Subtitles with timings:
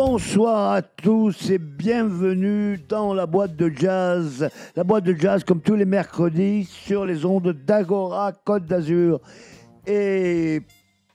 [0.00, 4.48] Bonsoir à tous et bienvenue dans la boîte de jazz.
[4.76, 9.20] La boîte de jazz comme tous les mercredis sur les ondes d'Agora Côte d'Azur.
[9.88, 10.62] Et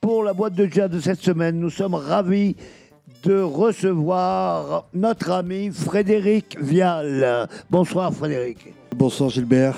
[0.01, 2.57] pour la boîte de jazz de cette semaine, nous sommes ravis
[3.23, 7.47] de recevoir notre ami Frédéric Vial.
[7.69, 8.74] Bonsoir Frédéric.
[8.97, 9.77] Bonsoir Gilbert.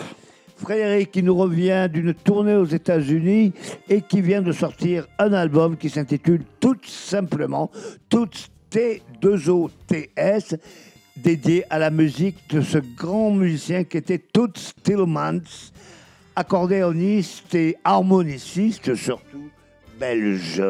[0.57, 3.53] Frédéric qui nous revient d'une tournée aux États-Unis
[3.87, 7.69] et qui vient de sortir un album qui s'intitule tout simplement
[8.09, 10.57] Toutes T2OTS
[11.15, 15.71] dédié à la musique de ce grand musicien qui était Toots Tillmans,
[16.35, 19.49] accordéoniste et harmoniciste surtout
[19.97, 20.61] belge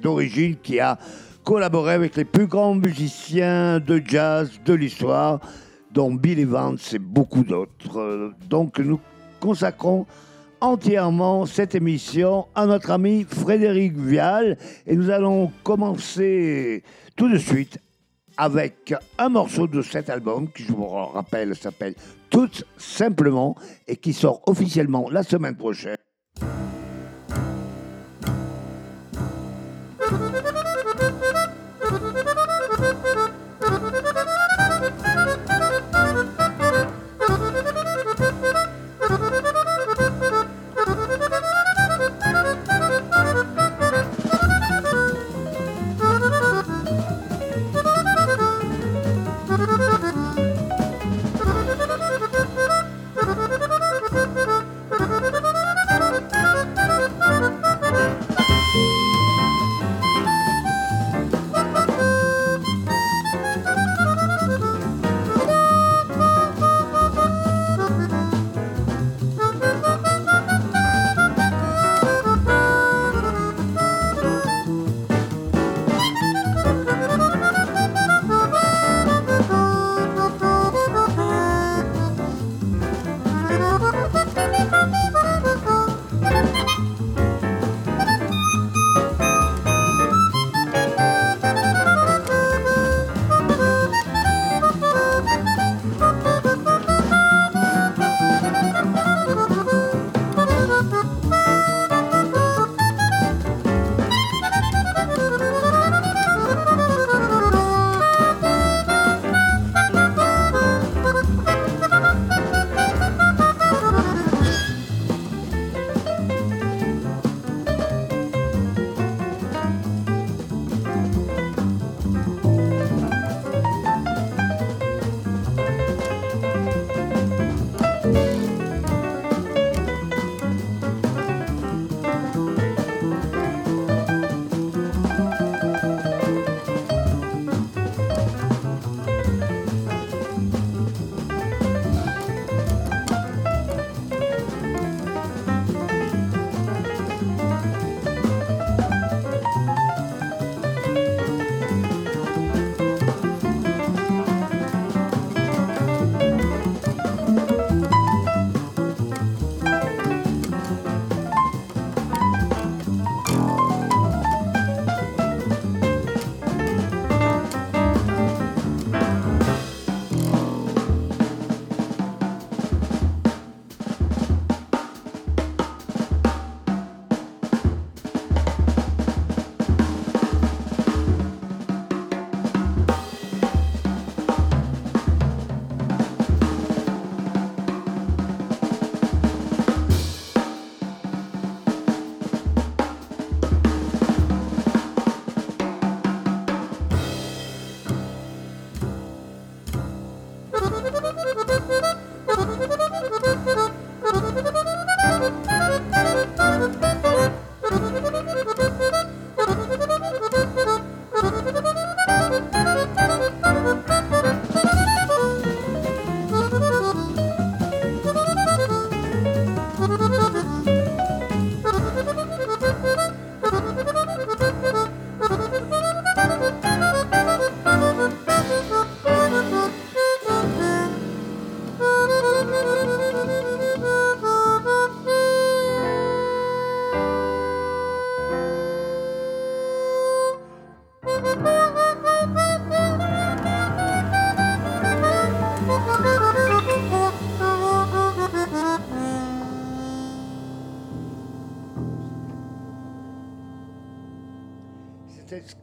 [0.00, 0.98] d'origine qui a
[1.44, 5.40] collaboré avec les plus grands musiciens de jazz de l'histoire,
[5.90, 8.32] dont Bill Evans et beaucoup d'autres.
[8.48, 8.98] Donc nous
[9.40, 10.06] consacrons
[10.62, 16.82] entièrement cette émission à notre ami Frédéric Vial et nous allons commencer
[17.16, 17.78] tout de suite
[18.36, 21.94] avec un morceau de cet album qui, je vous rappelle, s'appelle
[22.30, 25.96] Tout simplement et qui sort officiellement la semaine prochaine.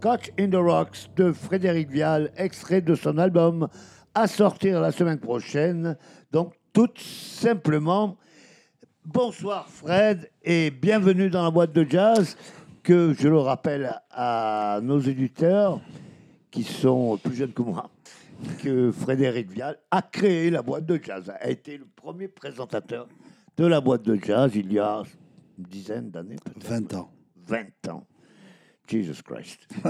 [0.10, 3.68] Scotch in the Rocks de Frédéric Vial, extrait de son album
[4.16, 5.96] à sortir la semaine prochaine.
[6.32, 8.18] Donc, tout simplement,
[9.06, 12.36] bonsoir Fred et bienvenue dans la boîte de jazz
[12.82, 15.80] que, je le rappelle à nos éditeurs
[16.50, 17.92] qui sont plus jeunes que moi,
[18.64, 23.08] que Frédéric Vial a créé la boîte de jazz, a été le premier présentateur
[23.58, 25.04] de la boîte de jazz il y a
[25.60, 26.38] une dizaine d'années.
[26.44, 26.68] peut-être.
[26.68, 27.12] 20 ans.
[27.46, 28.08] 20 ans.
[28.90, 29.68] Jesus Christ.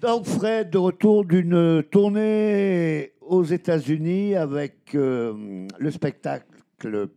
[0.00, 6.46] Donc, Fred, de retour d'une tournée aux États-Unis avec euh, le spectacle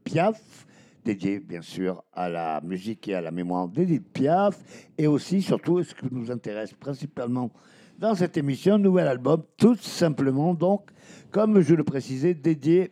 [0.04, 0.66] Piaf,
[1.04, 4.60] dédié bien sûr à la musique et à la mémoire d'Edith Piaf,
[4.98, 7.52] et aussi, surtout, ce qui nous intéresse principalement
[7.98, 10.90] dans cette émission, nouvel album, tout simplement, donc,
[11.32, 12.92] comme je le précisais, dédié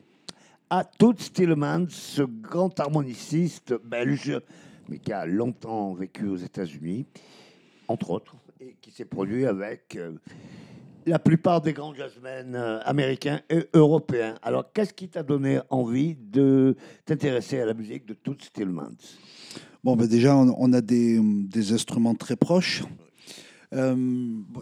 [0.70, 4.40] à Toots Stillman, ce grand harmoniciste belge,
[5.00, 7.06] qui a longtemps vécu aux États-Unis,
[7.88, 10.14] entre autres, et qui s'est produit avec euh,
[11.06, 14.36] la plupart des grands jazzmen euh, américains et européens.
[14.42, 16.76] Alors, qu'est-ce qui t'a donné envie de
[17.06, 18.92] t'intéresser à la musique de Toots Stillman
[19.84, 22.84] Bon, ben déjà, on, a des instruments très proches.
[23.74, 23.96] Euh,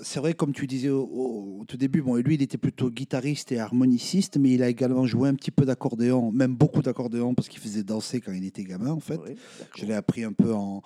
[0.04, 2.90] c'est vrai, comme tu disais au, au- au tout début, bon, lui, il était plutôt
[2.90, 7.34] guitariste et harmoniciste, mais il a également joué un petit peu d'accordéon, même beaucoup d'accordéon,
[7.36, 9.20] parce qu'il faisait danser quand il était gamin, en fait.
[9.24, 9.36] Oui,
[9.78, 10.82] Je l'ai appris un peu en,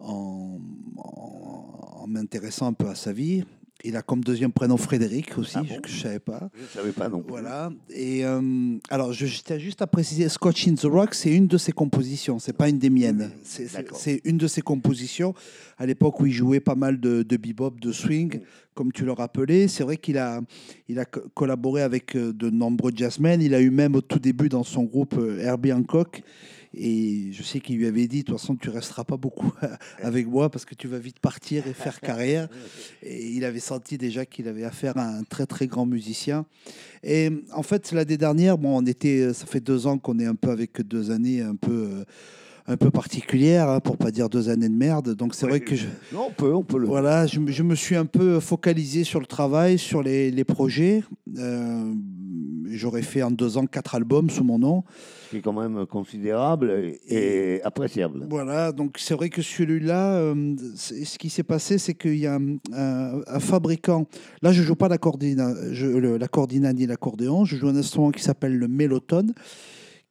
[0.00, 0.58] en,
[0.96, 3.44] en- en m'intéressant un peu à sa vie.
[3.84, 6.48] Il a comme deuxième prénom Frédéric aussi, Ah bon que je ne savais pas.
[6.54, 7.30] Je ne savais pas non plus.
[7.30, 7.70] Voilà.
[7.90, 11.46] Et euh, alors, je je tiens juste à préciser, Scotch in the Rock, c'est une
[11.48, 13.30] de ses compositions, c'est pas une des miennes.
[13.96, 15.34] C'est- une de ses compositions.
[15.78, 18.40] À l'époque où il jouait pas mal de, de bebop, de swing,
[18.74, 20.40] comme tu le rappelais, c'est vrai qu'il a,
[20.88, 23.42] il a co- collaboré avec euh, de nombreux jazzmen.
[23.42, 26.22] Il a eu même au tout début dans son groupe euh, Herbie Hancock.
[26.74, 29.52] Et je sais qu'il lui avait dit, de toute façon, tu resteras pas beaucoup
[30.02, 32.48] avec moi parce que tu vas vite partir et faire carrière.
[33.02, 36.46] Et il avait senti déjà qu'il avait affaire à un très très grand musicien.
[37.02, 40.34] Et en fait, l'année dernière, bon, on était, ça fait deux ans qu'on est un
[40.34, 42.04] peu avec deux années un peu, euh,
[42.66, 45.14] un peu particulières, hein, pour pas dire deux années de merde.
[45.14, 46.86] Donc c'est vrai que je, Non, on peut, on peut le.
[46.86, 50.44] voilà, je, me- je me suis un peu focalisé sur le travail, sur les, les
[50.44, 51.02] projets.
[51.36, 51.92] Euh,
[52.76, 54.84] J'aurais fait en deux ans quatre albums sous mon nom.
[55.26, 57.00] Ce qui est quand même considérable et,
[57.56, 58.26] et appréciable.
[58.28, 62.34] Voilà, donc c'est vrai que celui-là, euh, ce qui s'est passé, c'est qu'il y a
[62.34, 64.06] un, un- un fabricant.
[64.42, 67.44] Là, je joue pas l'accordina, je- le- l'accordina ni l'accordéon.
[67.44, 69.32] Je joue un instrument qui s'appelle le mélotone,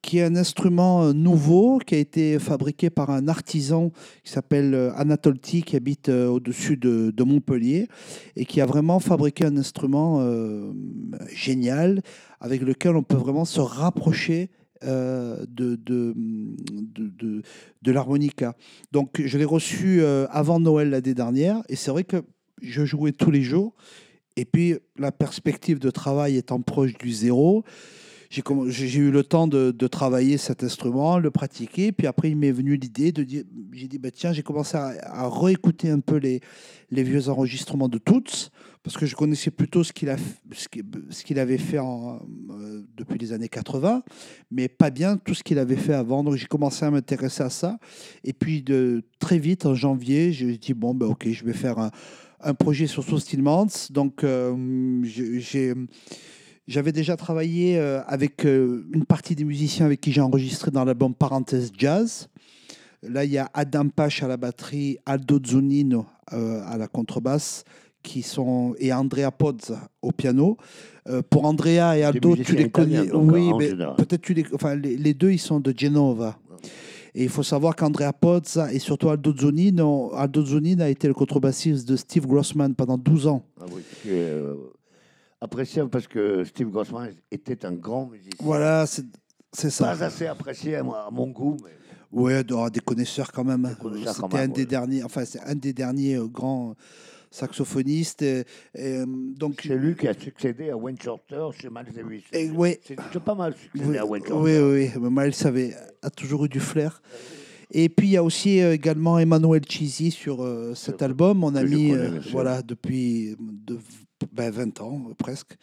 [0.01, 3.91] qui est un instrument euh, nouveau qui a été fabriqué par un artisan
[4.23, 7.87] qui s'appelle euh, Anatole T, qui habite euh, au-dessus de, de Montpellier
[8.35, 10.21] et qui a vraiment fabriqué un instrument
[11.33, 12.01] génial
[12.39, 14.49] avec lequel on peut vraiment se rapprocher
[14.81, 15.75] de, de,
[16.15, 17.41] de,
[17.81, 18.55] de- l'harmonica.
[18.91, 22.23] Donc je l'ai reçu avant Noël l'année dernière et c'est vrai que
[22.61, 23.73] je jouais tous les jours.
[24.37, 27.63] Et puis la perspective de travail étant proche du zéro,
[28.31, 31.91] j'ai eu le temps de, travailler cet instrument, le pratiquer.
[31.91, 33.43] Puis après, il m'est venu l'idée de dire,
[33.73, 36.39] j'ai dit, bah, tiens, j'ai commencé à, à réécouter un peu les,
[36.89, 38.49] vieux enregistrements de Toots,
[38.83, 40.15] parce que je connaissais plutôt ce qu'il a
[40.51, 44.01] ce qu'il avait fait euh, depuis les années 80,
[44.49, 46.23] mais pas bien tout ce qu'il avait fait avant.
[46.23, 47.79] Donc j'ai commencé à m'intéresser à ça.
[48.23, 51.77] Et puis de, très vite, en janvier, j'ai dit, bon, ben, ok, je vais faire
[52.39, 53.19] un, projet sur Soul.
[53.91, 55.73] Donc euh, j'ai...
[56.67, 60.85] J'avais déjà travaillé euh, avec euh, une partie des musiciens avec qui j'ai enregistré dans
[60.85, 62.27] l'album Parenthèse Jazz.
[63.03, 67.63] Là, il y a Adam Pache à la batterie, Aldo Zunino euh, à la contrebasse
[68.03, 70.57] qui sont, et Andrea Pozza au piano.
[71.07, 73.11] Euh, pour Andrea et Aldo, tu les connais.
[73.11, 74.45] oui, mais peut-être tu les.
[74.53, 76.37] Enfin, les, les deux, ils sont de Genova.
[77.13, 81.13] Et il faut savoir qu'Andrea Pozza et surtout Aldo Zunino, Aldo Zunino a été le
[81.13, 83.43] contrebassiste de Steve Grossman pendant 12 ans.
[83.59, 83.81] Ah oui,
[85.41, 88.31] appréciable parce que Steve Grossman était un grand musicien.
[88.39, 89.85] Voilà, c'est ça.
[89.85, 91.57] Pas assez apprécié à, mon goût,
[92.13, 93.75] mais de- des connaisseurs quand même.
[94.05, 96.75] C'était un des derniers, enfin c'est un des derniers grands
[97.31, 98.21] saxophonistes.
[98.21, 98.39] Et,
[98.75, 102.23] et, euh, donc, c'est lui qui a succédé à Wayne Shorter chez Miles Davis.
[102.33, 104.61] et, ouais, C'est pas mal succédé oui, à Wayne oui, Shorter.
[104.61, 107.01] oui, oui, mais Miles avait, a toujours eu du flair.
[107.73, 111.63] Et puis il y a aussi euh, également Emmanuel Cheesy sur euh, cet album, euh,
[111.63, 112.31] bien sûr.
[112.33, 113.79] voilà, depuis de,
[114.31, 115.55] ben, 20 ans euh, presque.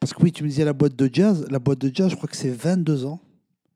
[0.00, 2.16] Parce que oui, tu me disais la boîte de jazz, la boîte de jazz, je
[2.16, 3.20] crois que c'est 22 ans.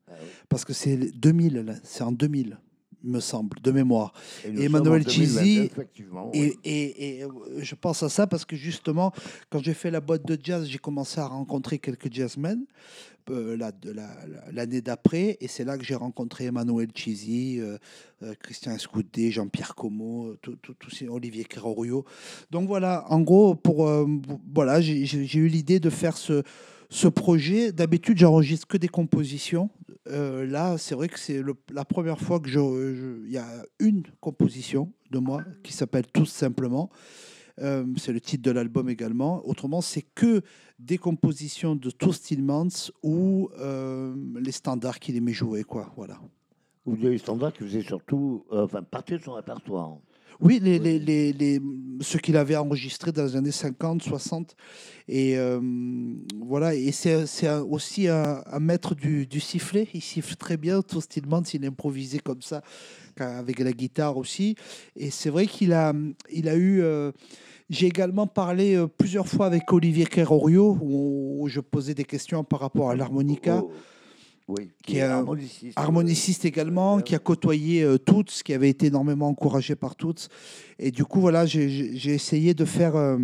[0.07, 0.27] Ah oui.
[0.49, 2.57] Parce que c'est 2000, là, c'est en 2000.
[3.05, 4.13] il me semble, de mémoire.
[4.45, 6.53] Et Emmanuel 2022, Chizzy, effectivement, oui.
[6.63, 7.27] Et, et- et, euh,
[7.59, 9.11] je pense à ça parce que justement,
[9.49, 12.65] quand j'ai fait la boîte de jazz, j'ai commencé à rencontrer quelques jazzmen
[13.29, 13.57] euh,
[14.51, 15.37] l'année d'après.
[15.41, 17.77] Et c'est là que j'ai rencontré Emmanuel Chizzy, euh,
[18.23, 20.35] euh, Christian Escoudé, Jean-Pierre Como,
[21.09, 22.05] Olivier Querorio.
[22.51, 23.87] Donc voilà, en gros, pour,
[24.53, 26.43] voilà, j'ai eu l'idée de faire ce,
[26.89, 27.71] ce projet.
[27.71, 29.69] D'habitude, j'enregistre que des compositions.
[30.05, 33.47] Là, c'est vrai que c'est la première fois que je- il y a
[33.79, 36.89] une composition de moi qui s'appelle Tous simplement.
[37.61, 39.45] Euh, c'est le titre de l'album également.
[39.47, 40.41] Autrement, c'est que
[40.79, 45.93] des compositions de Tour Stillmans ou euh, les standards qu'il aimait jouer, quoi.
[45.95, 46.19] Voilà.
[46.85, 49.97] Vous avez standard qui faisait surtout, euh, enfin, partie de son répertoire.
[50.41, 51.61] Oui, les, les, les, les-
[52.01, 54.55] ceux qu'il avait enregistrés dans les années 50, 60.
[55.07, 55.61] Et euh,
[56.43, 59.87] voilà, et c'est aussi un, un maître du, du sifflet.
[59.93, 62.63] Il siffle très bien, tout Stillman, il improvisait comme ça,
[63.21, 64.55] avec la guitare aussi.
[64.95, 65.93] Et c'est vrai qu'il a,
[66.31, 66.81] il a eu.
[66.81, 67.11] euh,
[67.69, 72.43] j'ai également parlé euh, plusieurs fois avec Olivier Querorio, où, où je posais des questions
[72.43, 73.61] par rapport à l'harmonica.
[73.63, 73.71] Oh,
[74.49, 75.77] oui, Qui est un harmoniciste.
[75.79, 80.27] harmoniciste également, Ouais, qui a côtoyé euh, Toots, qui avait été énormément encouragé par Toots.
[80.77, 83.17] Et du coup, voilà, j'ai- essayé de faire euh,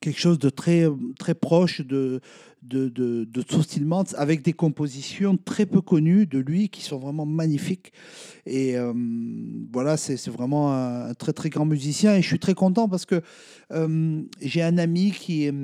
[0.00, 0.86] quelque chose de très,
[1.18, 2.20] très proche de,
[2.62, 7.92] de, de, de avec des compositions très peu connues de lui, qui sont vraiment magnifiques.
[8.46, 8.92] Et euh,
[9.72, 12.16] voilà, c'est vraiment un, très, très grand musicien.
[12.16, 13.20] Et je suis très content parce que
[13.72, 15.54] euh, j'ai un ami qui, est,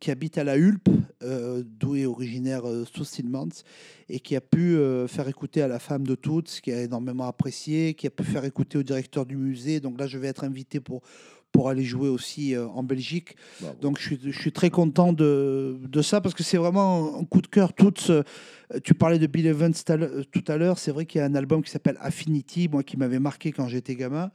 [0.00, 0.88] qui habite à la Hulpe,
[1.22, 3.62] euh, d'où est originaire euh, Tillmans
[4.08, 7.26] et qui a pu euh, faire écouter à la femme de toutes, qui a énormément
[7.26, 9.80] apprécié, qui a pu faire écouter au directeur du musée.
[9.80, 11.02] Donc là, je vais être invité pour,
[11.52, 13.36] pour aller jouer aussi euh, en Belgique.
[13.60, 13.76] Bravo.
[13.80, 17.24] Donc je suis, je suis très content de, de ça parce que c'est vraiment un
[17.24, 17.72] coup de cœur.
[17.72, 18.10] Toutes,
[18.84, 20.78] tu parlais de Bill Evans tout à l'heure- tout à l'heure.
[20.78, 23.66] C'est vrai qu'il y a un album qui s'appelle Affinity, moi qui m'avait marqué quand
[23.68, 24.30] j'étais gamin.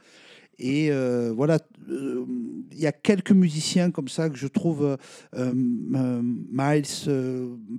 [0.60, 2.25] Et euh, voilà, euh,
[2.72, 4.98] il y a quelques musiciens comme ça que je trouve,
[5.36, 6.83] euh, Miles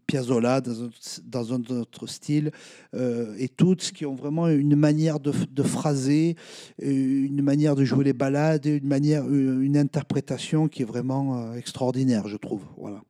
[0.06, 0.90] Piazzolla dans un,
[1.24, 2.50] dans un autre style,
[2.94, 6.36] et toutes qui ont vraiment une manière de, de phraser,
[6.80, 12.36] une manière de jouer les ballades, une manière, une interprétation qui est vraiment extraordinaire, je
[12.36, 12.62] trouve.
[12.76, 13.02] Voilà.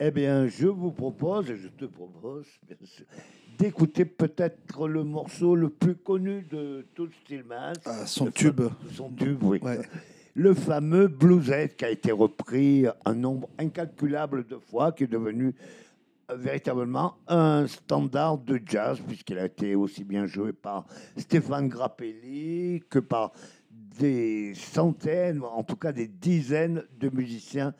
[0.00, 3.06] Eh bien, je vous propose, et je te propose, bien sûr,
[3.58, 7.72] d'écouter peut-être le morceau le plus connu de tout Stillman.
[7.84, 8.60] Ah, son fa- tube.
[8.94, 9.58] Son tube, oui.
[9.62, 9.80] Ouais.
[10.34, 15.54] Le fameux Bluesette qui a été repris un nombre incalculable de fois, qui est devenu
[16.30, 20.86] euh, véritablement un standard de jazz, puisqu'il a été aussi bien joué par
[21.18, 23.32] Stéphane Grappelli que par
[23.70, 27.74] des centaines, en tout cas des dizaines de musiciens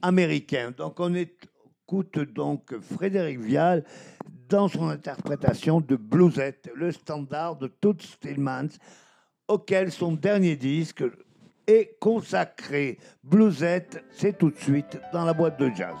[0.00, 0.72] américains.
[0.74, 3.84] Donc on écoute donc Frédéric Vial
[4.50, 8.78] dans son interprétation de Bluesette, le standard de Toots Stillmans,
[9.46, 11.04] auquel son dernier disque
[11.66, 12.98] est consacré.
[13.22, 15.96] Bluesette, c'est tout de suite dans la boîte de jazz.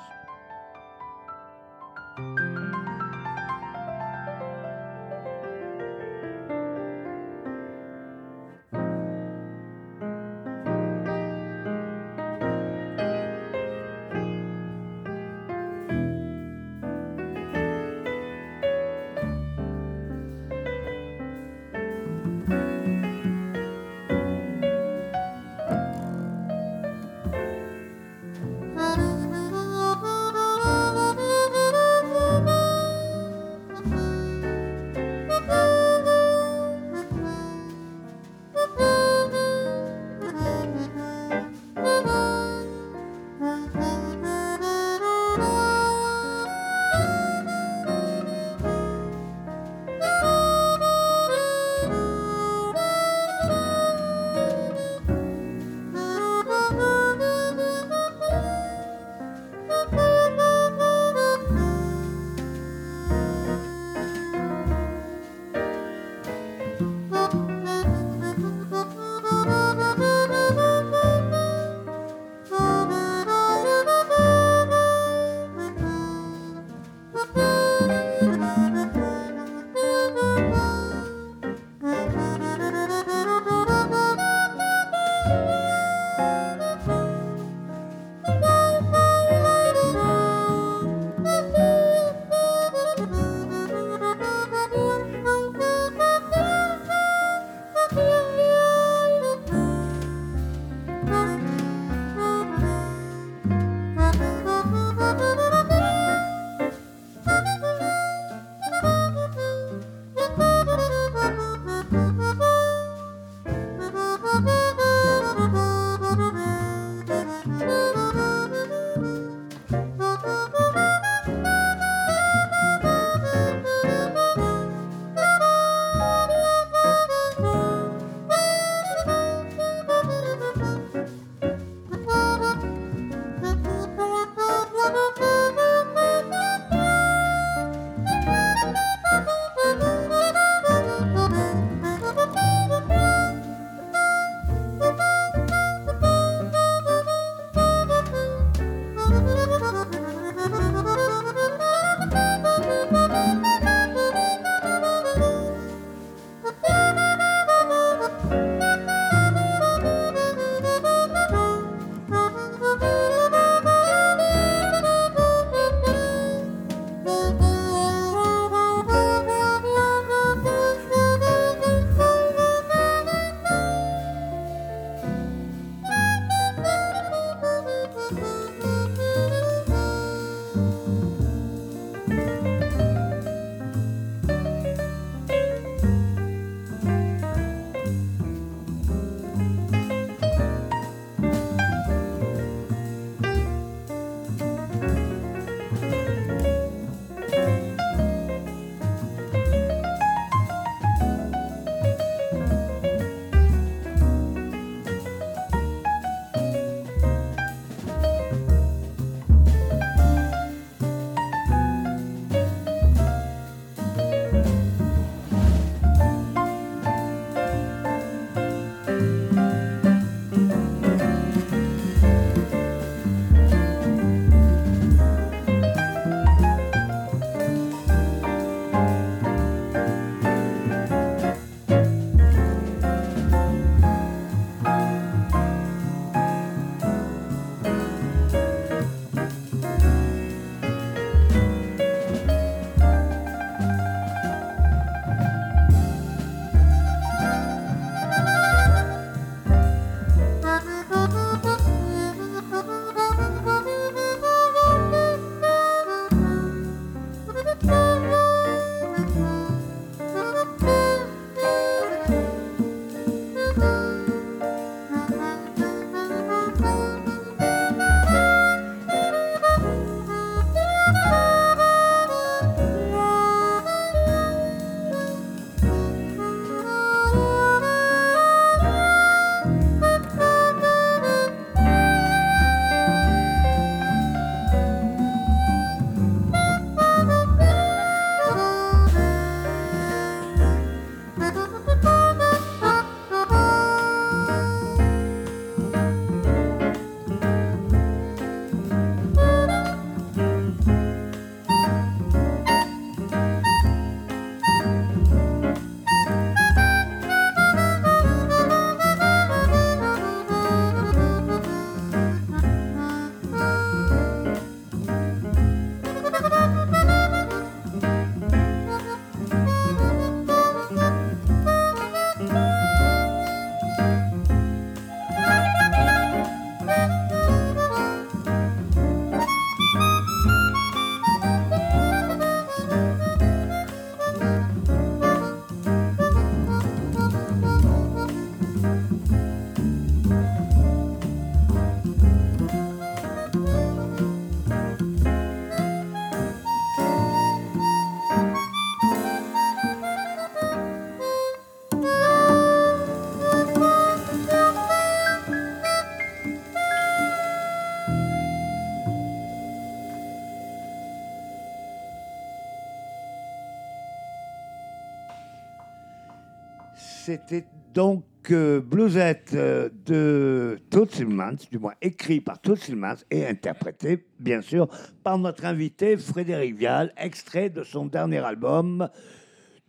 [367.30, 373.24] C'était donc euh, Bluesette euh, de Todd Silmans, du moins écrit par Todd Silmans et
[373.24, 374.66] interprété, bien sûr,
[375.04, 378.88] par notre invité Frédéric Vial, extrait de son dernier album,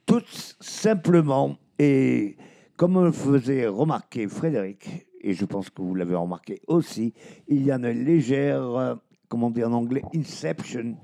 [0.07, 0.23] Tout
[0.59, 1.55] simplement.
[1.77, 2.35] Et
[2.77, 7.13] comme le faisait remarquer Frédéric, et je pense que vous l'avez remarqué aussi,
[7.47, 8.95] il y a une légère, euh,
[9.29, 10.95] comment dire en anglais, inception.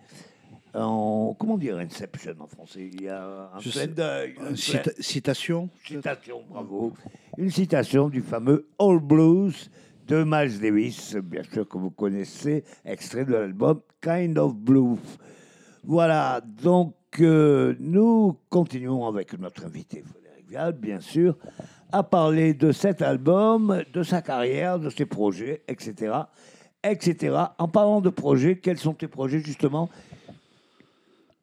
[0.77, 6.93] En, comment dire inception en français Il y a un d'œil, cita- citation citation, bravo.
[7.37, 9.71] Une citation du fameux All Blues
[10.07, 14.97] de Miles Davis, bien sûr que vous connaissez, extrait de l'album Kind of Blue.
[15.83, 21.37] Voilà, donc euh, nous continuons avec notre invité Frédéric Vial, bien sûr,
[21.91, 26.13] à parler de cet album, de sa carrière, de ses projets, etc.
[26.83, 27.35] etc.
[27.57, 29.89] En parlant de projets, quels sont tes projets justement?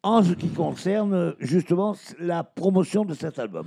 [0.04, 3.66] En ce qui concerne justement la promotion de cet album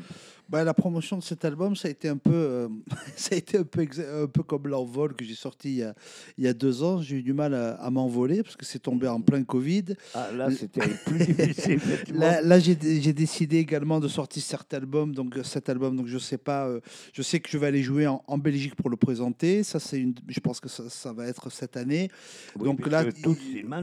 [0.49, 2.67] Bah, la promotion de cet album, ça a été un peu, euh,
[3.15, 5.93] ça a été un peu, un peu comme l'envol que j'ai sorti il y, a,
[6.37, 7.01] il y a deux ans.
[7.01, 9.85] J'ai eu du mal à, à m'envoler parce que c'est tombé en plein Covid.
[10.13, 11.79] Ah, là, c'était plus difficile.
[12.13, 15.13] Là, là, j'ai décidé également de sortir cet album.
[15.13, 16.67] Donc cet album, donc je sais pas.
[16.67, 16.79] euh,
[17.13, 19.63] je sais que je vais aller jouer en, en Belgique pour le présenter.
[19.63, 20.13] Ça, c'est une.
[20.27, 22.09] Je pense que ça, ça va être cette année.
[22.57, 23.35] Oui, donc là, tout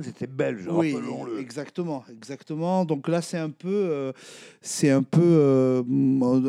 [0.02, 0.96] c'était belge, Oui,
[1.38, 2.84] exactement, exactement.
[2.84, 4.12] Donc là, c'est un peu, euh,
[4.60, 5.82] c'est un peu euh,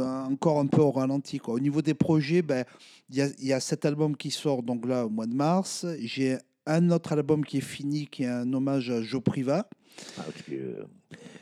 [0.05, 1.39] encore un peu au ralenti.
[1.39, 1.55] Quoi.
[1.55, 2.65] Au niveau des projets, ben,
[3.09, 5.85] il y, a, y a cet album qui sort donc là au mois de mars.
[5.99, 9.67] J'ai un autre album qui est fini, qui est un hommage à Joe Priva.
[10.17, 10.75] Ah, ce, qui est,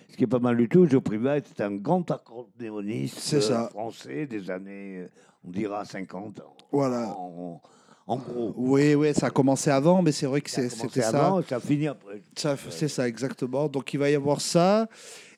[0.10, 4.26] ce qui est pas mal du tout, Joe Privat était un grand accordéoniste euh, français
[4.28, 5.08] des années,
[5.45, 6.39] on dira 50.
[6.41, 7.08] en- Voilà.
[7.17, 7.62] En,
[8.06, 8.54] en gros.
[8.58, 11.12] Oui, oui, ça a commencé avant, mais c'est vrai que Ça a c'est- commencé c'était
[11.12, 11.26] ça.
[11.28, 12.21] avant et ça finit après.
[12.38, 13.67] Ça, C'est ça, exactement.
[13.69, 14.88] Donc il va y avoir ça.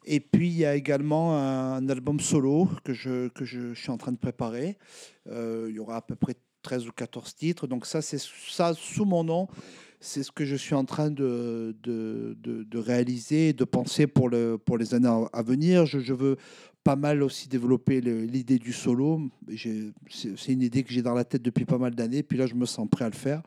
[0.06, 4.12] Et puis il y a également un album solo que je, que suis en train
[4.12, 4.78] de préparer.
[5.30, 7.68] Euh, il y aura à peu près 13 ou 14 titres.
[7.68, 9.48] Donc ça, c'est ça sous mon nom.
[10.00, 14.30] C'est ce que je suis en train de, de, de, de réaliser de penser pour,
[14.30, 15.86] le, pour les années à- venir.
[15.86, 16.38] Je, je veux
[16.84, 19.22] pas mal aussi développer l'idée du solo.
[19.58, 22.22] C'est une idée que j'ai dans la tête depuis pas mal d'années.
[22.22, 23.42] Puis là, je me sens prêt à le faire.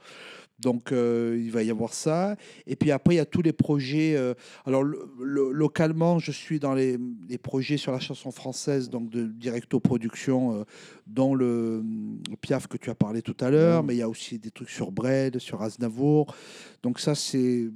[0.59, 2.35] Donc, euh, il va y avoir ça.
[2.67, 4.17] Et puis après, il y a tous les projets.
[4.17, 4.35] euh,
[4.67, 9.09] alors, lo- lo- localement, je suis dans les, les projets sur la chanson française, donc
[9.09, 10.65] de Directo Production, euh,
[11.07, 11.83] dont le,
[12.29, 13.83] le Piaf que tu as parlé tout à l'heure.
[13.83, 13.87] Mhm.
[13.87, 16.35] Mais il y a aussi des trucs sur Brel, sur Aznavour.
[16.83, 17.69] Donc, ça, c'est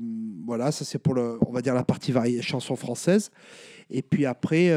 [0.44, 3.30] voilà, ça c'est pour le, on va dire la partie variée chanson française.
[3.90, 4.70] Et puis après,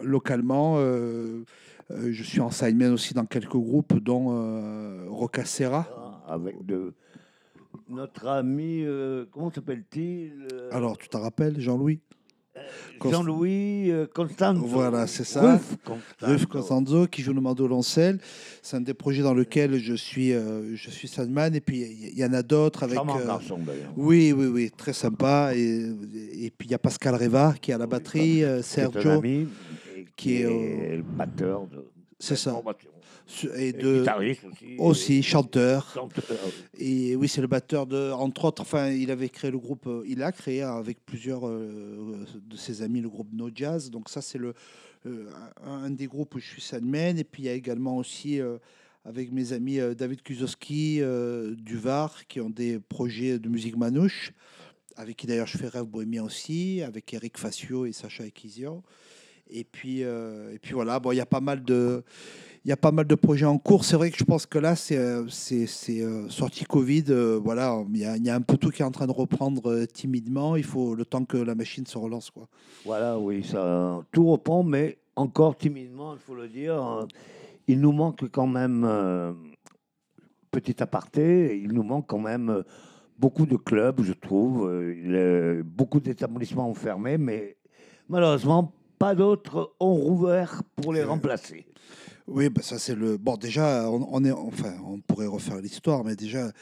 [0.00, 0.78] localement.
[0.80, 5.86] je suis en sideman aussi dans quelques groupes, dont Rocacera.
[6.26, 6.94] Ah, Avec de,
[7.88, 12.00] notre ami, euh, comment s'appelle-t-il euh, Alors, tu t'en rappelles, Jean-Louis?
[12.98, 14.66] Const- Jean-Louis euh, Constanzo.
[14.66, 15.60] Voilà, c'est ça.
[16.20, 17.00] Ruf Constanzo.
[17.02, 18.18] Ruf qui joue le mandoloncel.
[18.62, 21.54] C'est un des projets dans lequel je suis, euh, je suis Sandman.
[21.54, 22.98] Et puis, il y, y en a d'autres avec.
[22.98, 23.92] Euh, garçon, d'ailleurs.
[23.96, 25.52] oui, oui, oui, très sympa.
[25.54, 25.86] Et,
[26.46, 28.58] et puis, il y a Pascal Reva qui est à la Oui, batterie, euh, est
[28.58, 29.10] un Sergio.
[29.12, 29.46] ami
[29.94, 30.50] qui qui est,
[30.94, 31.84] est, le batteur de
[32.18, 32.60] C'est ça.
[33.56, 34.76] Et de, aussi.
[34.78, 35.90] aussi, et chanteur.
[35.92, 36.38] chanteur.
[36.78, 40.02] Et oui, c'est le batteur de, entre autres, enfin, il avait créé le groupe, euh,
[40.06, 43.90] il a créé avec plusieurs euh, de ses amis le groupe No Jazz.
[43.90, 44.54] Donc ça, c'est le
[45.06, 45.28] euh,
[45.62, 47.18] un, des groupes où je suis Sandman.
[47.18, 48.40] Et puis il y a également aussi
[49.04, 51.00] avec mes amis David Kuzowski
[51.56, 54.32] du Var qui ont des projets de musique manouche.
[54.96, 58.82] Avec qui d'ailleurs je fais Rêve Bohémien aussi, avec Eric Facio et Sacha Ekizio.
[59.50, 62.02] Et puis, euh, et puis voilà, bon, il y a pas mal de,
[62.68, 63.82] il y a pas mal de projets en cours.
[63.82, 67.04] C'est vrai que je pense que là, c'est, euh, euh, sorti Covid.
[67.08, 69.06] euh, voilà, il y, a, il y a un peu tout qui est en train
[69.06, 70.54] de reprendre euh, timidement.
[70.54, 72.46] Il faut le temps que la machine se relance, quoi.
[72.84, 77.06] Voilà, oui, ça, tout reprend, mais encore timidement, il faut le dire.
[77.68, 79.32] Il nous manque quand même, euh,
[80.50, 82.62] petit aparté, il nous manque quand même
[83.18, 84.68] beaucoup de clubs, je trouve.
[84.70, 87.56] le- beaucoup d'établissements ont fermé, mais
[88.10, 91.64] malheureusement, pas d'autres ont rouvert pour les remplacer.
[92.28, 93.16] Oui, bah ça c'est le.
[93.16, 96.52] Bon, déjà, on, on est, enfin, on pourrait refaire l'histoire, mais déjà,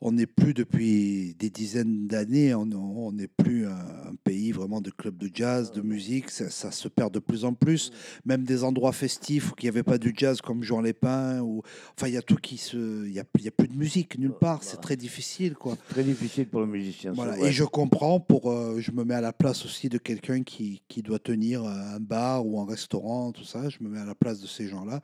[0.00, 4.90] on n'est plus depuis des dizaines d'années, on n'est plus un, un pays vraiment de
[4.90, 7.92] clubs de jazz, de musique, ça, ça se perd de plus en plus.
[8.24, 11.62] Même des endroits festifs où il n'y avait pas du jazz comme Jean Lépin, ou
[11.96, 14.62] enfin il y a tout qui se, il y a, plus de musique nulle part,
[14.62, 15.76] c'est très difficile quoi.
[15.88, 17.12] Très difficile pour le musicien.
[17.12, 17.38] Voilà.
[17.38, 20.82] Et je comprends pour, euh, je me mets à la place aussi de quelqu'un qui,
[20.88, 23.68] qui doit tenir un bar ou un restaurant, tout ça.
[23.68, 25.00] Je me mets à la place de ces gens-là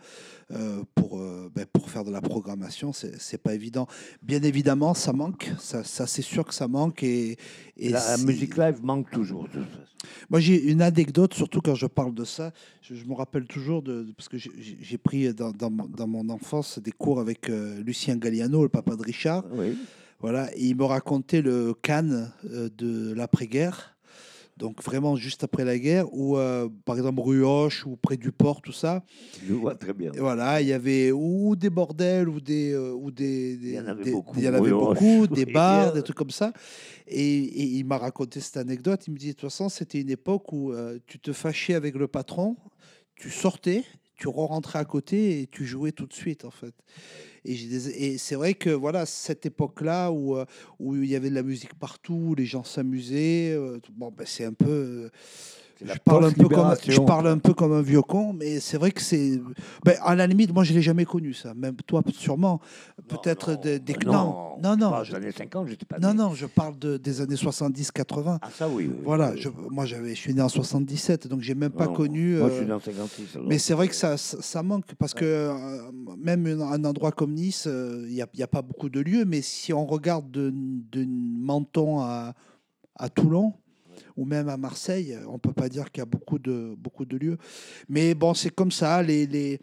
[0.53, 2.93] euh, pour, euh, ben, pour faire de la programmation.
[2.93, 3.87] C'est pas évident.
[4.23, 5.51] Bien évidemment, ça manque.
[5.59, 7.03] Ça, ça c'est sûr que ça manque.
[7.03, 7.37] Et,
[7.77, 9.45] et La, musique live manque toujours.
[9.45, 9.63] de.
[10.31, 12.53] Moi, j'ai une anecdote, surtout quand je parle de ça.
[12.83, 16.07] Je, je me rappelle toujours, de, de- parce que j'ai- pris dans, dans mon- dans
[16.07, 19.45] mon enfance des cours avec euh, Lucien Galliano, le papa de Richard.
[19.53, 19.77] Oui.
[20.21, 23.96] Voilà, et il me racontait le Cannes euh, de l'après-guerre.
[24.57, 28.33] Donc vraiment juste après la guerre, où euh, par exemple rue Hoche ou près du
[28.33, 29.05] port, tout ça.
[29.47, 30.13] Je vois très bien.
[30.13, 33.75] Et voilà, il y avait ou des bordels ou des euh, ou des, des- Il
[33.75, 36.53] y en avait des- beaucoup, y en avait beaucoup, des bars, des trucs comme ça.
[37.07, 39.07] Et, et il m'a raconté cette anecdote.
[39.07, 41.95] Il me dit de toute façon, c'était une époque où euh, tu te fâchais avec
[41.95, 42.57] le patron,
[43.15, 43.85] tu sortais,
[44.17, 46.75] tu rentrais à côté et tu jouais tout de suite en fait.
[47.45, 50.45] Et, c'est vrai que voilà cette époque-là où euh,
[50.81, 53.53] où il y avait de la musique partout, les gens s'amusaient.
[53.53, 55.11] euh, bon, ben, c'est un peu euh,
[55.85, 57.05] la je parle, un peu comme, je post-libération.
[57.05, 59.41] parle un peu comme un vieux con, mais c'est vrai que c'est.
[59.85, 61.53] Ben, à la limite, moi, je ne l'ai jamais connu, ça.
[61.55, 62.61] Même toi, sûrement.
[63.09, 63.79] Peut-être des.
[63.79, 65.05] des- bah non, non, non.
[65.05, 66.15] Je- années 50, j'étais pas Non, né.
[66.15, 68.39] non, je parle de, des années 70-80.
[68.41, 68.89] Ah, ça, oui.
[68.91, 68.97] oui.
[69.05, 69.41] Voilà, Oui.
[69.41, 72.37] je, moi, j'avais, je suis né en 77, donc j'ai même pas Non, connu.
[72.39, 73.37] Moi, je euh, suis dans 56.
[73.37, 73.49] alors.
[73.49, 75.53] mais c'est vrai que ça, ça, manque parce que euh,
[76.19, 79.25] même un, endroit comme Nice, euh, il n'y a, y a pas beaucoup de lieux,
[79.25, 82.35] mais si on regarde de, de Menton à,
[82.97, 83.55] à Toulon
[84.17, 87.17] ou même à Marseille, on peut pas dire qu'il y a beaucoup de, beaucoup de
[87.17, 87.39] lieux.
[87.89, 89.03] Mais bon, c'est comme ça.
[89.03, 89.61] Les, les,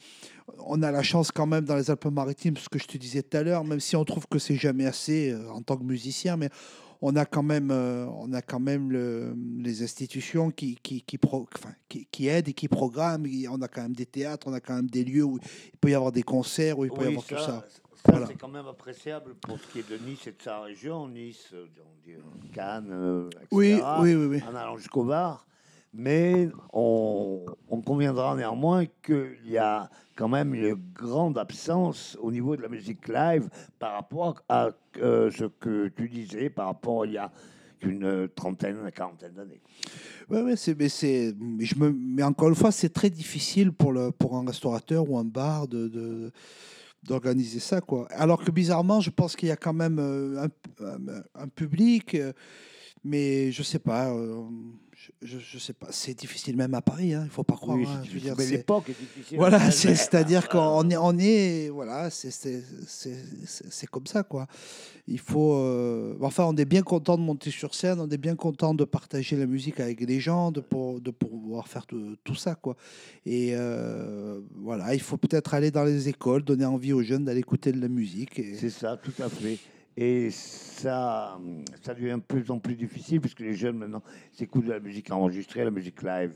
[0.65, 3.37] on a la chance quand même dans les Alpes-Maritimes, ce que je te disais tout
[3.37, 6.37] à l'heure, même si on trouve que c'est jamais assez euh, en tant que musicien,
[6.37, 6.49] mais
[7.05, 11.17] on a quand même, euh, on a quand même le- les institutions qui, qui, qui,
[11.17, 13.25] pro- enfin, qui, qui aident et qui programment.
[13.49, 15.37] On a quand même des théâtres, on a quand même des lieux où
[15.73, 17.65] il peut y avoir des concerts, où il peut y Oui, avoir tout ça.
[18.05, 18.27] Ça, Voilà.
[18.27, 21.07] c'est quand même appréciable pour ce qui est de Nice et de sa région.
[21.07, 22.19] Nice, euh, on dit, euh,
[22.53, 23.47] Cannes, euh, etc.
[23.51, 24.41] Oui, oui, oui, oui.
[24.49, 25.45] En allant jusqu'au Var.
[25.95, 32.55] Mais on, on conviendra néanmoins qu'il y a quand même une grande absence au niveau
[32.57, 37.05] de la musique live par rapport à euh, ce que tu disais, par rapport à
[37.05, 37.31] il y a
[37.83, 39.61] une trentaine, une quarantaine d'années.
[40.29, 43.71] Ouais, ouais, c'est, mais c'est, mais je me, mais encore une fois, c'est très difficile
[43.71, 46.31] pour le, pour un restaurateur ou un bar de, de-
[47.03, 48.07] d'organiser ça, quoi.
[48.11, 50.47] Alors que bizarrement, je pense qu'il y a quand même euh,
[51.35, 52.33] un, public, euh,
[53.03, 54.43] mais je sais pas, euh,
[55.03, 57.77] je, je, je sais pas, c'est difficile même à Paris, hein, il faut pas croire.
[57.77, 59.37] Oui, hein, je veux dire, mais l'époque est difficile.
[59.37, 62.63] Voilà, c'est-à-dire qu'on est, on est, voilà, c'est,
[63.91, 64.47] comme ça, quoi.
[65.05, 68.37] Il faut, euh, enfin, on est bien content de monter sur scène, on est bien
[68.37, 72.35] content de partager la musique avec les gens, de, pour, de pouvoir faire tout, tout
[72.35, 72.77] ça, quoi.
[73.25, 77.41] Et euh, voilà, il faut peut-être aller dans les écoles, donner envie aux jeunes d'aller
[77.41, 78.39] écouter de la musique.
[78.39, 78.55] Et...
[78.55, 79.59] C'est ça, tout à fait.
[79.95, 81.39] Et ça,
[81.83, 84.01] ça devient de plus en plus difficile puisque les jeunes maintenant
[84.31, 86.33] s'écoutent de la musique enregistrée, la musique live.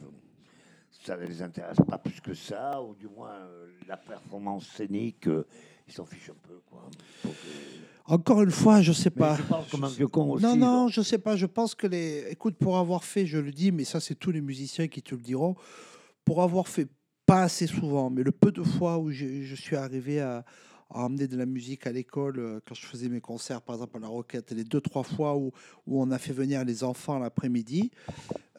[0.92, 5.28] Ça ne les intéresse pas plus que ça, ou du moins euh, la performance scénique,
[5.28, 5.46] euh,
[5.88, 6.60] ils s'en fichent un peu.
[6.70, 6.90] Quoi.
[7.24, 7.50] Donc, euh,
[8.06, 9.38] Encore une fois, je sais mais pas.
[9.38, 10.44] je comme un vieux con aussi.
[10.44, 10.92] Non, non, donc.
[10.92, 11.36] je sais pas.
[11.36, 12.26] Je pense que les.
[12.30, 15.14] Écoute, pour avoir fait, je le dis, mais ça, c'est tous les musiciens qui te
[15.14, 15.56] le diront.
[16.26, 16.88] Pour avoir fait
[17.26, 20.46] pas assez souvent, mais le peu de fois où je, je suis arrivé à,
[20.90, 23.98] à emmener de la musique à l'école, euh, quand je faisais mes concerts, par exemple
[23.98, 25.52] à la Roquette, les deux, trois fois où,
[25.86, 27.92] où on a fait venir les enfants l'après-midi.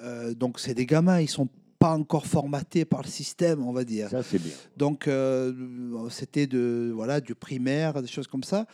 [0.03, 3.85] euh, donc, c'est des gamins, ils sont pas encore formatés par le système, on va
[3.85, 4.11] dire.
[4.11, 4.53] Ça, c'est bien.
[4.77, 5.53] Donc, euh,
[6.11, 8.67] c'était de, voilà, du primaire, des choses comme ça.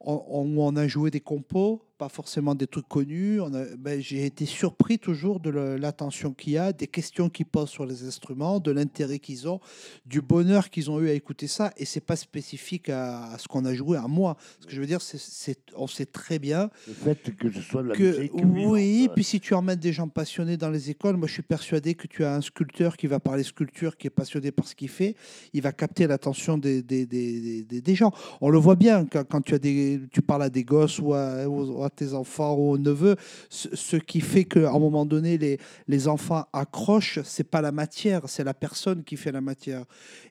[0.00, 3.40] On, on, on a joué des compos, pas forcément des trucs connus.
[3.78, 7.84] Ben, J'ai été surpris toujours de l'attention qu'il y a, des questions qu'ils posent sur
[7.84, 9.60] les instruments, de l'intérêt qu'ils ont,
[10.06, 11.72] du bonheur qu'ils ont eu à écouter ça.
[11.76, 14.38] Et c'est pas spécifique à, à ce qu'on a joué à moi.
[14.60, 17.82] Ce que je veux dire, c'est, on sait très bien Le fait que ce soit
[17.82, 18.32] de la que musique.
[18.34, 21.42] oui, vivante, puis si tu emmènes des gens passionnés dans les écoles, moi je suis
[21.42, 24.74] persuadé que tu as un sculpteur qui va parler sculpture, qui est passionné par ce
[24.74, 25.16] qu'il fait,
[25.52, 28.10] il va capter l'attention des, des, des, des- des- des gens.
[28.40, 31.12] On le voit bien quand, quand tu, as des, tu parles à des gosses ou
[31.12, 33.16] à, ou à tes enfants ou aux neveux,
[33.48, 38.28] ce, qui fait qu'à un moment donné, les, les enfants accrochent, c'est pas la matière,
[38.28, 39.84] c'est la personne qui fait la matière.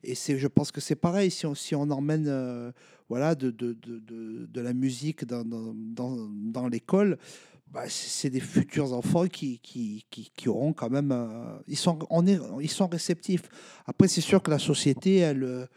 [0.03, 2.71] Et je pense que c'est pareil, si on, si on emmène euh,
[3.09, 7.17] voilà, de, de, de, de, la musique dans, dans, dans, l'école,
[7.71, 11.11] bah, c'est des futurs enfants qui, qui, qui, qui auront quand même.
[11.11, 13.43] euh, ils, sont, on est, ils sont réceptifs.
[13.85, 15.67] Après, c'est sûr que la société, elle.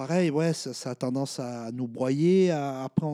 [0.00, 2.50] Pareil, ouais, ça, ça a tendance à nous broyer.
[2.50, 3.06] à- après,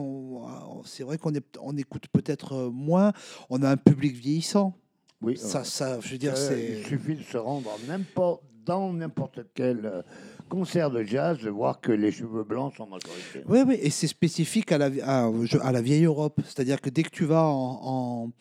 [0.85, 3.11] c'est vrai qu'on on écoute peut-être euh, moins.
[3.49, 4.73] On a un public vieillissant.
[5.21, 6.79] Oui, Ça, euh, ça, je veux dire, euh, c'est.
[6.79, 10.05] il suffit de se rendre en n'importe- dans n'importe quel
[10.47, 13.43] concert de jazz, de voir que les cheveux blancs sont majoritaires.
[13.49, 16.39] Oui, oui, et c'est spécifique à la, à, la vieille Europe.
[16.45, 18.31] C'est-à-dire que dès que tu vas en, en-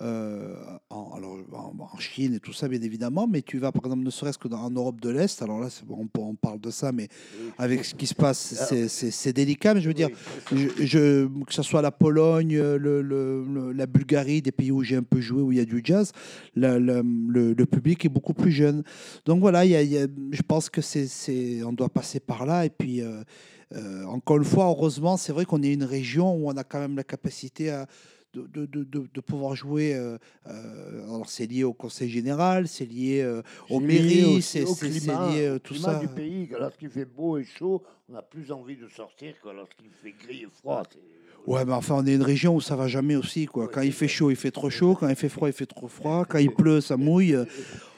[0.00, 0.54] euh,
[0.88, 4.04] en, alors, en, en Chine et tout ça, bien évidemment, mais tu vas, par exemple,
[4.04, 6.92] ne serait-ce que dans, en Europe de l'Est, alors là, on, on parle de ça,
[6.92, 7.08] mais
[7.58, 8.38] avec ce qui se passe,
[8.88, 10.08] c'est- c'est délicat, mais je veux dire,
[10.50, 13.02] Oui, je, je- que ce soit la Pologne, le, le-
[13.44, 15.82] le- la Bulgarie, des pays où j'ai un peu joué, où il y a du
[15.84, 16.12] jazz,
[16.56, 18.82] la- la- le, le public est beaucoup plus jeune.
[19.26, 22.18] Donc voilà, il y a- il y a- je pense que c'est- on doit passer
[22.18, 22.64] par là.
[22.64, 23.22] Et puis, euh,
[23.74, 26.78] euh, encore une fois, heureusement, c'est vrai qu'on est une région où on a quand
[26.80, 27.86] même la capacité à,
[28.34, 29.94] de, de- de- pouvoir jouer.
[29.94, 30.16] euh,
[30.48, 34.62] euh, alors, c'est lié au Conseil général, c'est lié euh, aux C'est lié mairies, c'est,
[34.64, 35.98] au c'est- c'est climat, lié au euh, tout climat ça.
[35.98, 36.48] du pays.
[36.48, 40.14] que Lorsqu'il fait beau et chaud, on a plus envie de sortir que lorsqu'il fait
[40.26, 40.82] gris et froid.
[41.46, 43.46] Ouais, mais enfin, on est une région où ça va jamais aussi.
[43.46, 43.66] Quoi.
[43.68, 44.94] Quand il fait chaud, il fait trop chaud.
[44.98, 46.24] Quand il fait froid, il fait trop froid.
[46.24, 47.36] Quand il pleut, ça mouille.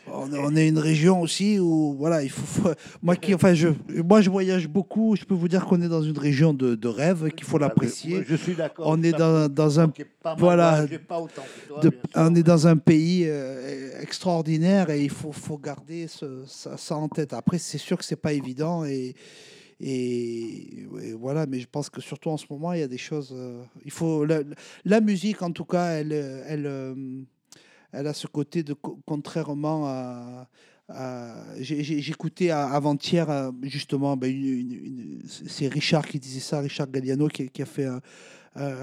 [0.07, 2.43] On est, on est une région aussi où, voilà, il faut.
[2.63, 3.69] faut- moi, qui, enfin, je,
[4.05, 5.17] moi, je voyage beaucoup.
[5.17, 7.61] Je peux vous dire qu'on est dans une région de, de rêve, qu'il faut Ah,
[7.69, 8.23] l'apprécier.
[8.29, 8.87] Je suis d'accord.
[8.89, 9.89] On est dans, dans un
[10.23, 15.11] pas voilà, pas autant toi, de- on est dans un pays euh, extraordinaire et il
[15.11, 17.33] faut, faut garder ce- ça, ça en tête.
[17.33, 19.15] Après, c'est sûr que c'est pas évident et,
[19.81, 22.99] et, et voilà, mais je pense que surtout en ce moment, il y a des
[22.99, 23.33] choses.
[23.37, 24.41] euh, il faut la,
[24.85, 26.13] la musique, en tout cas, elle,
[26.47, 26.95] elle, euh,
[27.95, 30.49] elle a ce côté de co- contrairement à.
[31.61, 34.33] J'écoutais avant-hier euh, justement, ben,
[35.49, 38.01] c'est Richard qui disait ça, Richard Galliano qui, qui a fait un,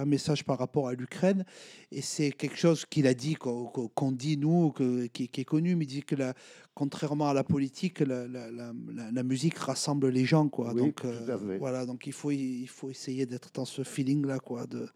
[0.05, 1.45] message par rapport à l'Ukraine.
[1.91, 5.75] Et c'est quelque chose qu'il a dit, qu'on dit nous, que- qui, qui est connu,
[5.75, 6.33] mais il dit que la-
[6.73, 10.49] contrairement à la politique, la, la- la- la- la musique rassemble les gens.
[10.49, 10.73] Quoi.
[10.73, 11.25] Oui, donc, euh,
[11.59, 14.87] voilà, donc il faut, il faut essayer d'être dans ce feeling-là, quoi, de,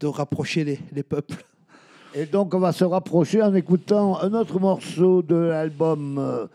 [0.00, 1.44] de rapprocher les, les peuples.
[2.16, 6.46] Et donc, on va se rapprocher en écoutant un autre morceau de l'album euh,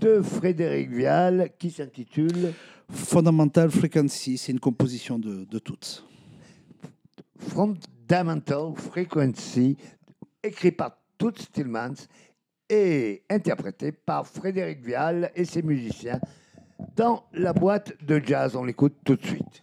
[0.00, 2.52] de Frédéric Vial qui s'intitule
[2.90, 6.04] Fundamental Frequency, c'est une composition de, de toutes.
[7.38, 9.76] Fundamental Frequency,
[10.42, 12.08] écrit par Toots Tillmans
[12.68, 16.20] et interprété par Frédéric Vial et ses musiciens
[16.96, 18.56] dans la boîte de jazz.
[18.56, 19.62] On l'écoute tout de suite.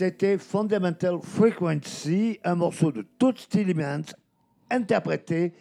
[0.00, 4.14] C'était Fundamental Frequency, un morceau de Toots Tillemans,
[4.70, 5.52] interprété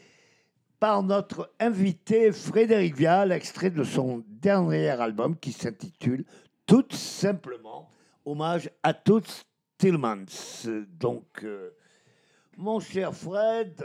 [0.79, 6.23] par notre invité Frédéric Vial, extrait de son dernier album qui s'intitule
[6.65, 7.89] tout simplement
[8.23, 9.43] Hommage à Toots
[9.77, 10.63] Tillemans.
[10.97, 11.71] Donc, euh,
[12.55, 13.83] mon cher Fred,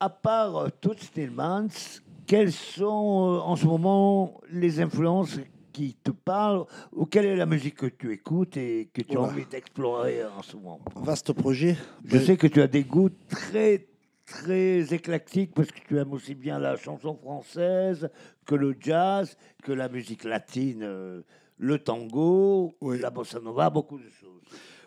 [0.00, 5.38] à part Toots Tillemans, quelles sont euh, en ce moment les influences
[5.72, 9.20] qui te parlent ou quelle est la musique que tu écoutes et que tu as
[9.20, 9.30] Oula.
[9.32, 10.80] envie d'explorer en ce moment?
[10.96, 11.76] Vaste projet.
[12.04, 13.86] Je sais que tu as des goûts très
[14.26, 18.08] très éclectiques parce que tu aimes aussi bien la chanson française
[18.46, 21.22] que le jazz, que la musique latine, euh,
[21.58, 22.98] le tango, Oui.
[23.00, 24.42] la bossa nova, beaucoup de choses.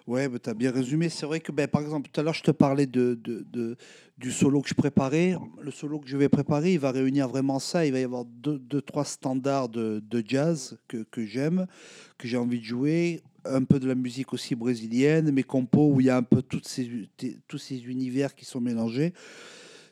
[0.07, 1.09] Ouais, tu as bien résumé.
[1.09, 3.75] C'est vrai que, ben, par exemple, tout à l'heure, je te parlais de, de- de-
[4.19, 5.35] du solo que je préparais.
[5.59, 7.85] Le solo que je vais préparer, il va réunir vraiment ça.
[7.87, 11.65] Il va y avoir deux, deux trois standards de, de jazz que, que j'aime,
[12.19, 13.23] que j'ai envie de jouer.
[13.45, 16.41] Un peu de la musique aussi brésilienne, mes compos où il y a un peu
[16.43, 17.09] toutes ces,
[17.47, 19.13] tous ces univers qui sont mélangés.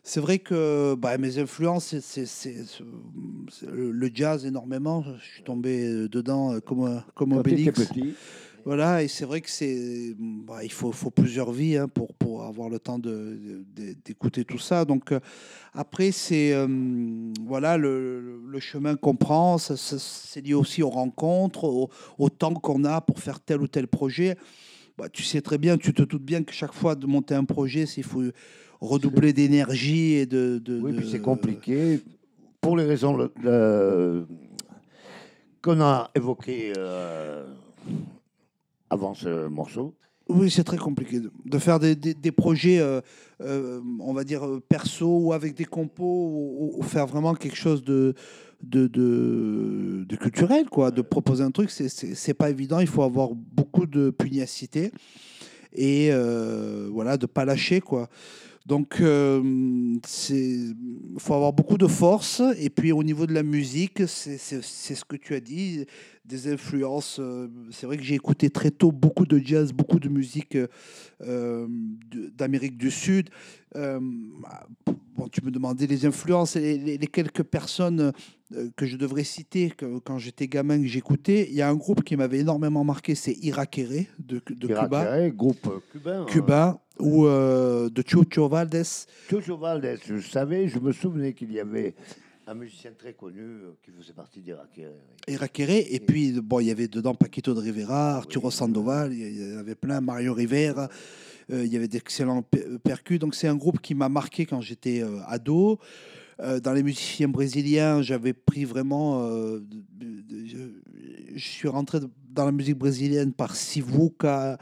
[0.03, 2.26] C'est vrai que bah, mes influences, c'est-
[3.68, 5.03] le jazz énormément.
[5.20, 7.88] Je suis tombé dedans euh, comme, un- comme Obélix.
[7.88, 8.14] petit,
[8.66, 12.43] Voilà, et c'est vrai que c'est, bah, il faut, faut plusieurs vies hein, pour, pour
[12.45, 14.86] avoir le temps d'écouter tout ça.
[14.86, 15.20] Donc euh,
[15.74, 16.68] après, c'est euh,
[17.45, 22.86] voilà le, le chemin qu'on prend, c'est lié aussi aux rencontres, au, au temps qu'on
[22.86, 24.38] a pour faire tel ou tel projet.
[24.97, 27.43] Bah, tu sais très bien, tu te doutes bien que chaque fois de monter un
[27.45, 28.24] projet, il faut
[28.80, 30.59] redoubler d'énergie et de.
[30.64, 31.99] de- oui, de- puis c'est compliqué
[32.61, 34.26] pour les raisons le- le-
[35.61, 37.45] qu'on a évoquées euh,
[38.93, 39.95] avant ce morceau.
[40.29, 43.01] Oui, c'est très compliqué de, faire des, projets, euh,
[43.41, 47.83] euh, on va dire, euh, perso ou avec des compos, ou, faire vraiment quelque chose
[47.83, 48.15] de,
[50.21, 50.91] culturel, quoi.
[50.91, 52.79] De proposer un truc, c'est- pas évident.
[52.79, 54.91] Il faut avoir beaucoup de pugnacité
[55.73, 58.07] et euh, voilà, de pas lâcher, quoi.
[58.65, 59.99] Donc, il
[61.17, 62.41] faut avoir beaucoup de force.
[62.57, 65.85] Et puis, au niveau de la musique, c'est ce que tu as dit,
[66.26, 67.19] des influences.
[67.19, 70.57] euh, c'est vrai que j'ai écouté très tôt beaucoup de jazz, beaucoup de musique
[71.21, 71.67] euh,
[72.38, 73.30] d'Amérique du Sud.
[73.76, 73.99] Euh,
[75.17, 78.11] bon, tu me demandais les influences les, les quelques personnes
[78.76, 81.47] que je devrais citer que, quand j'étais gamin que j'écoutais.
[81.49, 85.30] Il y a un groupe qui m'avait énormément marqué, c'est Irakere de, de Irak Cuba.
[85.30, 86.26] Groupe cubain.
[86.26, 88.84] Cuba ou euh, de Chucho Valdés.
[89.28, 91.95] Toujours Valdez, je savais, je me souvenais qu'il y avait
[92.45, 94.69] un musicien très connu euh, qui faisait partie d'Irak.
[94.75, 94.91] Ferré,
[95.27, 95.33] oui.
[95.33, 95.85] Irakere.
[95.89, 98.53] Et puis, bon, il y avait dedans Paquito de Rivera, Arturo Oui.
[98.53, 100.89] Sandoval, il y avait plein, Mario Rivera.
[101.51, 103.19] euh, il y avait d'excellents pe- percus.
[103.19, 105.79] Donc, c'est un groupe qui m'a marqué quand j'étais euh, ado.
[106.39, 109.23] Euh, dans les musiciens brésiliens, j'avais pris vraiment.
[109.29, 110.57] euh, de- de- je,
[111.35, 111.99] je suis rentré
[112.31, 114.57] dans la musique brésilienne par Sivuca, euh,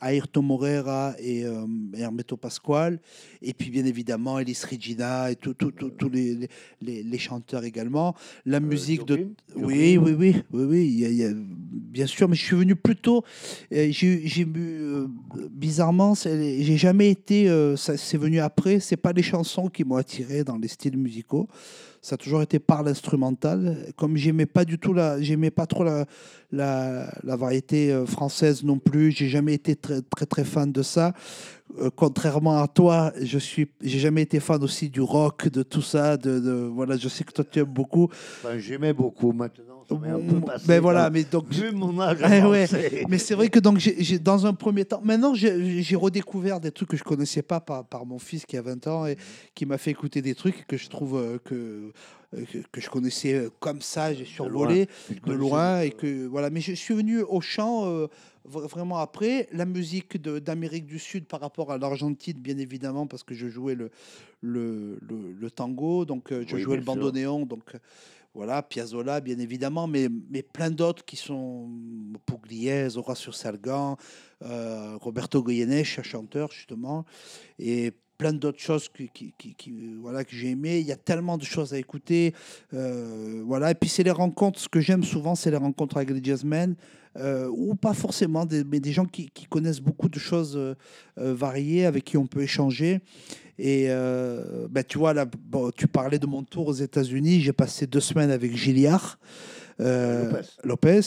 [0.00, 1.66] Ayrton Moreira et euh,
[1.96, 3.00] Hermeto Pascoal.
[3.42, 5.54] Et puis, bien évidemment, Elis Regina et tous
[6.12, 6.48] les, les-
[6.80, 8.14] les, les chanteurs également.
[8.46, 9.28] La musique de.
[9.56, 12.44] Oui, oui, oui, oui, oui, il y a- il y a- bien sûr, mais je
[12.44, 13.22] suis venu plus tôt.
[13.72, 15.06] euh, J'ai bu, euh,
[15.50, 18.80] bizarrement, j'ai jamais été, euh, c'est venu après.
[18.80, 21.48] C'est pas les chansons qui m'ont attiré dans les styles musicaux.
[22.02, 23.78] Ça a toujours été par l'instrumental.
[23.96, 26.04] Comme j'aimais pas du tout la, j'aimais pas trop la,
[26.52, 29.10] la, la variété euh, française non plus.
[29.12, 31.12] J'ai jamais été très, très, très fan de ça.
[31.80, 35.80] Euh, contrairement à toi, je suis, j'ai jamais été fan aussi du rock, de tout
[35.82, 36.16] ça.
[36.16, 38.04] De, de- voilà, je sais que toi tu aimes beaucoup.
[38.04, 39.82] Enfin, J'aimais beaucoup maintenant.
[39.88, 40.64] Ça m'est un peu passé.
[40.66, 42.66] Ben voilà, mais donc Vu mon âge Eh ouais,
[43.08, 46.88] mais c'est vrai que donc j'ai dans un premier temps, maintenant j'ai redécouvert des trucs
[46.90, 49.16] que je connaissais pas par, par mon fils qui a 20 ans et
[49.54, 51.92] qui m'a fait écouter des trucs que je trouve euh, que,
[52.50, 54.86] que que je connaissais euh, comme ça, j'ai survolé
[55.26, 56.50] de loin et euh, que voilà.
[56.50, 58.06] Mais je suis venu au chant euh,
[58.48, 59.48] vra- vraiment après.
[59.52, 63.74] La musique d'Amérique du Sud par rapport à l'Argentine, bien évidemment, parce que je jouais
[63.74, 63.90] le
[64.40, 67.74] le, le, le tango, donc euh, je Oui, jouais le bandoneon, donc.
[67.74, 67.78] euh,
[68.36, 71.70] Voilà, Piazzolla, bien évidemment, mais, mais plein d'autres qui sont
[72.26, 73.96] Pugliese, Horacio Salgan,
[74.42, 77.04] euh, Roberto Goyeneche, chanteur justement,
[77.60, 79.34] et plein d'autres choses qui,
[80.00, 80.78] voilà, que j'ai aimé.
[80.78, 82.34] Il y a tellement de choses à écouter.
[82.72, 83.70] euh, voilà.
[83.70, 86.74] Et puis c'est les rencontres, ce que j'aime souvent, c'est les rencontres avec les jazzmen,
[87.16, 90.74] euh, ou pas forcément, mais des gens qui, connaissent beaucoup de choses euh,
[91.16, 93.00] variées, avec qui on peut échanger.
[93.56, 95.26] Et ben, tu vois, là,
[95.76, 97.40] tu parlais de mon tour aux États-Unis.
[97.40, 99.18] J'ai passé deux semaines avec Gilliard.
[99.80, 100.46] Euh, Lopez.
[100.64, 101.00] Lopez.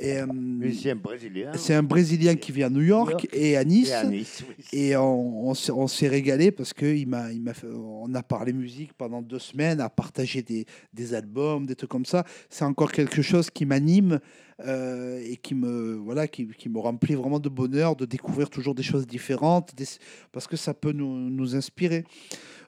[0.00, 1.52] Et, euh, brésilien.
[1.54, 3.90] c'est un Brésilien qui vit à New York, New York et à Nice.
[3.90, 4.64] Et à Nice, oui.
[4.72, 8.22] Et on, on s'est- on s'est régalé parce il m'a, il m'a fait- on a
[8.24, 12.24] parlé musique pendant deux semaines, a partagé des, des albums, des trucs comme ça.
[12.50, 14.18] C'est encore quelque chose qui m'anime
[14.66, 18.74] euh, et qui me, voilà, qui, qui me remplit vraiment de bonheur de découvrir toujours
[18.74, 19.84] des choses différentes des-
[20.32, 22.04] parce que ça peut nous, nous inspirer.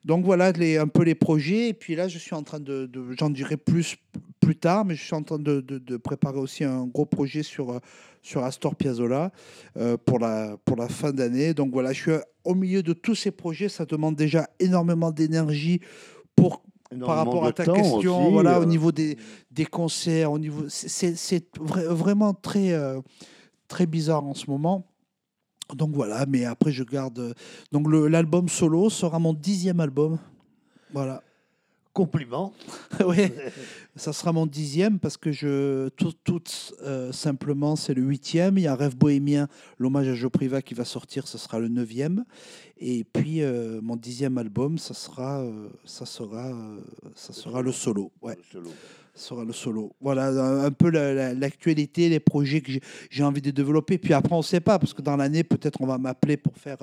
[0.07, 1.69] Donc voilà les, un peu les projets.
[1.69, 3.97] Et puis là, je suis en train de, de- j'en dirai plus
[4.41, 7.43] plus tard, mais je suis en train de, de- de préparer aussi un gros projet
[7.43, 7.79] sur, euh,
[8.23, 9.33] sur Astor Piazzolla
[9.77, 11.53] euh, pour, la, pour la fin d'année.
[11.53, 12.13] Donc voilà, je suis
[12.45, 13.69] au milieu de tous ces projets.
[13.69, 15.81] Ça demande déjà énormément d'énergie
[16.37, 16.63] pour
[17.07, 19.17] par rapport à ta question, aussi, voilà, euh, au niveau des,
[19.51, 23.01] des concerts, au niveau, c'est- c'est c'est vra- vraiment très, euh,
[23.67, 24.87] très bizarre en ce moment.
[25.75, 27.19] Donc voilà, mais après je garde.
[27.19, 27.35] euh,
[27.73, 30.19] Donc l'album solo sera mon dixième album.
[30.93, 31.23] Voilà.
[31.93, 32.53] Compliment.
[33.07, 33.33] oui,
[33.97, 36.43] ça sera mon dixième parce que je tout, tout
[36.83, 38.59] euh, simplement c'est le huitième.
[38.59, 39.49] Il y a Rêve bohémien,
[39.79, 42.25] l'hommage à Joe Priva qui va sortir, ce sera le neuvième.
[42.77, 46.53] Et puis euh, mon dixième album, ça sera, euh, ça sera,
[47.15, 48.13] ça sera le solo.
[48.21, 48.71] Ouais, le solo.
[49.17, 49.93] Sera le solo.
[50.01, 52.71] Voilà un, peu la- la- l'actualité, les projets que
[53.11, 53.99] j'ai- envie de développer.
[53.99, 56.57] Puis après on ne sait pas parce que dans l'année peut-être on va m'appeler pour
[56.57, 56.79] faire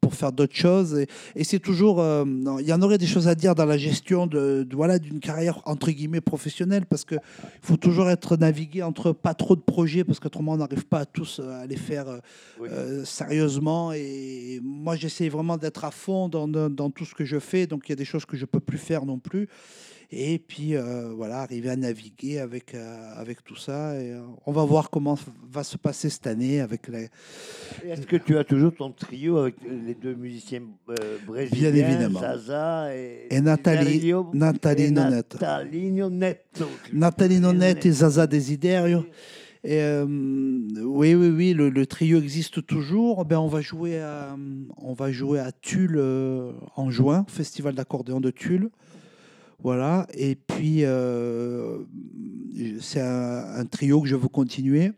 [0.00, 0.98] pour faire d'autres choses.
[0.98, 3.64] Et, et c'est toujours, euh, non, il y en aurait des choses à dire dans
[3.64, 7.20] la gestion de, de- voilà d'une carrière entre guillemets professionnelle parce que il
[7.66, 11.06] faut toujours être navigué entre pas trop de projets parce qu'autrement on n'arrive pas à
[11.06, 12.18] tous à les faire euh,
[12.60, 12.68] Oui.
[12.70, 13.92] euh, sérieusement.
[13.92, 17.66] Et moi j'essaie vraiment d'être à fond dans, dans, dans tout ce que je fais.
[17.66, 19.48] Donc il y a des choses que je peux plus faire non plus.
[20.10, 23.94] Et puis euh, voilà, arriver à naviguer avec, euh, avec tout ça.
[24.00, 25.18] Et euh, on va voir comment
[25.52, 27.08] va se passer cette année avec la, Et
[27.84, 29.56] Est-ce que tu as toujours ton trio avec
[29.86, 30.62] les deux musiciens
[31.26, 32.20] brésiliens, Bien évidemment.
[32.20, 35.34] Zaza et, Et Nathalie- Nathalie et Nonette.
[35.34, 36.62] Nathalie Nonette.
[36.94, 39.04] Nathalie Nonette et Zaza Desiderio.
[39.64, 43.26] Et euh, oui, oui, oui, le, le trio existe toujours.
[43.26, 44.34] Ben, on va jouer à,
[44.78, 48.70] on va jouer à Tulle euh, en juin, Festival d'accordéon de Tulle.
[49.62, 50.06] Voilà.
[50.14, 51.78] Et puis, euh,
[52.80, 54.92] c'est un, un trio que je veux continuer.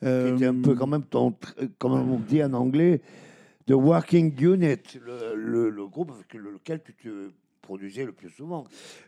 [0.00, 3.00] Qui était un Euh, peu quand même ton, tr- comme on dit en anglais,
[3.66, 7.30] The Working Unit, le, le- le groupe avec lequel tu te
[7.62, 8.64] produisais le plus souvent.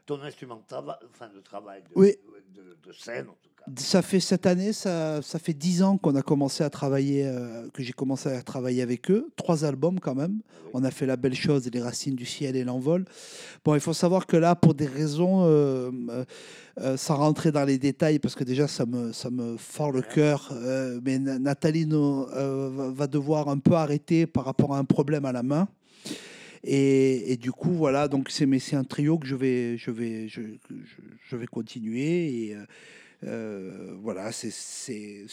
[0.06, 2.14] Ton instrument de travail, enfin de travail, de, Oui.
[2.54, 3.53] de, de scène en tout cas.
[3.78, 7.66] Ça fait cette année, ça, ça fait dix ans qu'on a commencé à travailler, euh,
[7.72, 9.30] que j'ai commencé à travailler avec eux.
[9.36, 10.32] Trois albums quand même.
[10.64, 10.70] Oui.
[10.74, 13.06] On a fait La Belle Chose, Les Racines du Ciel et L'Envol.
[13.64, 15.90] Bon, il faut savoir que là, pour des raisons, euh,
[16.78, 20.02] euh, sans rentrer dans les détails, parce que déjà ça me, ça me fend le
[20.02, 20.52] cœur,
[21.02, 25.32] mais Na- Nathalie nous, va- devoir un peu arrêter par rapport à un problème à
[25.32, 25.68] la main.
[26.64, 29.90] Et, et du coup, voilà, donc c'est mais c'est un trio que je vais, je
[29.90, 30.96] vais, je, que je,
[31.30, 32.48] je vais continuer.
[32.50, 32.56] Et,
[33.26, 34.50] euh, voilà, c'est-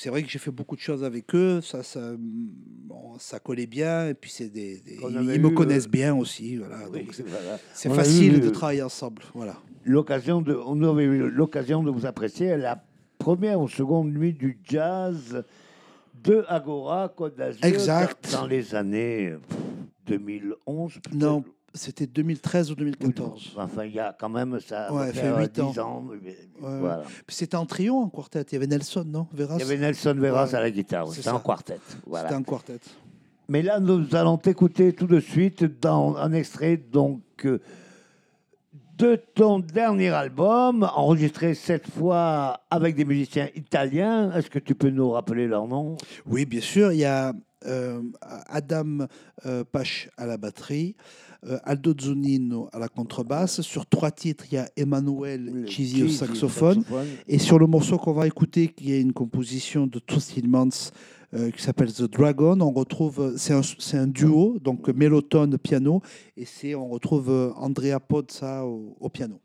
[0.09, 1.61] vrai que j'ai fait beaucoup de choses avec eux.
[1.61, 4.07] Ça, ça, bon, ça collait bien.
[4.07, 6.57] Et puis, c'est des, ils, me connaissent euh, bien aussi.
[6.57, 7.57] Voilà, Oui, c'est- voilà.
[7.95, 9.21] facile eu, de travailler ensemble.
[9.33, 9.57] Voilà.
[9.83, 12.83] L'occasion de, on avait eu l'occasion de vous apprécier à la
[13.17, 15.43] première ou seconde nuit du jazz
[16.23, 18.31] de Agora Côte d'Azur Exact.
[18.31, 19.39] dans les années euh,
[20.07, 21.15] 2011 peut-être.
[21.15, 23.53] Non, c'était 2013 ou 2014.
[23.57, 24.91] Enfin, il y a quand même ça.
[24.93, 25.87] Ouais, fait faire huit 10 ans.
[25.97, 26.05] ans.
[26.21, 27.03] mais- Ouais, voilà.
[27.25, 28.41] Puis c'était en trio, en quartet.
[28.51, 29.27] Il y avait Nelson, non?
[29.33, 29.55] Veras?
[29.55, 31.79] Il y avait Nelson Veras Ouais, à la guitare, c'était en quartet.
[32.05, 32.27] Voilà.
[32.29, 32.79] C'était en quartet.
[33.47, 37.59] Mais là, nous allons t'écouter tout de suite dans un extrait donc euh,
[38.97, 44.31] de ton dernier album, enregistré cette fois avec des musiciens italiens.
[44.33, 45.97] Est-ce que tu peux nous rappeler leur nom?
[46.27, 46.91] Oui, bien sûr.
[46.91, 47.33] Il y a
[47.65, 48.01] euh,
[48.47, 49.07] Adam
[49.45, 50.95] euh, Pache à la batterie,
[51.63, 53.61] Aldo Zunino à la contrebasse.
[53.61, 56.83] Sur trois titres, il y a Emmanuel Chisi au saxophone.
[57.27, 60.91] Et sur le morceau qu'on va écouter, qui est une composition de Toots Tillmans,
[61.33, 66.01] euh, qui s'appelle The Dragon, on retrouve, c'est un, c'est un duo, donc mélotone piano,
[66.35, 69.39] et c'est on retrouve euh, Andrea Pozza au, au piano.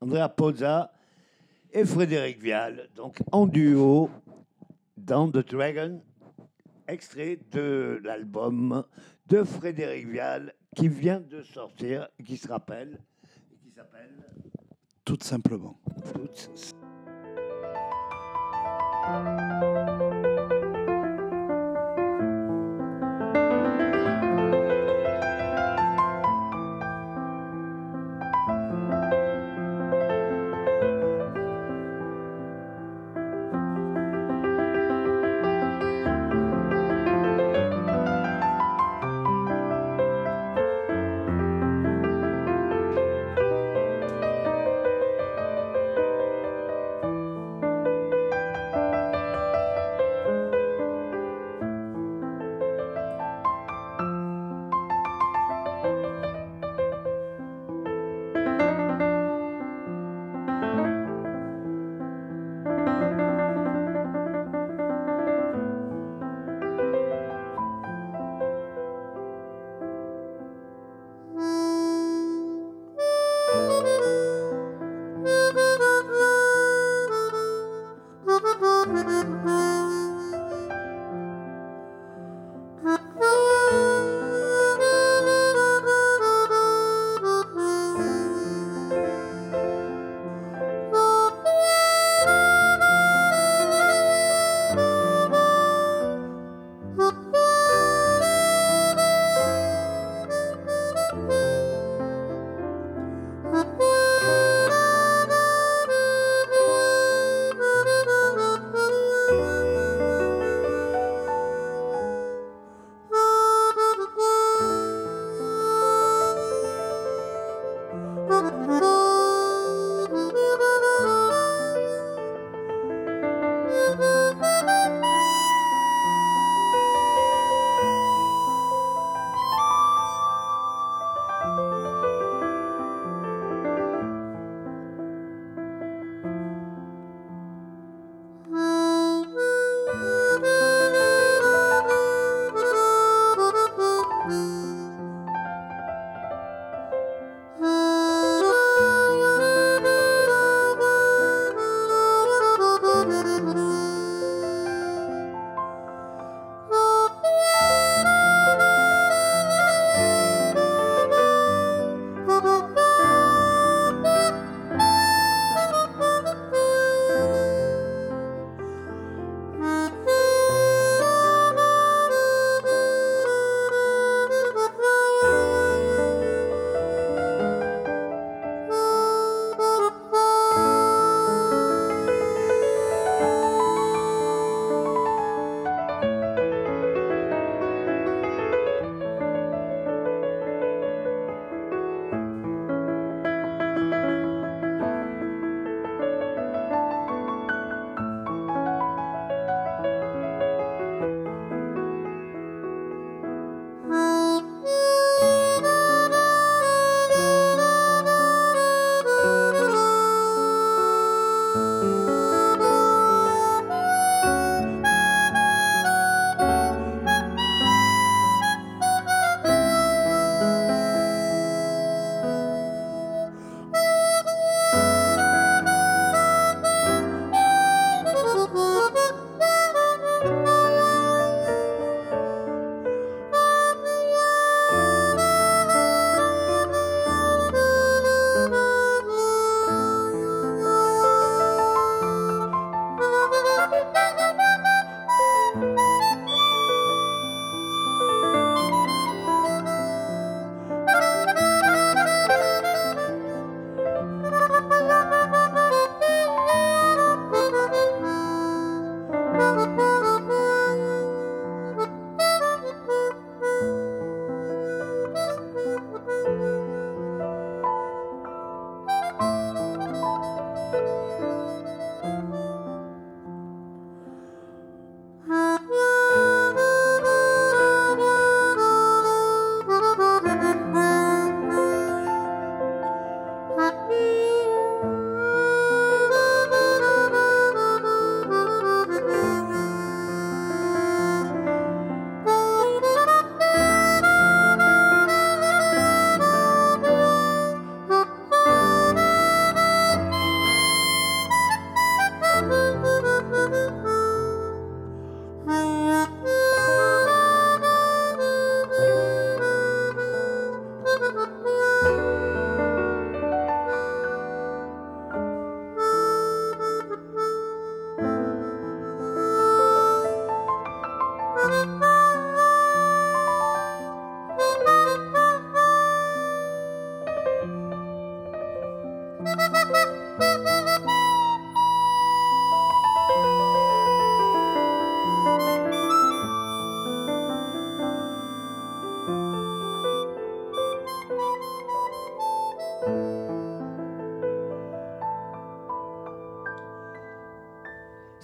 [0.00, 0.92] Andrea Pozza
[1.72, 4.08] et Frédéric Vial, donc en duo
[4.96, 6.00] dans The Dragon,
[6.86, 8.84] extrait de l'album
[9.28, 12.98] de Frédéric Vial qui vient de sortir, qui se rappelle,
[13.52, 14.14] et qui s'appelle
[15.04, 15.78] Tout simplement.
[16.12, 16.48] Toutes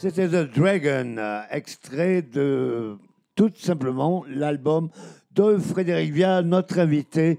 [0.01, 2.97] C'était The Dragon, euh, extrait de
[3.35, 4.89] tout simplement l'album
[5.33, 7.39] de Frédéric Vial, notre invité.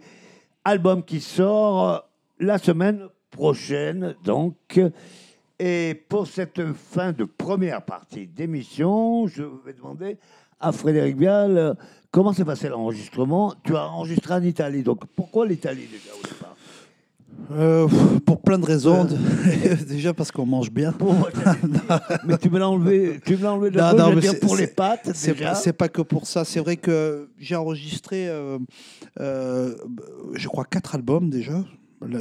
[0.64, 1.98] Album qui sort euh,
[2.40, 4.80] la semaine prochaine, donc.
[5.58, 10.20] Et pour cette fin de première partie d'émission, je vais demander
[10.60, 11.74] à Frédéric Vial euh,
[12.12, 13.56] comment s'est passé l'enregistrement.
[13.64, 16.51] Tu as enregistré en Italie, donc pourquoi l'Italie déjà au départ?
[17.52, 17.88] Euh,
[18.26, 19.08] pour plein de raisons.
[19.88, 20.94] Déjà parce qu'on mange bien.
[22.28, 24.10] Mais tu me l'as enlevé, tu me l'as enlevé de Non, la bouche, non, je
[24.10, 26.46] veux mais dire c'est- pour les pâtes C'est pas que pour ça.
[26.46, 28.58] C'est vrai que j'ai enregistré, euh,
[29.20, 29.76] euh,
[30.34, 31.64] je crois, quatre albums déjà.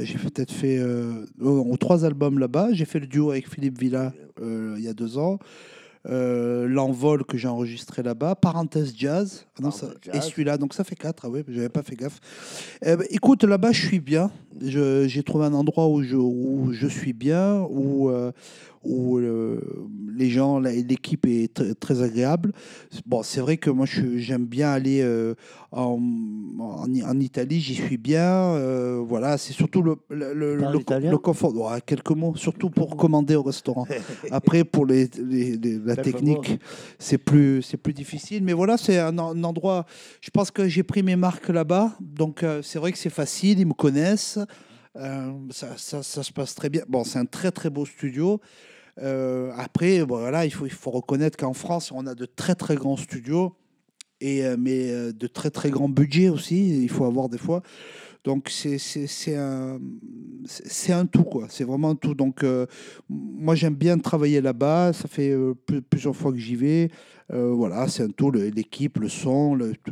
[0.01, 2.69] J'ai peut-être fait euh, oh, trois albums là-bas.
[2.71, 5.39] J'ai fait le duo avec Philippe Villa euh, il y a deux ans.
[6.09, 10.15] Euh, L'envol que j'ai enregistré là-bas, Parenthèse Jazz, Ah non, ça- Parenthèse Jazz.
[10.27, 12.19] et celui-là, donc ça fait quatre, ah ouais, j'avais pas fait gaffe.
[12.83, 14.31] Eh ben, écoute, là-bas, je suis bien.
[14.59, 18.31] J'ai trouvé un endroit où je, où je suis bien, où, euh,
[18.83, 19.59] où euh,
[20.15, 22.51] les gens, l'équipe est tr- très agréable.
[23.05, 25.35] Bon, c'est vrai que moi, j'aime bien aller euh,
[25.71, 25.99] en,
[26.59, 28.23] en, Italie, j'y suis bien.
[28.55, 30.55] euh, voilà, c'est surtout le, le,
[31.17, 31.53] confort.
[31.85, 33.85] Quelques mots, surtout pour commander au restaurant.
[34.31, 36.59] Après, pour les, les- les- la technique,
[36.99, 38.43] c'est plus, c'est plus difficile.
[38.43, 39.85] Mais voilà, c'est un, un endroit.
[40.21, 41.95] Je pense que j'ai pris mes marques là-bas.
[41.99, 43.59] Donc, c'est vrai que c'est facile.
[43.59, 44.39] Ils me connaissent.
[44.97, 46.83] Euh, ça, ça- ça se passe très bien.
[46.89, 48.41] Bon, c'est un très, très beau studio.
[48.99, 52.75] Euh, après, voilà, il faut, il faut reconnaître qu'en France, on a de très, très
[52.75, 53.55] grands studios.
[54.19, 57.63] Et, euh, mais euh, de très très grands budgets aussi, il faut avoir des fois.
[58.23, 59.79] Donc c'est un,
[60.89, 61.47] un tout, quoi.
[61.49, 62.13] C'est vraiment un tout.
[62.13, 62.45] Donc
[63.09, 65.35] moi j'aime bien travailler là-bas, ça fait
[65.65, 66.91] plus- plusieurs fois que j'y vais.
[67.31, 69.91] Euh, voilà, c'est un tout, l'équipe, le son, le, je-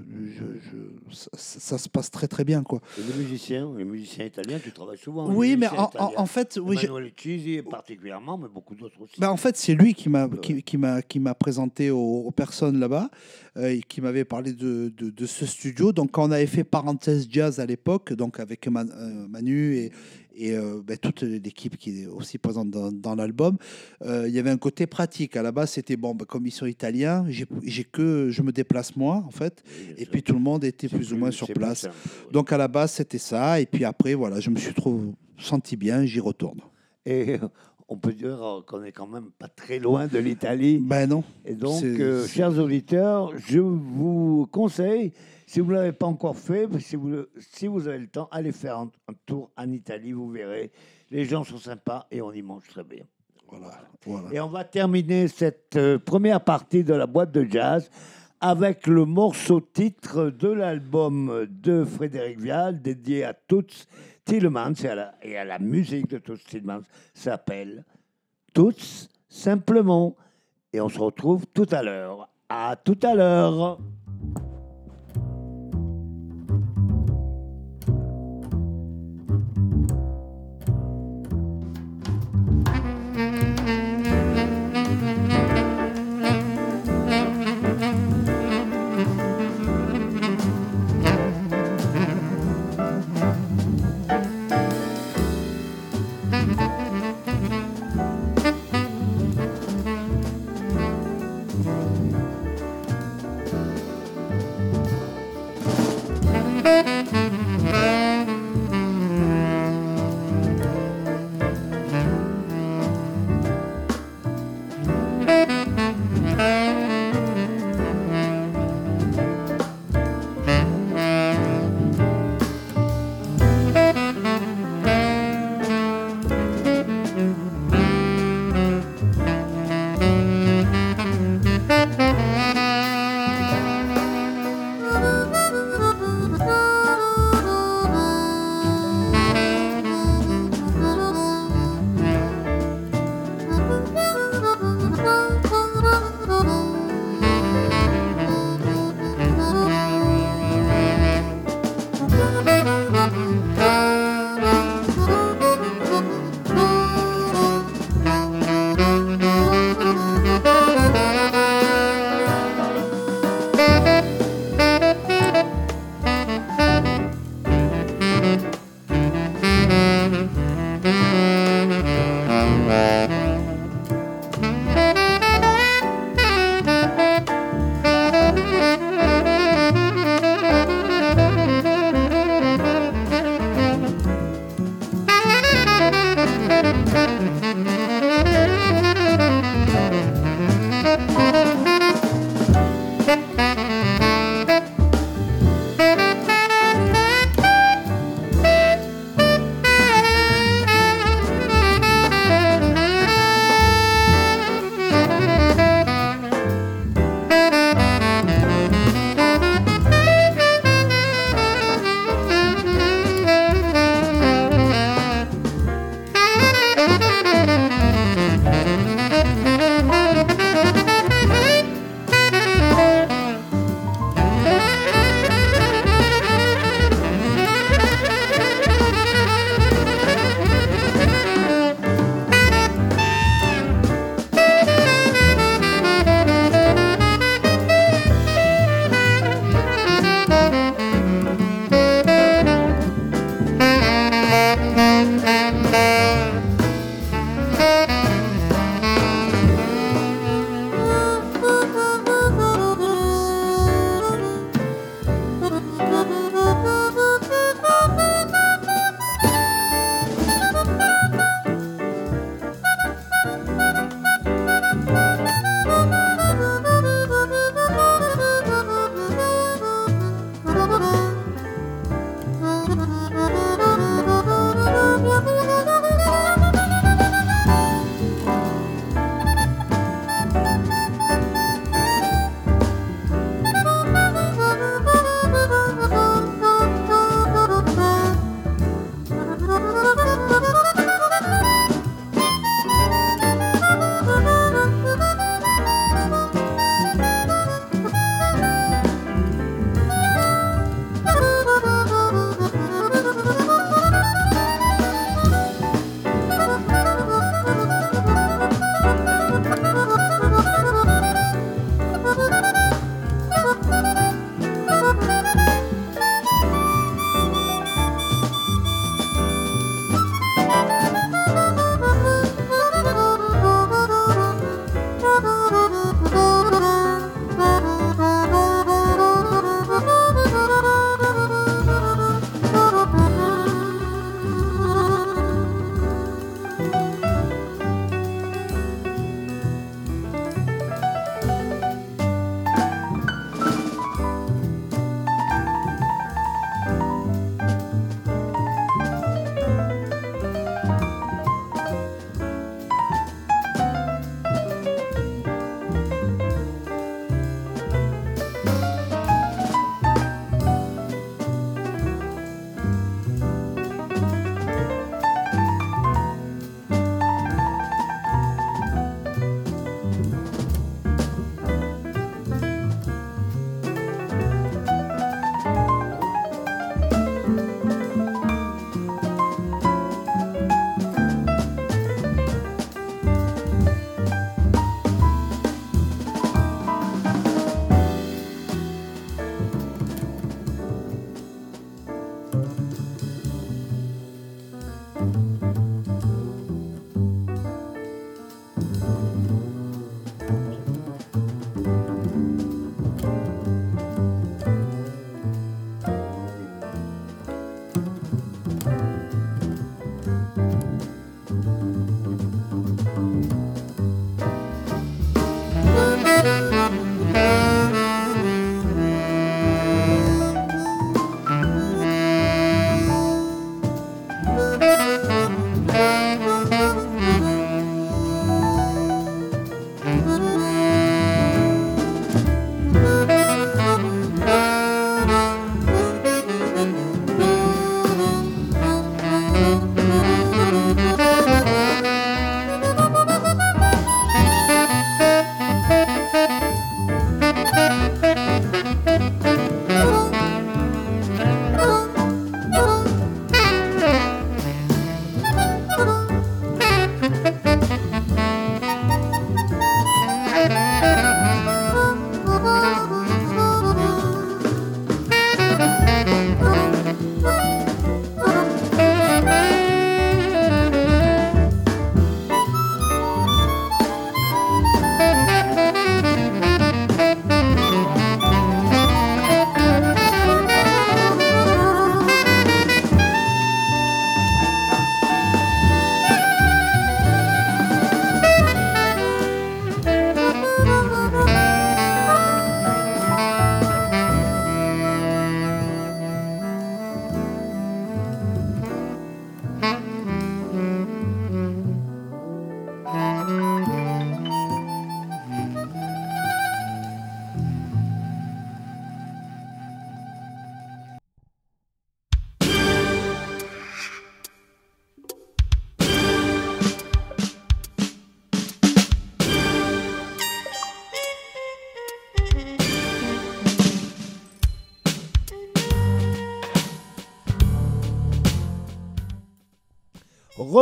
[1.09, 2.81] je- ça, ça se passe très très bien, quoi.
[2.97, 5.31] Et les musiciens, les musiciens italiens, tu travailles souvent.
[5.33, 6.77] Oui, mais en, en- en fait, oui,
[7.15, 9.19] Chisi particulièrement, mais beaucoup d'autres aussi.
[9.21, 12.31] Ben, en fait, c'est lui qui m'a qui, qui m'a qui m'a présenté aux, aux
[12.31, 13.09] personnes là-bas
[13.55, 15.93] euh, et qui m'avait parlé de, de, de ce studio.
[15.93, 19.91] Donc, quand on avait fait parenthèse jazz à l'époque, donc avec Man- euh, Manu et
[20.39, 23.57] et euh, ben, toute l'équipe qui est aussi présente dans, dans l'album,
[24.05, 25.35] euh, il y avait un côté pratique.
[25.35, 28.95] À la base, c'était bon, ben, comme ils sont italiens, j'ai que je me déplace
[28.95, 31.81] moi en fait, Oui, et puis tout le monde était plus, ou moins sur place.
[31.81, 31.95] simple.
[32.31, 33.59] Donc à la base, c'était ça.
[33.59, 35.01] Et puis après, voilà, je me suis trop
[35.37, 36.61] senti bien, j'y retourne.
[37.05, 37.47] Et euh,
[37.89, 40.77] on peut dire qu'on est quand même pas très loin de l'Italie.
[40.79, 41.23] Ben non.
[41.45, 45.11] Et donc, euh, chers auditeurs, je vous conseille,
[45.49, 48.51] si vous ne l'avez pas encore fait, si vous, si vous avez le temps, allez
[48.51, 50.71] faire un, un tour en Italie, vous verrez.
[51.09, 53.03] Les gens sont sympas et on y mange très bien.
[53.47, 53.81] Voilà.
[54.05, 54.29] voilà.
[54.31, 57.89] Et on va terminer cette euh, première partie de la boîte de jazz
[58.39, 63.87] avec le morceau titre de l'album de Frédéric Vial dédié à Toots
[64.25, 66.83] Tillemans et à la, et à la musique de Toots Tillemans
[67.15, 67.85] s'appelle
[68.53, 70.15] Toots simplement.
[70.73, 72.29] Et on se retrouve tout à l'heure.
[72.49, 73.79] À tout à l'heure.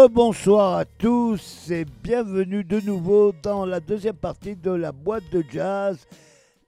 [0.03, 5.43] Rebonsoir à tous et bienvenue de nouveau dans la deuxième partie de la boîte de
[5.51, 6.05] jazz.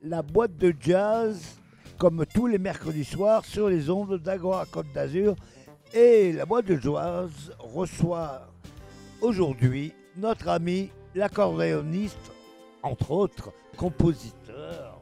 [0.02, 1.60] La boîte de jazz,
[2.00, 5.36] comme tous les mercredis soirs, sur les ondes d'Agora Côte d'Azur.
[5.94, 8.48] Et la boîte de jazz reçoit
[9.22, 12.32] aujourd'hui notre ami l'accordéoniste,
[12.82, 15.00] entre autres compositeur,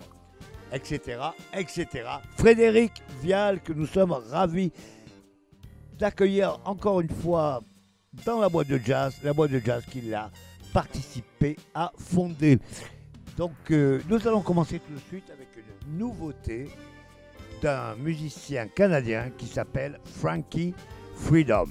[0.73, 1.19] etc.,
[1.53, 1.87] etc.,
[2.35, 4.73] Frédéric Vial, que nous sommes ravis
[5.97, 7.61] d'accueillir encore une fois
[8.25, 10.29] dans la boîte de jazz, la boîte de jazz qu'il a
[10.73, 12.59] participé à fonder.
[13.37, 16.69] Donc euh, nous allons commencer tout de suite avec une nouveauté
[17.61, 20.73] d'un musicien canadien qui s'appelle Frankie
[21.15, 21.67] Freedom.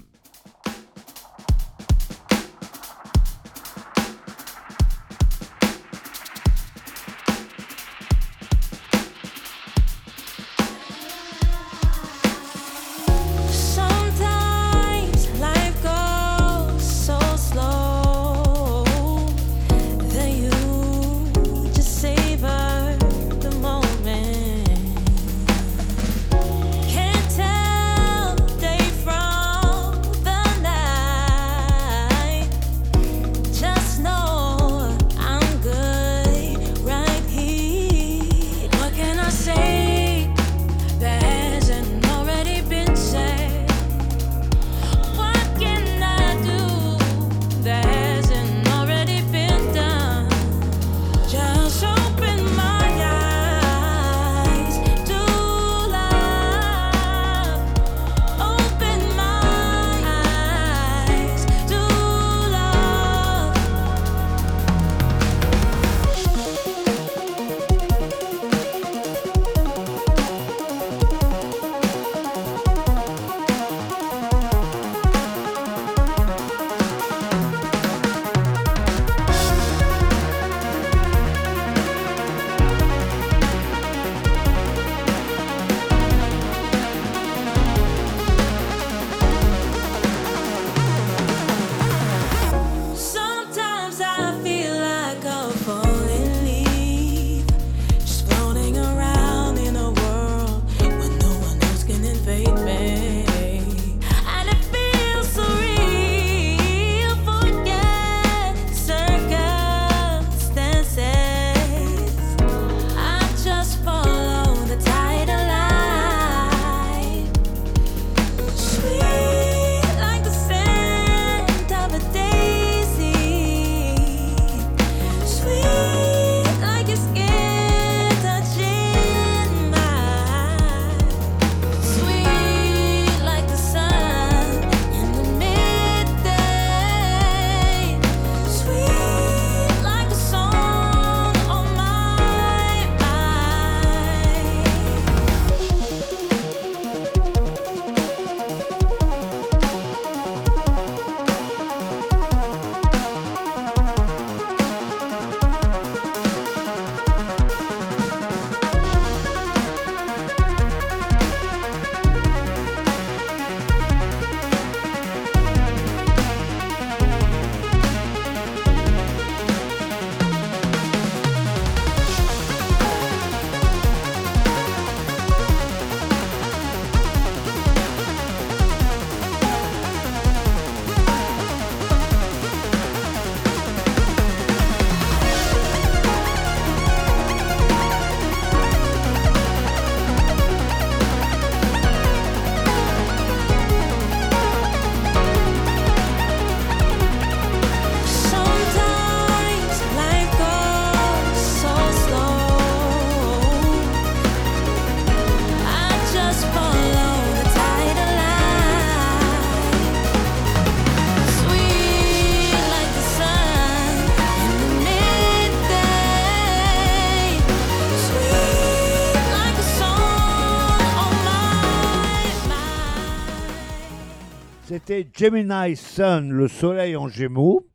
[224.89, 227.66] Gemini Sun, le soleil en gémeaux,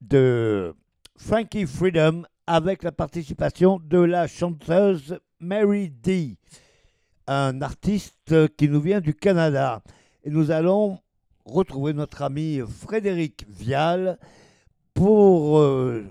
[0.00, 0.72] de
[1.16, 6.36] Frankie Freedom, avec la participation de la chanteuse Mary D,
[7.26, 9.82] un artiste qui nous vient du Canada.
[10.22, 11.00] Et nous allons
[11.44, 14.20] retrouver notre ami Frédéric Vial
[14.94, 16.04] pour euh,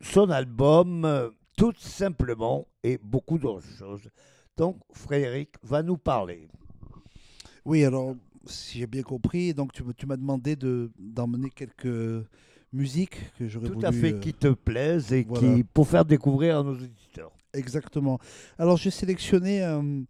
[0.00, 4.08] son album Tout simplement et beaucoup d'autres choses.
[4.56, 6.46] Donc Frédéric va nous parler.
[7.64, 8.14] Oui, alors,
[8.46, 12.24] si j'ai bien compris, donc tu, tu m'as demandé de, d'emmener quelques
[12.72, 13.86] musiques que j'aurais Tout voulu...
[13.86, 15.54] à fait euh, qui te plaisent et voilà.
[15.54, 17.32] qui pour faire découvrir à nos auditeurs.
[17.52, 18.18] Exactement.
[18.58, 20.00] Alors, j'ai sélectionné euh,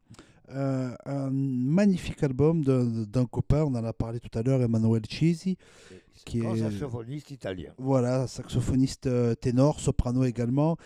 [0.51, 5.57] euh, un magnifique album d'un, copain, on en a parlé tout à l'heure, Emmanuel Chisi.
[6.25, 7.73] Qui est- saxophoniste italien.
[7.79, 9.09] Voilà, saxophoniste
[9.41, 10.77] ténor, soprano également.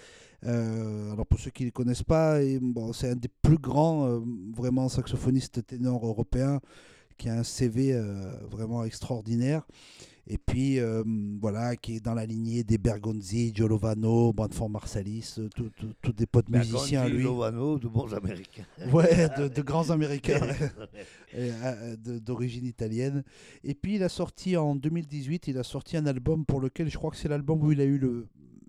[0.44, 4.06] Euh, alors pour ceux qui ne le connaissent pas, bon, c'est un des plus grands
[4.06, 4.20] euh,
[4.54, 6.60] vraiment saxophonistes ténors européens
[7.16, 9.66] qui a un CV euh, vraiment extraordinaire.
[10.28, 11.04] Et puis euh,
[11.40, 16.12] voilà, qui est dans la lignée des Bergonzi, Giolovano, Branford Marsalis, euh, tout- tout- tous
[16.12, 17.22] des potes musiciens à lui.
[17.22, 18.64] Lovano, de bons américains.
[18.92, 20.40] Ouais, de, de grands américains
[22.24, 23.22] d'origine italienne.
[23.64, 26.96] Et puis il a sorti en 2018, il a sorti un album pour lequel je
[26.96, 28.26] crois que c'est l'album où il a eu le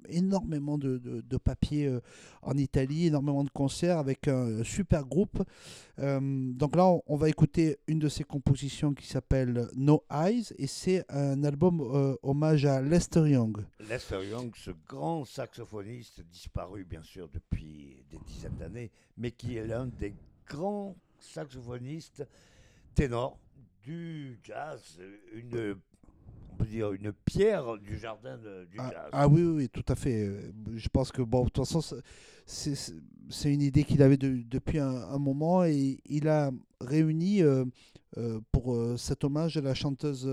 [0.09, 2.01] énormément de, de, de papiers euh,
[2.41, 5.43] en Italie, énormément de concerts avec un super groupe.
[5.99, 6.19] Euh,
[6.53, 10.67] donc là, on, on va écouter une de ses compositions qui s'appelle No Eyes et
[10.67, 13.57] c'est un album euh, hommage à Lester Young.
[13.89, 19.65] Lester Young, ce grand saxophoniste disparu bien sûr depuis des dizaines d'années, mais qui est
[19.65, 20.13] l'un des
[20.47, 22.25] grands saxophonistes
[22.95, 23.37] ténors
[23.83, 24.99] du jazz,
[25.33, 25.77] une,
[26.59, 29.09] on peut dire une pierre du jardin de- du Ah, jazz.
[29.11, 30.23] ah oui, oui, oui, tout à fait.
[30.25, 31.81] Euh, Je pense que, bon, de toute façon,
[32.45, 32.93] c'est-
[33.53, 36.51] une idée qu'il avait de- depuis un, un moment et il a
[36.81, 37.65] réuni euh,
[38.17, 40.27] euh, pour euh, cet hommage à la chanteuse,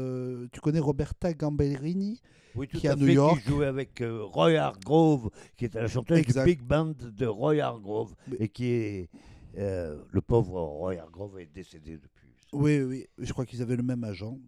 [0.52, 2.20] tu connais Roberta Gamberini
[2.54, 3.42] oui, tout qui est à New fait, York.
[3.42, 6.44] qui jouait avec Roy Hargrove, qui était la chanteuse Exact.
[6.46, 9.10] du big band de Roy Hargrove, et qui est
[9.56, 12.13] le pauvre Roy Hargrove est décédé depuis.
[12.54, 14.38] Oui, oui, je crois qu'ils avaient le même agent.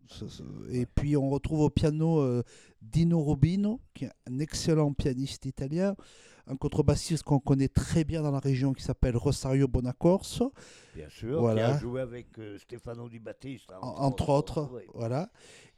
[0.71, 2.43] Et puis on retrouve au piano euh,
[2.81, 5.97] Dino Rubino, qui est un excellent pianiste italien,
[6.47, 10.53] un contrebassiste qu'on connaît très bien dans la région qui s'appelle Rosario Bonacorso.
[10.95, 11.71] Bien sûr, Voilà.
[11.71, 13.79] qui a joué avec euh, Stefano Di Battista.
[13.83, 14.83] En- entre autres, oui.
[14.95, 15.31] voilà.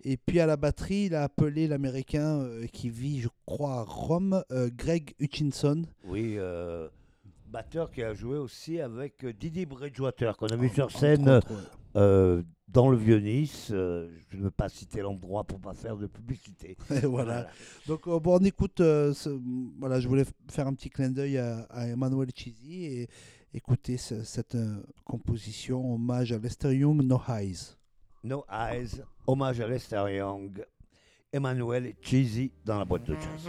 [0.05, 3.83] Et puis à la batterie, il a appelé l'Américain euh, qui vit, je crois, à
[3.85, 4.45] Rome,
[4.77, 5.85] Greg Hutchinson.
[6.05, 6.89] Oui, euh,
[7.51, 11.41] batteur qui a joué aussi avec Didi Bridgewater, qu'on a vu sur scène.
[11.99, 13.69] Euh, dans le Vieux-Nice.
[13.73, 16.77] Euh, je ne veux pas citer l'endroit pour pas faire de publicité.
[17.05, 17.49] Voilà.
[17.87, 18.79] Donc euh, bon, on écoute.
[18.79, 19.41] ce-
[19.79, 23.09] voilà, je voulais faire un petit clin d'œil à, à Emmanuel Chisi et
[23.53, 24.57] écouter ce- cette
[25.05, 27.75] composition hommage à Lester Young, No Eyes.
[28.25, 30.65] No Eyes, hommage à Lester Young,
[31.33, 33.49] Emmanuel Cheesy dans la boîte de jazz.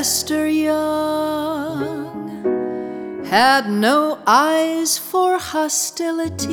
[0.00, 2.00] Lester Young
[3.26, 6.48] had no eyes for hostility.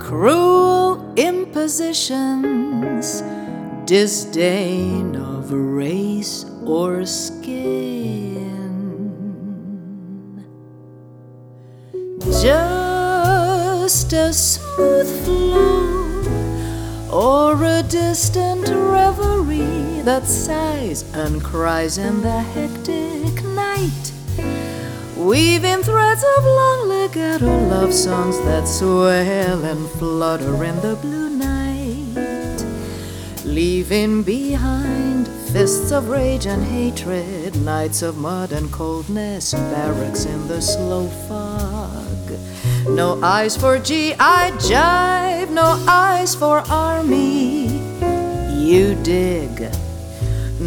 [0.00, 3.22] Cruel impositions,
[3.84, 4.71] disdain
[20.04, 24.12] that sighs and cries in the hectic night.
[25.16, 32.64] Weaving threads of long legato love songs that swell and flutter in the blue night,
[33.44, 40.60] leaving behind fists of rage and hatred, nights of mud and coldness, barracks in the
[40.60, 42.08] slow fog.
[42.88, 47.68] No eyes for GI jive, no eyes for army.
[48.50, 49.51] You dig.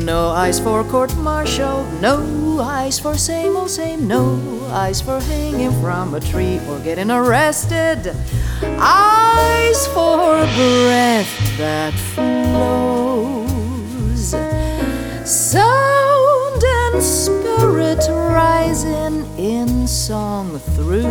[0.05, 5.71] No eyes for court martial, no eyes for same old same, no eyes for hanging
[5.81, 8.15] from a tree or getting arrested.
[8.61, 12.35] Eyes for breath that flows.
[15.27, 21.01] Sound and spirit rising in song through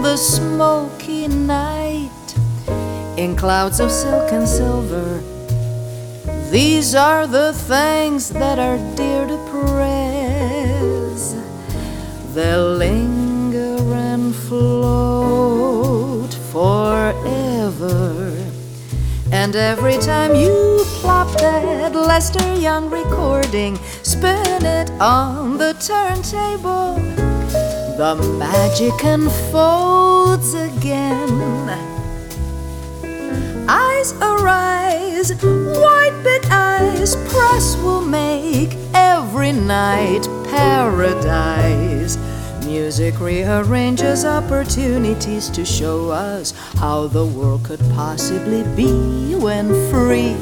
[0.00, 2.36] the smoky night
[3.16, 5.07] in clouds of silk and silver.
[6.50, 11.34] These are the things that are dear to praise.
[12.34, 18.34] They linger and float forever.
[19.30, 26.96] And every time you plop that Lester Young recording, spin it on the turntable
[27.98, 31.97] the magic unfolds again.
[33.70, 42.16] Eyes arise, white big eyes, press will make every night paradise.
[42.64, 50.34] Music rearranges opportunities to show us how the world could possibly be when free.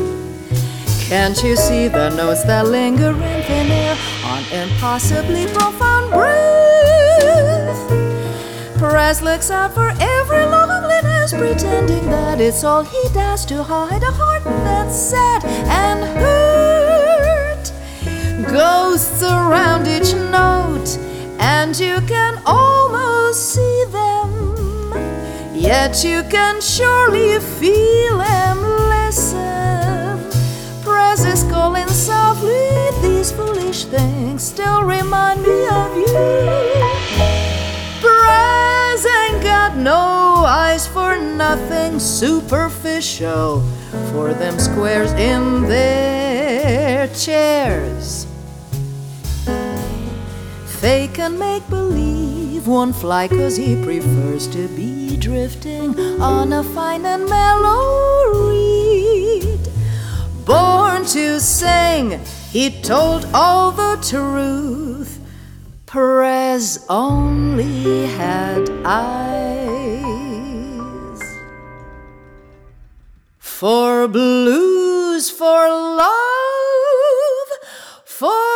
[1.09, 7.89] Can't you see the notes that linger in thin air on impossibly profound breath?
[8.78, 10.47] Perez looks out for every
[11.32, 17.73] loneliness, pretending that it's all he does to hide a heart that's sad and hurt.
[18.51, 20.98] Ghosts around each note,
[21.39, 24.93] and you can almost see them,
[25.55, 28.59] yet you can surely feel them
[28.89, 29.66] listen
[30.82, 32.53] press is calling softly.
[33.03, 36.85] These foolish things still remind me of you.
[39.06, 43.62] Ain't got no eyes for nothing superficial,
[44.12, 48.26] for them squares in their chairs.
[50.80, 57.04] Fake and make believe won't fly cause he prefers to be drifting on a fine
[57.06, 59.66] and mellow reed
[60.46, 62.20] born to sing.
[62.50, 65.15] He told all the truth.
[65.97, 69.23] Perez only had eyes
[73.39, 76.10] for blues, for love,
[78.05, 78.55] for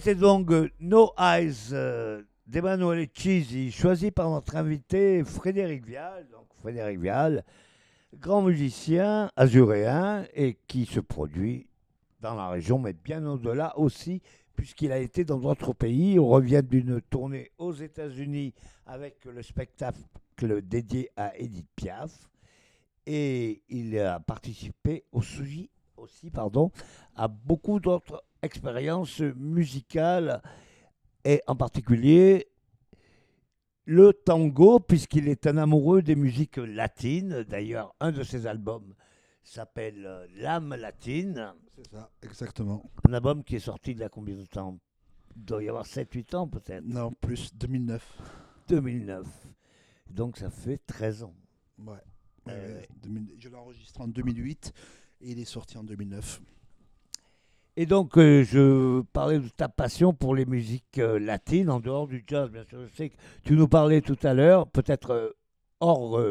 [0.00, 6.26] C'était donc euh, No Eyes euh, d'Emmanuel Chisi, choisi par notre invité Frédéric Vial.
[6.32, 7.44] Donc Frédéric Vial,
[8.14, 11.66] grand musicien azuréen et qui se produit
[12.22, 14.22] dans la région, mais bien au-delà aussi,
[14.56, 16.18] puisqu'il a été dans d'autres pays.
[16.18, 18.54] On revient d'une tournée aux États-Unis
[18.86, 22.30] avec le spectacle dédié à Edith Piaf.
[23.04, 25.68] Et il a participé aussi,
[25.98, 26.70] aussi pardon,
[27.16, 30.42] à beaucoup d'autres expérience musicale
[31.24, 32.46] et en particulier
[33.84, 37.42] le tango, puisqu'il est un amoureux des musiques latines.
[37.48, 38.94] D'ailleurs, un de ses albums
[39.42, 41.52] s'appelle euh, L'âme latine.
[41.74, 42.88] C'est ça, exactement.
[43.08, 44.78] Un album qui est sorti il y a combien de temps?
[45.36, 46.84] Il doit y avoir 7-8 ans peut-être.
[46.84, 48.04] Non, plus 2009.
[48.68, 49.26] 2009.
[50.10, 51.34] Donc ça fait 13 ans.
[51.78, 51.94] Ouais.
[51.94, 51.98] Euh,
[52.46, 54.72] Ouais, ouais, 2000 Je l'ai enregistré en 2008
[55.20, 56.40] et il est sorti en 2009.
[57.80, 62.06] Et donc, euh, je parlais de ta passion pour les musiques euh, latines, en dehors
[62.06, 62.80] du jazz, bien sûr.
[62.86, 65.30] Je sais que tu nous parlais tout à l'heure, peut-être euh,
[65.80, 66.22] hors,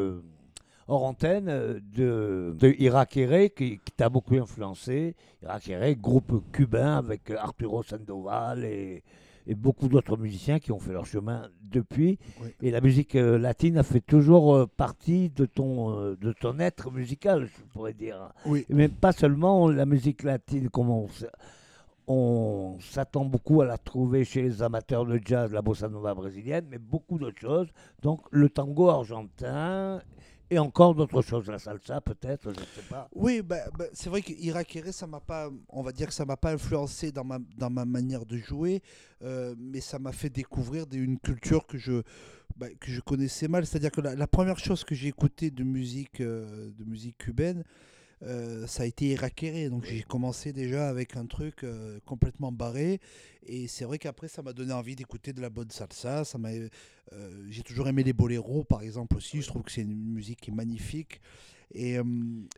[0.86, 5.16] hors antenne, de, de Irak Eré, qui, qui t'a beaucoup influencé.
[5.42, 9.02] Irak Eré, groupe cubain avec Arturo Sandoval et,
[9.46, 12.18] et beaucoup d'autres musiciens qui ont fait leur chemin depuis.
[12.42, 12.48] Oui.
[12.62, 16.58] Et la musique euh, latine a fait toujours euh, partie de ton, euh, de ton
[16.58, 18.32] être musical, je pourrais dire.
[18.46, 18.66] Oui.
[18.68, 21.08] Mais pas seulement la musique latine, comme on,
[22.06, 26.66] on s'attend beaucoup à la trouver chez les amateurs de jazz, la bossa nova brésilienne,
[26.68, 27.68] mais beaucoup d'autres choses.
[28.02, 30.00] Donc le tango argentin
[30.50, 33.08] et encore d'autres choses, la salsa peut-être, je ne sais pas.
[33.14, 36.14] Oui, bah, bah, c'est vrai que Irak Eré, ça m'a pas, on va dire que
[36.14, 38.82] ça m'a pas influencé dans ma, dans ma manière de jouer,
[39.22, 42.02] euh, mais ça m'a fait découvrir une culture que je,
[42.56, 43.64] bah, que je connaissais mal.
[43.64, 47.62] C'est-à-dire que la, première chose que j'ai écouté de musique, euh, de musique cubaine,
[48.22, 49.68] euh, ça a été Irak Eré.
[49.68, 53.00] Donc j'ai commencé déjà avec un truc euh, complètement barré,
[53.44, 56.24] et c'est vrai qu'après ça m'a donné envie d'écouter de la bonne salsa.
[56.24, 56.68] Ça m'a, euh,
[57.48, 59.40] j'ai toujours aimé les boléros, par exemple aussi.
[59.42, 61.20] Je trouve que c'est une musique qui est magnifique.
[61.72, 62.02] Et, Y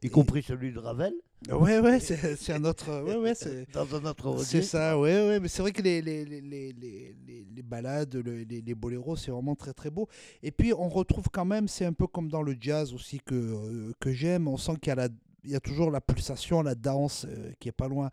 [0.02, 1.12] et- compris celui de Ravel,
[1.50, 3.02] Ouais, ouais, c'est un autre.
[3.02, 3.66] Ouais, ouais, c'est.
[3.72, 6.72] dans un autre C'est ça, ouais, ouais, mais c'est vrai que les, les, les, les,
[6.72, 10.08] les, balades, le- les, les boléros, c'est vraiment très très beau.
[10.42, 13.92] Et puis on retrouve quand même, c'est un peu comme dans le jazz aussi que,
[13.98, 15.08] que j'aime, on sent qu'il y a la
[15.44, 18.10] il y a toujours la pulsation, la danse euh, qui est pas loin.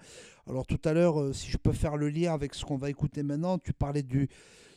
[0.48, 2.90] Alors tout à l'heure, euh, si je peux faire le lien avec ce qu'on va
[2.90, 4.30] écouter maintenant, tu parlais du,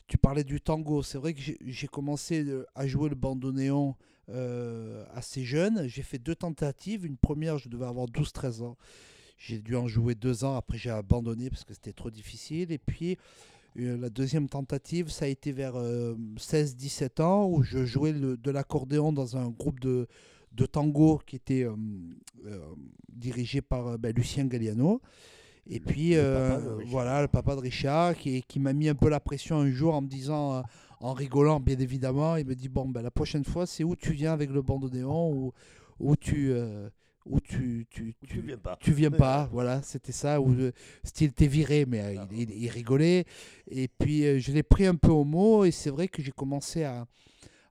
[0.07, 1.03] tu parlais du tango.
[1.03, 3.95] C'est vrai que j'ai- commencé euh, à jouer le bandoneon
[5.15, 5.87] assez jeune.
[5.89, 7.05] J'ai fait deux tentatives.
[7.05, 8.79] Une première, je devais avoir 12-13 ans.
[9.37, 10.57] J'ai dû en jouer deux ans.
[10.57, 12.73] Après, j'ai abandonné parce que c'était trop difficile.
[12.73, 13.19] Et puis,
[13.75, 15.75] la deuxième tentative, ça a été vers
[16.39, 20.07] 16-17 ans où je jouais de l'accordéon dans un groupe de,
[20.55, 21.75] de tango qui était euh,
[22.47, 22.59] euh,
[23.13, 25.01] dirigé par euh, ben, Lucien Galliano.
[25.69, 28.95] Et Le- puis, le papa voilà, le papa de Richard, qui, qui m'a mis un
[28.97, 30.63] peu la pression un jour en me disant,
[31.01, 34.13] en rigolant bien évidemment, il me dit, bon, ben, la prochaine fois, c'est où tu
[34.13, 35.53] viens avec le bandoneon ou
[36.01, 36.53] où tu...
[37.25, 38.77] où tu, tu, Tu viens pas.
[38.81, 40.73] tu viens pas, voilà, c'était ça, où le
[41.05, 43.25] style t'es viré, mais euh, il, il- il rigolait.
[43.71, 46.33] Et puis euh, je l'ai pris un peu au mot, et c'est vrai que j'ai
[46.33, 47.07] commencé à,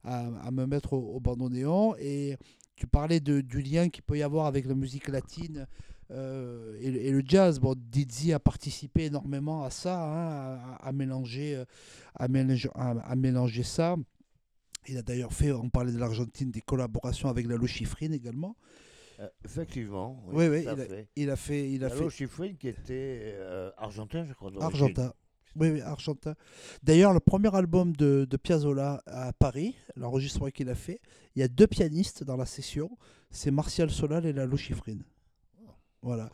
[0.05, 1.95] à, à me mettre au, au bandoneon.
[1.99, 2.37] Et
[2.81, 5.67] tu parlais de, du lien qu'il peut y avoir avec la musique latine
[6.09, 7.59] euh, et, le- et le jazz.
[7.59, 11.65] Bon, Dizzy a participé énormément à ça, hein, à, à mélanger, euh,
[12.15, 13.97] à, mélanger, à, à mélanger ça.
[14.87, 18.55] Il a d'ailleurs fait, on parlait de l'Argentine, des collaborations avec la Chifrine également.
[19.19, 21.07] Euh, effectivement, Oui, oui, il a- fait.
[21.15, 24.49] Il a fait, il a fait Lalo Schifrin qui était euh, argentin, je crois.
[24.59, 25.13] Argentin.
[25.55, 26.35] Oui, Argentin.
[26.81, 31.01] D'ailleurs, le premier album de, de Piazzolla à Paris, l'enregistrement qu'il a fait,
[31.35, 32.89] il y a deux pianistes dans la session.
[33.29, 34.99] C'est Martial Solal et Lalo Schifrin.
[36.01, 36.29] Voilà.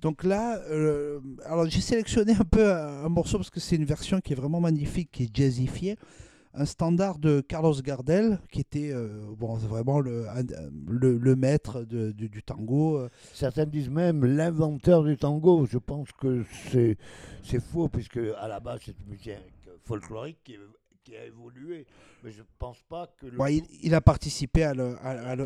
[0.00, 3.84] Donc là, euh, alors j'ai sélectionné un peu un, un morceau parce que c'est une
[3.84, 5.96] version qui est vraiment magnifique, qui est jazzifiée.
[6.60, 10.26] Un standard de Carlos Gardel, qui était euh, vraiment le,
[10.88, 12.96] le, maître de- du- tango.
[12.98, 15.66] euh, Certains disent même l'inventeur du tango.
[15.66, 16.44] Je pense que
[17.44, 19.30] c'est faux, puisque à la base, c'est une musique
[19.84, 20.52] folklorique
[21.08, 21.86] qui a évolué.
[22.22, 25.36] Mais je pense pas que le ouais, il, a participé à le, à- à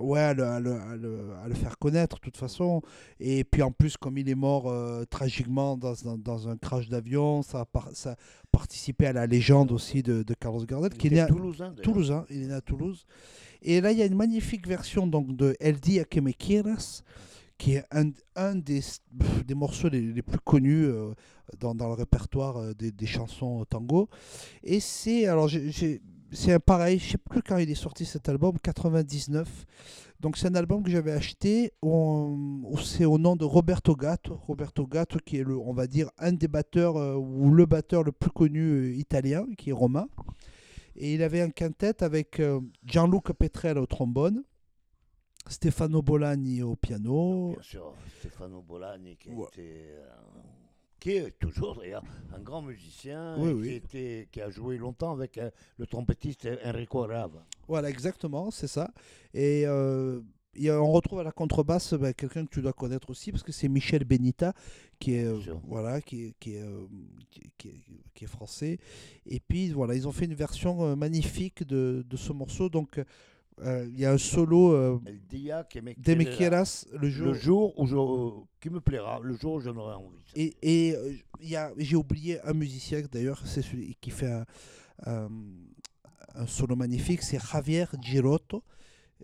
[0.00, 0.80] Ouais, à le, à le-
[1.42, 2.82] à le- faire connaître de toute façon.
[3.20, 6.88] Et puis en plus, comme il est mort euh, tragiquement dans, un- dans un crash
[6.88, 8.16] d'avion, ça ça a
[8.50, 12.24] participé à la légende aussi de, de Carlos Gardel, Il qui est né à toulousain.
[12.30, 13.06] Il est né à Toulouse.
[13.62, 17.02] Et là, il y a une magnifique version donc, de El Dia que me quieras,
[17.58, 18.80] qui est un, un des,
[19.46, 21.12] des morceaux les, plus connus euh,
[21.58, 24.08] dans, dans le répertoire euh, des, des chansons tango.
[24.62, 25.48] Et c'est alors
[26.34, 29.48] c'est un pareil, je sais plus quand il est sorti cet album, 99.
[30.20, 31.72] Donc c'est un album que j'avais acheté,
[32.82, 36.32] c'est au nom de Roberto Gatto, Roberto Gatto qui est le, on va dire un
[36.32, 40.08] des batteurs euh, ou le batteur le plus connu euh, italien, qui est romain.
[40.96, 44.42] Et il avait un quintet avec euh, Gianluca Petrella au trombone,
[45.46, 49.46] Stefano Bolani au piano, Bien sûr, Stefano Bolani, qui, Ouais.
[49.52, 50.10] été, euh,
[50.98, 52.02] qui est toujours d'ailleurs
[52.34, 53.68] un grand musicien, Oui, et oui.
[53.68, 57.44] Qui, était, qui a joué longtemps avec euh, le trompettiste Enrico Rava.
[57.68, 58.90] Voilà, exactement, c'est ça.
[59.34, 60.20] Et euh,
[60.56, 63.68] on retrouve à la contrebasse bah, quelqu'un que tu dois connaître aussi, parce que c'est
[63.68, 64.54] Michel Benita,
[64.98, 66.86] qui est, euh, voilà, qui est, qui, est, euh,
[67.30, 67.80] qui, qui est,
[68.14, 68.78] qui est français.
[69.26, 72.70] Et puis, voilà, ils ont fait une version magnifique de, de ce morceau.
[72.70, 72.98] Donc,
[73.62, 74.98] Il y a un solo euh,
[75.96, 76.30] de quedera.
[76.30, 77.26] Mequeras le jour.
[77.28, 77.96] Le jour où je,
[78.60, 80.18] qui me plaira, le jour où j'en aurai envie.
[80.34, 84.44] Et, et euh, y a- j'ai oublié un musicien d'ailleurs, c'est celui qui fait un,
[85.06, 85.28] un-
[86.34, 88.64] un solo magnifique, c'est Javier Girotto,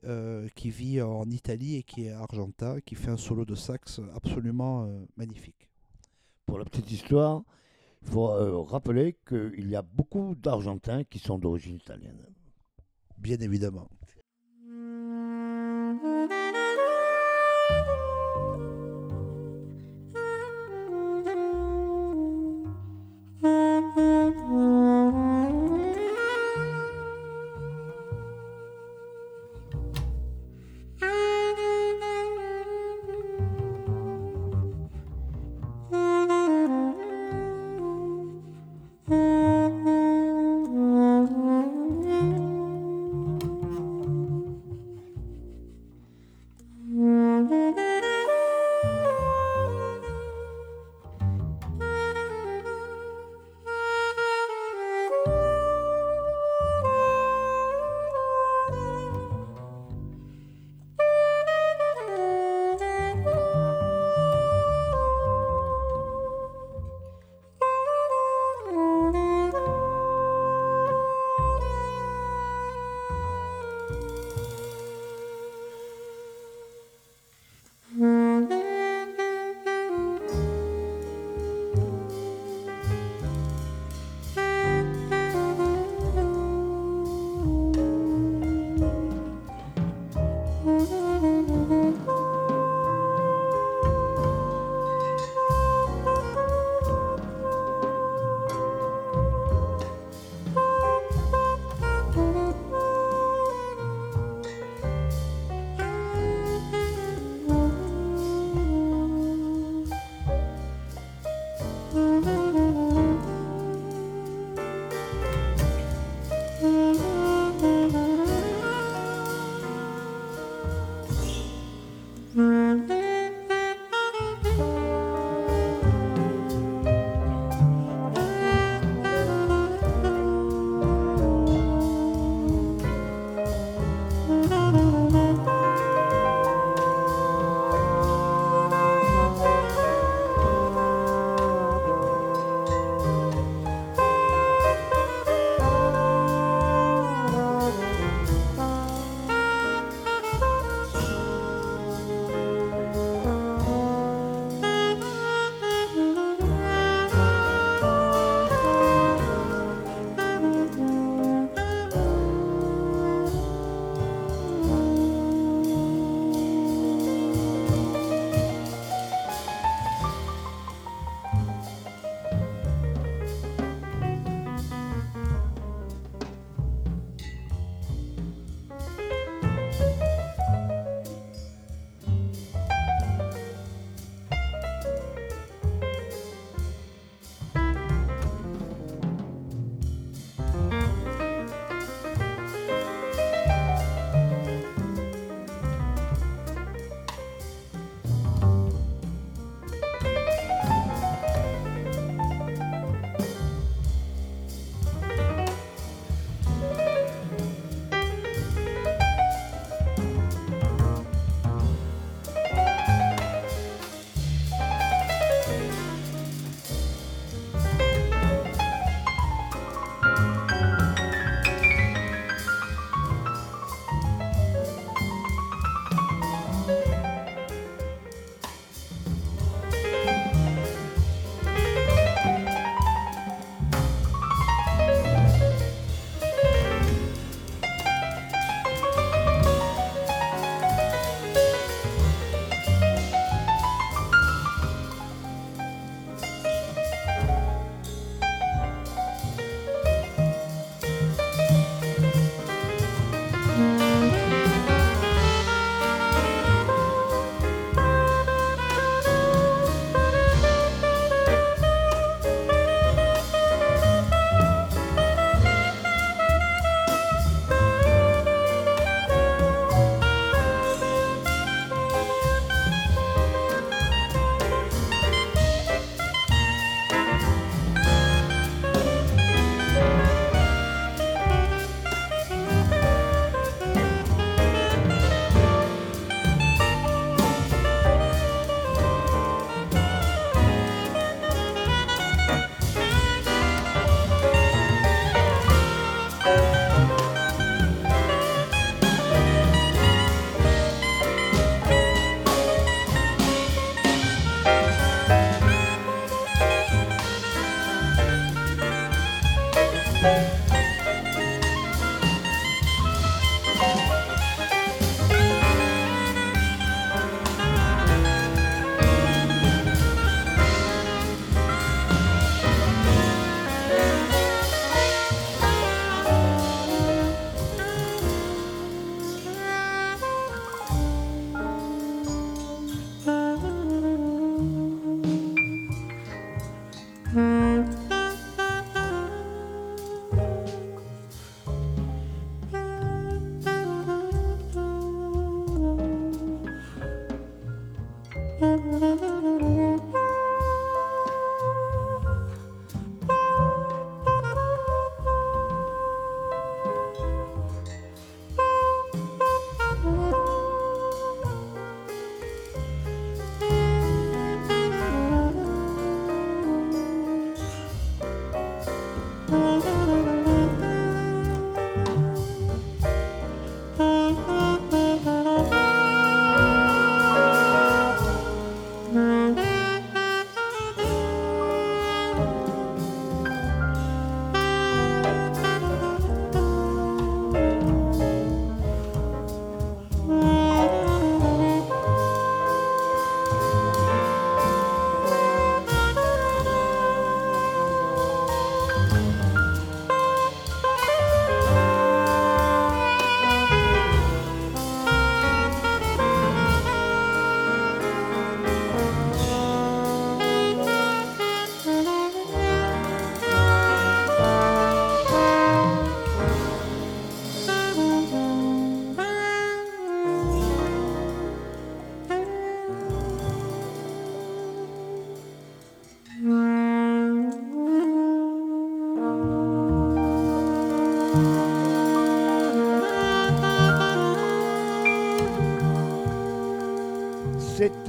[0.05, 4.01] euh, qui vit en Italie et qui est argentin, qui fait un solo de sax
[4.15, 5.69] absolument euh, magnifique.
[6.47, 7.43] Pour la petite histoire,
[8.03, 12.25] il faut euh, rappeler qu'il y a beaucoup d'Argentins qui sont d'origine italienne.
[13.19, 13.89] Bien évidemment.
[14.71, 15.20] Mm.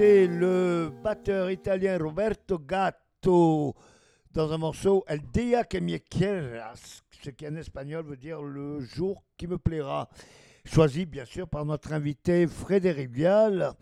[0.04, 3.76] Le batteur italien Roberto Gatto
[4.34, 8.80] dans un morceau El Dia que me quieras, ce qui en espagnol veut dire le
[8.80, 10.10] jour qui me plaira.
[10.66, 13.74] Choisi bien sûr par notre invité Frédéric Vial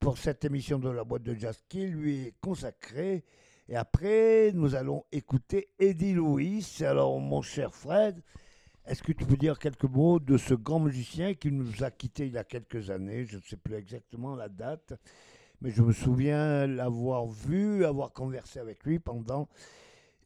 [0.00, 3.22] pour cette émission de la boîte de jazz qui lui est consacrée.
[3.68, 6.66] Et après, nous allons écouter Eddie Louis.
[6.80, 8.22] Alors, mon cher Fred,
[8.86, 12.28] est-ce que tu peux dire quelques mots de ce grand musicien qui nous a quittés
[12.28, 13.26] il y a quelques années?
[13.26, 14.94] Je ne sais plus exactement la date,
[15.60, 19.48] mais je me souviens l'avoir vu, avoir conversé avec lui pendant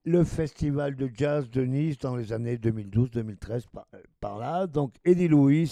[0.05, 3.86] le festival de jazz de Nice dans les années 2012-2013 par,
[4.20, 4.66] par, là.
[4.66, 5.70] Donc Eddie Louis,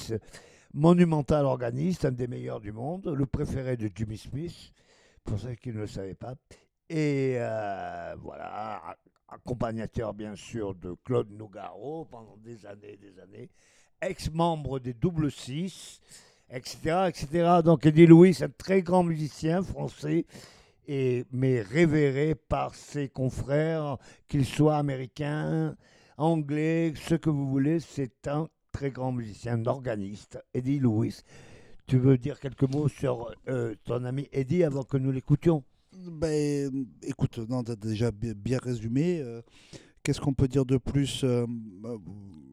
[0.75, 4.73] monumental organiste, un des meilleurs du monde, le préféré de Jimmy Smith,
[5.25, 6.35] pour ceux qui ne le savaient pas.
[6.91, 8.97] Et euh, voilà,
[9.29, 13.51] accompagnateur bien sûr de Claude Nougaro pendant des années et des années,
[14.01, 16.01] ex-membre des Double Six,
[16.51, 17.61] etc., etc.
[17.65, 20.27] Donc Eddie Louis, un très grand musicien français,
[20.87, 25.77] et, mais révéré par ses confrères, qu'ils soient américains,
[26.17, 31.15] anglais, ce que vous voulez, c'est un très grand musicien, un organiste, Eddie Louis.
[31.87, 35.65] Tu veux dire quelques mots sur euh, ton ami Eddie avant que nous l'écoutions?
[35.93, 39.21] Ben, écoute, non, as déjà bien résumé.
[39.21, 39.43] Euh,
[40.03, 41.45] Qu'est-ce qu'on peut dire de plus euh,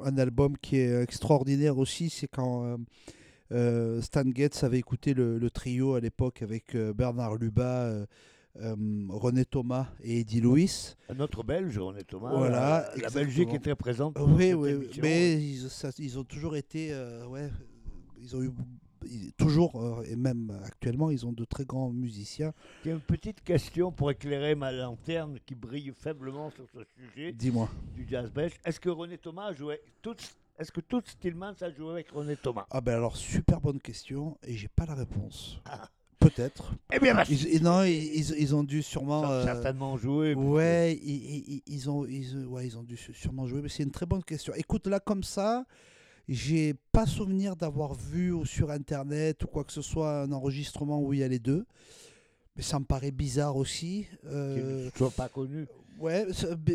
[0.03, 2.77] Un album qui est extraordinaire aussi, c'est quand
[4.01, 8.05] Stan Getz avait écouté le, le trio à l'époque avec euh, Bernard Luba, euh,
[8.61, 8.75] euh,
[9.09, 10.71] René Thomas et Eddie Louis.
[11.15, 12.31] Notre Belge, René Thomas.
[12.35, 13.09] Voilà, la, la.
[13.09, 14.17] Belgique est très présente.
[14.19, 15.01] Oui, oui, émission.
[15.03, 17.49] mais ils, ça- ils ont toujours été, euh, ouais,
[18.21, 18.51] ils ont eu
[19.07, 22.53] ils- toujours euh, et même actuellement, ils ont de très grands musiciens.
[22.83, 26.79] Il y a une petite question pour éclairer ma lanterne qui brille faiblement sur ce
[26.95, 27.69] sujet Dis-moi.
[27.93, 28.53] du jazz belge.
[28.65, 30.15] Est-ce que René Thomas a joué tout,
[30.57, 34.37] Est-ce que tout Stillman a joué avec René Thomas Ah ben alors super bonne question
[34.43, 35.59] et j'ai pas la réponse.
[35.65, 35.89] Ah.
[36.19, 36.73] Peut-être.
[36.91, 37.35] Eh bien, merci.
[37.51, 39.29] Ils, non, ils, ont dû sûrement.
[39.29, 40.33] Euh, certainement joué.
[40.33, 44.23] Ouais, ils, ont, ils, ouais, ils ont dû sûrement jouer, mais c'est une très bonne
[44.23, 44.53] question.
[44.55, 45.65] Écoute, là, comme ça,
[46.27, 50.99] j'ai pas souvenir d'avoir vu ou sur Internet ou quoi que ce soit un enregistrement
[50.99, 51.65] où il y a les deux.
[52.55, 54.07] Mais ça me paraît bizarre aussi.
[54.25, 55.67] Euh, ne soit pas connu.
[55.99, 56.25] Ouais,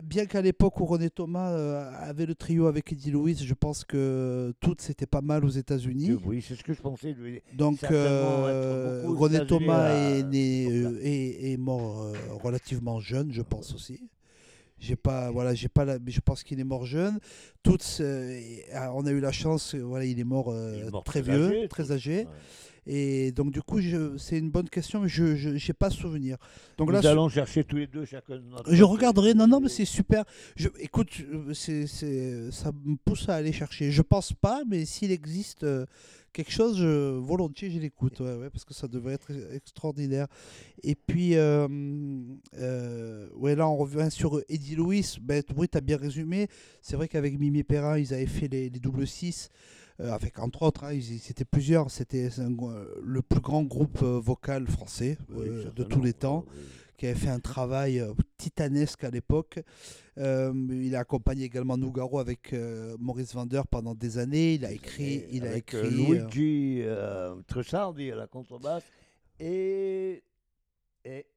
[0.04, 3.84] bien qu'à l'époque où René Thomas euh, avait le trio avec Eddie Louis, je pense
[3.84, 6.12] que tout c'était pas mal aux États-Unis.
[6.24, 7.14] Oui, c'est ce que je pensais.
[7.54, 13.74] Donc euh, René Thomas est, né, euh, est, est mort euh, relativement jeune, je pense
[13.74, 14.08] aussi.
[14.82, 17.18] J'ai pas, voilà, j'ai pas, la- mais je pense qu'il est mort jeune.
[17.62, 18.40] Toutes, euh,
[18.72, 21.04] ah, on a eu la chance, euh, voilà, il est mort, euh, Il est mort
[21.04, 22.16] très très vieux, âgé, très âgé.
[22.20, 22.26] Ouais.
[22.86, 23.78] Et donc, du coup,
[24.18, 26.36] c'est une bonne question, mais je n'ai pas souvenir.
[26.78, 28.72] Donc, là, Nous allons chercher tous les deux chacun de notre.
[28.72, 29.34] Je regarderai.
[29.34, 30.24] Non, non, mais c'est super.
[30.56, 33.90] Je, écoute, euh, c'est, ça me pousse à aller chercher.
[33.90, 35.84] Je pense pas, mais s'il existe euh,
[36.32, 40.26] quelque chose, volontiers, je l'écoute, ouais, ouais, parce que ça devrait être extraordinaire.
[40.82, 41.68] Et puis, euh,
[43.36, 45.18] ouais, là, on revient sur Eddie Louis.
[45.20, 46.48] Ben, oui, tu as bien résumé.
[46.80, 49.50] C'est vrai qu'avec Mimi Perrin, ils avaient fait les, les double 6
[50.08, 52.54] avec entre autres, hein, ils- c'était plusieurs, c'était un-
[53.02, 56.64] le plus grand groupe euh, vocal français Oui, euh, de tous les temps Oui, oui.
[56.96, 59.60] qui avait fait un travail euh, titanesque à l'époque.
[60.18, 64.54] Euh, il a accompagné également Nougaro avec euh, Maurice Vander pendant des années.
[64.54, 65.78] Il a écrit, il a avec, écrit.
[65.78, 68.84] euh, euh, Luigi euh, Trussardi à la contrebasse
[69.38, 70.22] et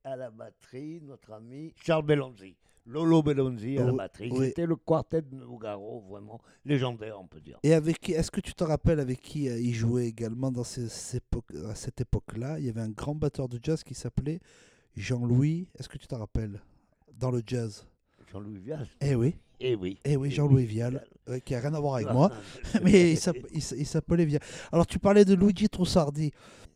[0.04, 2.56] la batterie, notre ami Charles Bellonzi.
[2.86, 4.30] Lolo Bellonzi à la Oh, batterie.
[4.32, 4.48] oui.
[4.48, 7.58] C'était le quartet de Nougaro, vraiment légendaire, on peut dire.
[7.64, 10.64] Et avec qui Est-ce que tu te rappelles avec qui euh, il jouait également dans
[10.66, 12.60] ces, ces époques- à cette époque-là?
[12.60, 14.40] Il y avait un grand batteur de jazz qui s'appelait
[14.98, 15.70] Jean-Louis.
[15.80, 16.60] Est-ce que tu te rappelles?
[17.18, 17.86] Dans le jazz.
[18.32, 18.88] Jean-Louis Vial.
[19.00, 19.98] Eh oui, Eh oui.
[20.04, 22.32] eh oui, Eh Jean-Louis oui, Vial, euh, qui a rien à voir avec moi.
[22.84, 24.42] Mais il s'appelait Vial.
[24.72, 26.32] Alors tu parlais de Luigi Trussardi.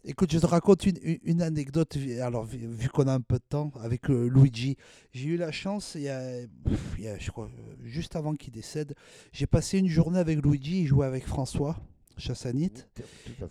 [0.09, 1.97] Écoute, je te raconte une, anecdote.
[2.21, 4.77] Alors vu, vu qu'on a un peu de temps avec euh, Luigi,
[5.11, 6.21] j'ai eu la chance il y a,
[6.63, 8.95] pff, il y a, je crois, euh, juste avant qu'il décède,
[9.33, 10.79] j'ai passé une journée avec Luigi.
[10.83, 11.75] Il jouait avec François
[12.17, 12.71] Chassanit.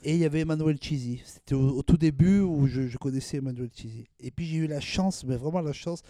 [0.03, 1.21] Et il y avait Emmanuel Chisi.
[1.27, 4.07] C'était au, au tout début où je, je connaissais Emmanuel Chisi.
[4.19, 6.01] Et puis j'ai eu la chance, mais vraiment la chance,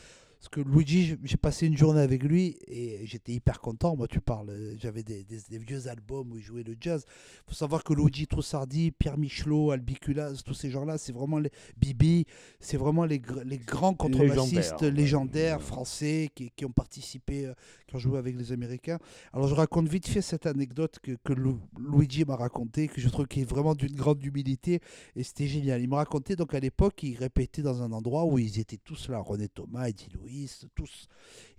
[0.46, 3.96] parce que Luigi, j'ai- passé une journée avec lui et j'étais hyper content.
[3.96, 7.04] Moi, tu parles, euh, j'avais des, des- des vieux albums où il jouait le jazz.
[7.08, 11.50] Il faut savoir que Luigi Trussardi, Pierre Michelot, Albiculas, tous ces gens-là, c'est vraiment les
[11.76, 12.26] Bibi,
[12.60, 15.64] c'est vraiment les, les grands contrebassistes Légendaires, légendaires, ouais.
[15.64, 17.54] français qui, qui ont participé, euh,
[17.88, 18.98] qui ont joué avec les Américains.
[19.32, 23.08] Alors je raconte vite fait cette anecdote que, que Lu- Luigi m'a racontée, que je
[23.08, 24.80] trouve qui est vraiment d'une grande humilité
[25.16, 25.82] et c'était génial.
[25.82, 29.08] Il me racontait donc à l'époque, il répétait dans un endroit où ils étaient tous
[29.08, 30.35] là, René Thomas, Eddie Louis,
[30.74, 31.08] tous.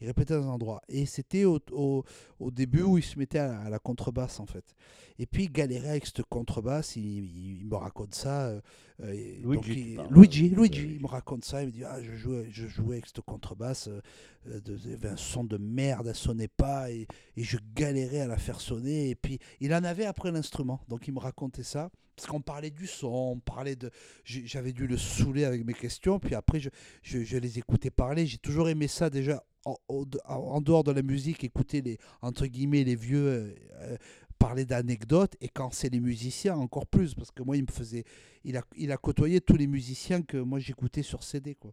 [0.01, 0.81] Ils répétaient dans un endroit.
[0.87, 2.03] Et c'était au, au,
[2.39, 4.75] au début où il se mettait à la, à la contrebasse en fait.
[5.19, 8.47] Et puis il galérait avec cette contrebasse, il, il- il me raconte ça.
[8.47, 8.61] euh,
[9.01, 9.11] euh,
[9.43, 10.13] Luigi, donc, il-.
[10.13, 10.91] Luigi, Euh, Luigi, oui.
[10.95, 13.87] il me raconte ça, il me dit ah, je, jouais, je jouais avec cette contrebasse,
[13.87, 13.99] euh,
[14.47, 17.57] euh, de- il y avait un son de merde, elle sonnait pas, et, et je
[17.75, 19.09] galérais à la faire sonner.
[19.09, 21.89] Et puis il en avait après l'instrument, donc il me racontait ça.
[22.17, 23.91] Parce qu'on parlait du son, on parlait de.
[24.23, 26.69] J'avais dû le saouler avec mes questions, puis après je,
[27.03, 28.25] je, les écoutais parler.
[28.25, 32.95] J'ai toujours aimé ça déjà en, dehors de la musique, écouter les entre guillemets les
[32.95, 33.97] vieux euh, euh,
[34.39, 38.03] parler d'anecdotes, et quand c'est les musiciens encore plus, parce que moi il me faisait,
[38.43, 41.71] il a, il a côtoyé tous les musiciens que moi j'écoutais sur CD quoi.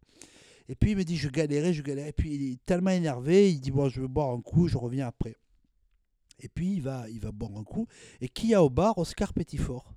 [0.68, 3.50] Et puis il me dit je galérais, je galérais, et puis il est tellement énervé,
[3.50, 5.36] il dit bon je vais boire un coup, je reviens après.
[6.40, 7.86] Et puis il va, il va boire un coup.
[8.20, 8.98] Et qui a au bar?
[8.98, 9.93] Oscar Petitfort.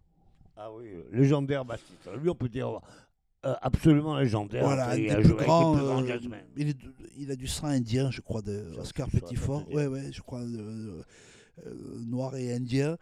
[0.57, 2.09] Ah oui, euh, légendaire bassiste.
[2.21, 2.79] Lui, on peut dire
[3.45, 4.63] euh, absolument légendaire.
[4.63, 6.17] Voilà, il a plus euh,
[6.57, 9.63] il, est de- il a du sang indien, je crois, de Oscar Petitfort.
[9.65, 9.87] dire.
[9.87, 10.41] Ouais, je crois.
[10.41, 11.01] euh,
[12.05, 12.97] noir et indien,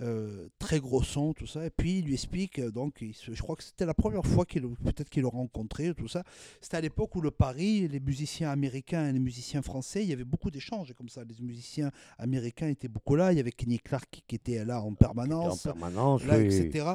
[0.00, 1.66] euh, très gros son, tout ça.
[1.66, 4.24] Et puis il lui explique, euh, donc, il se- je crois que c'était la première
[4.24, 6.22] fois qu'il peut-être qu'il le rencontrait, tout ça.
[6.60, 10.12] C'était à l'époque où le Paris, les musiciens américains et les musiciens français, il y
[10.12, 11.22] avait beaucoup d'échanges comme ça.
[11.24, 13.32] Les musiciens américains étaient beaucoup là.
[13.32, 16.44] Il y avait Kenny Clark qui, était là en En permanence, permanence, là, oui.
[16.46, 16.86] etc.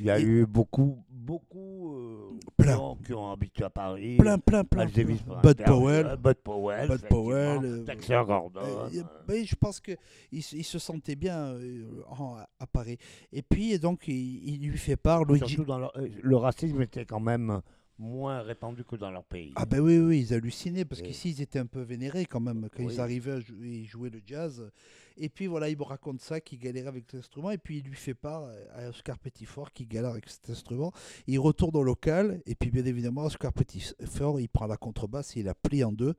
[0.00, 2.74] Il y a Et- eu beaucoup, beaucoup euh, Plein.
[2.76, 4.16] qui, ont, qui ont habité à Paris.
[4.16, 4.86] Plein, plein, plein.
[4.86, 6.06] Par Bud Powell.
[6.06, 6.88] euh, Bud Powell.
[6.88, 8.60] Bud Powell, euh, Gordon.
[8.64, 12.98] Euh, euh, oui, je pense qu'il se- il se sentait bien euh, en- à Paris.
[13.32, 14.14] Et puis, donc, il,
[14.62, 15.54] il lui fait part, Luigi.
[15.54, 17.60] Surtout dans leur- euh, le racisme était quand même
[18.00, 19.52] moins répandu que dans leur pays.
[19.56, 21.08] Ah ben oui, oui, ils hallucinaient parce Oui.
[21.08, 22.94] qu'ici, ils étaient un peu vénérés quand même quand Oui.
[22.94, 24.70] ils arrivaient à jouer, ils jouaient le jazz.
[25.16, 27.50] Et puis, voilà, il me raconte ça, qu'il galérait avec cet instrument.
[27.50, 30.92] Et puis, il lui fait part à Oscar Petitfort qui galère avec cet instrument.
[31.26, 32.40] Il retourne au local.
[32.46, 35.90] Et puis, bien évidemment, Oscar Petitfort, il prend la contrebasse et il la plie en
[35.90, 36.14] deux.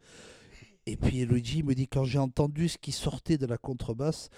[0.90, 4.30] Et puis Luigi me dit quand j'ai entendu ce qui sortait de la contrebasse,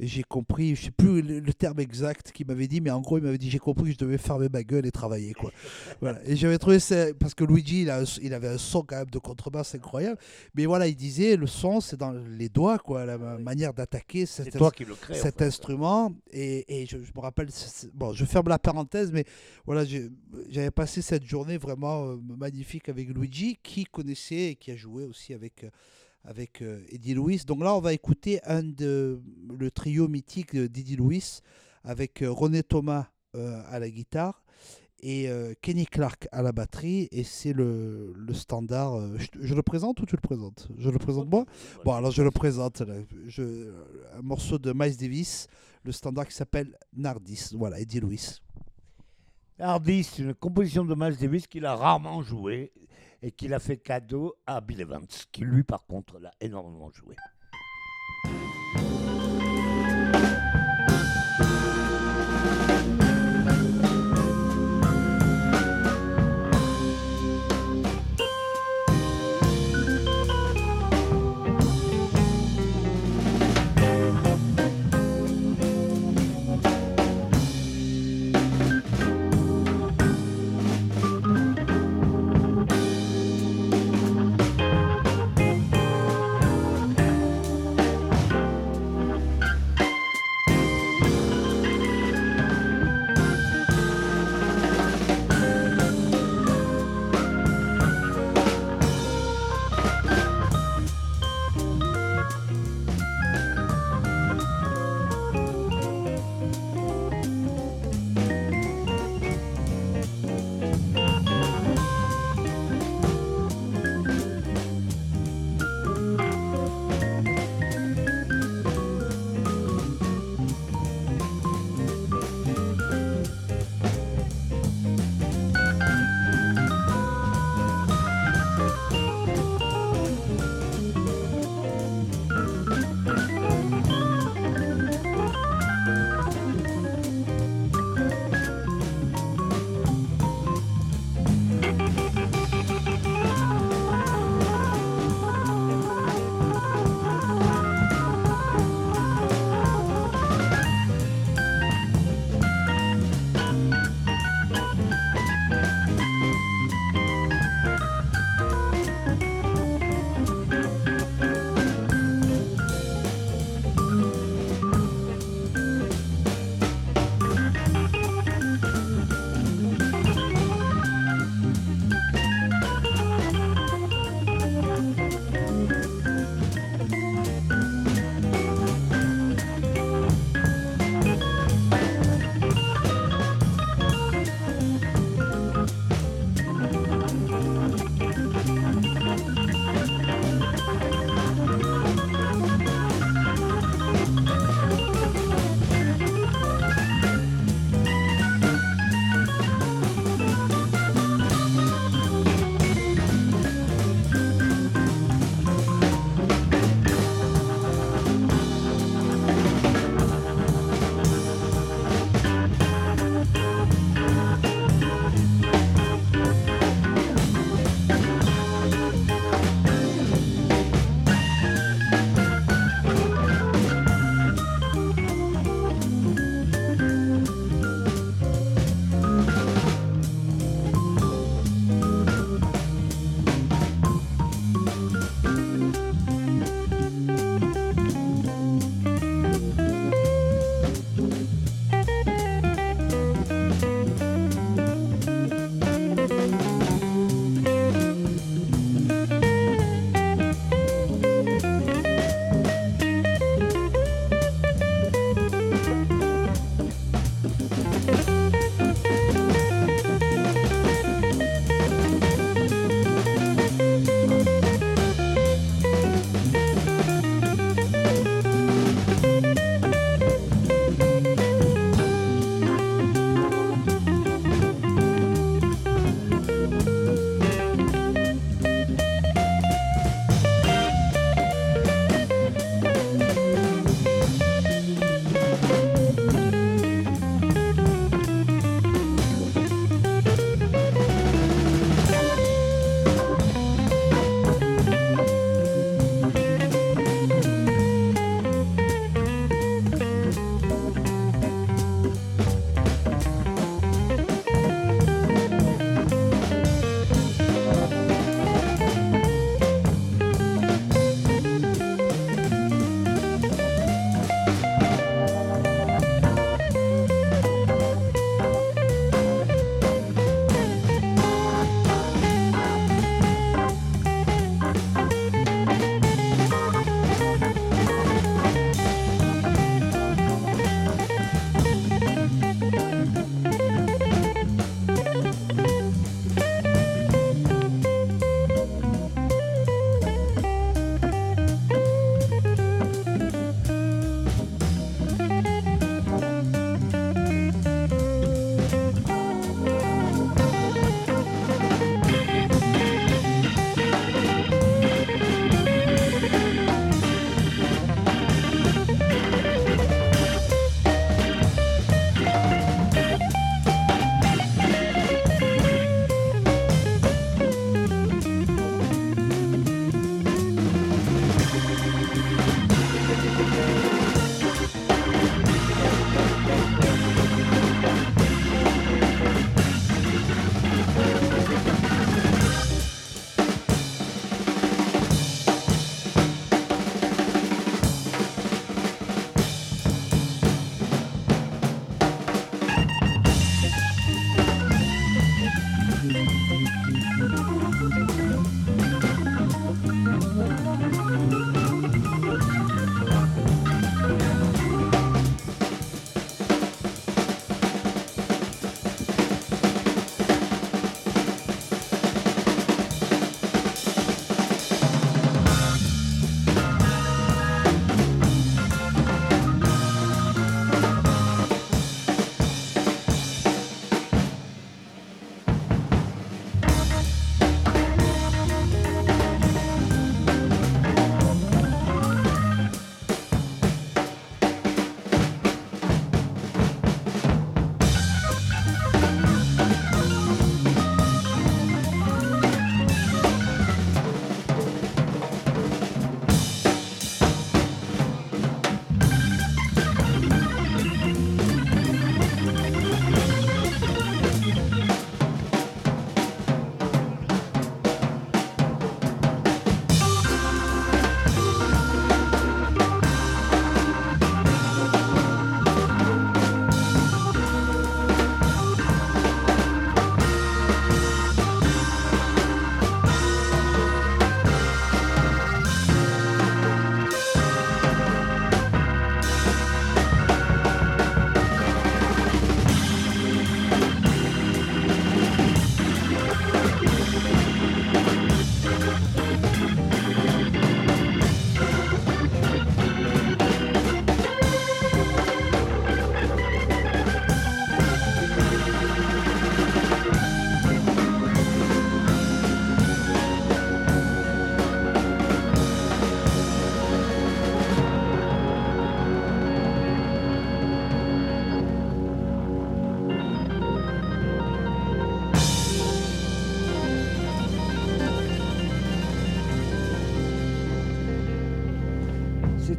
[0.00, 3.24] j'ai compris, je sais plus le, terme exact qu'il m'avait dit, mais en gros il
[3.24, 5.50] m'avait dit j'ai compris que je devais fermer ma gueule et travailler quoi.
[6.00, 6.20] voilà.
[6.24, 9.10] Et j'avais trouvé ça parce que Luigi il, a il avait un son quand même
[9.10, 10.18] de contrebasse incroyable,
[10.54, 14.24] mais voilà il disait le son c'est dans les doigts quoi, la ma- manière d'attaquer
[14.24, 15.18] cet, toi qui le crée.
[15.18, 15.46] en cet fait.
[15.46, 17.48] instrument et, et je, je me rappelle
[17.92, 19.24] bon je ferme la parenthèse mais
[19.66, 19.84] voilà
[20.48, 25.04] j'avais passé cette journée vraiment euh, magnifique avec Luigi qui connaissait et qui a joué
[25.04, 25.70] aussi avec euh,
[26.24, 29.20] avec euh, Eddie Louis donc là on va écouter un de
[29.58, 31.40] le trio mythique d'Eddie Louis
[31.84, 34.42] avec euh, René Thomas euh, à la guitare
[35.00, 35.28] et
[35.62, 40.06] Kenny Clark à la batterie et c'est le, le standard je, je le présente ou
[40.06, 40.68] tu le présentes?
[40.76, 41.44] Je le présente moi?
[41.84, 42.80] Bon, alors je le présente.
[42.80, 42.96] là.
[43.28, 43.72] Je,
[44.18, 45.46] un morceau de Miles Davis,
[45.84, 47.50] le standard qui s'appelle Nardis.
[47.54, 48.40] Voilà, Eddie Louis.
[49.60, 52.72] Hardy, c'est une composition de Miles Davis qu'il a rarement joué
[53.22, 57.16] et qu'il a fait cadeau à Bill Evans, qui lui, par contre, l'a énormément joué.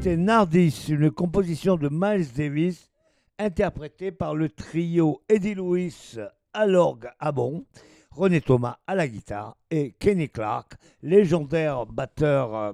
[0.09, 2.89] C'était Nardis, une composition de Miles Davis,
[3.37, 6.17] interprétée par le trio Eddie Lewis
[6.51, 7.63] à l'orgue à bon,
[8.09, 10.73] René Thomas à la guitare et Kenny Clark,
[11.03, 12.73] légendaire batteur euh,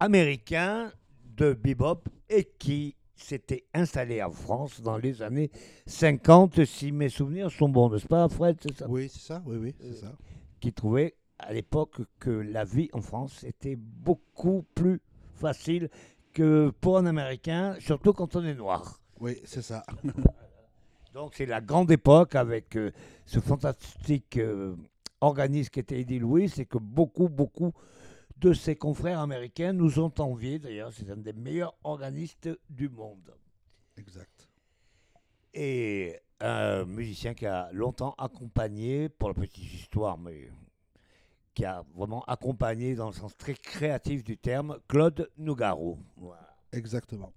[0.00, 0.92] américain
[1.34, 5.50] de bebop et qui s'était installé en France dans les années
[5.86, 8.58] 50, si mes souvenirs sont bons, n'est-ce pas Fred?
[8.76, 8.86] Ça?
[8.86, 10.12] Oui, c'est ça, oui, oui, c'est ça.
[10.60, 15.00] qui trouvait à l'époque que la vie en France était beaucoup plus
[15.34, 15.90] facile
[16.34, 19.00] que pour un Américain, surtout quand on est noir.
[19.20, 19.84] Oui, c'est ça.
[21.14, 22.90] Donc c'est la grande époque avec euh,
[23.24, 24.74] ce fantastique euh,
[25.20, 27.72] organisme qui était Eddie Louis et que beaucoup, beaucoup
[28.36, 30.58] de ses confrères américains nous ont envié.
[30.58, 33.32] D'ailleurs, c'est un des meilleurs organistes du monde.
[33.96, 34.48] Exact.
[35.54, 40.50] Et un musicien qui a longtemps accompagné, pour la petite histoire, mais
[41.54, 45.98] qui a vraiment accompagné dans le sens très créatif du terme, Claude Nougaro.
[46.16, 46.48] Voilà.
[46.72, 47.32] Exactement.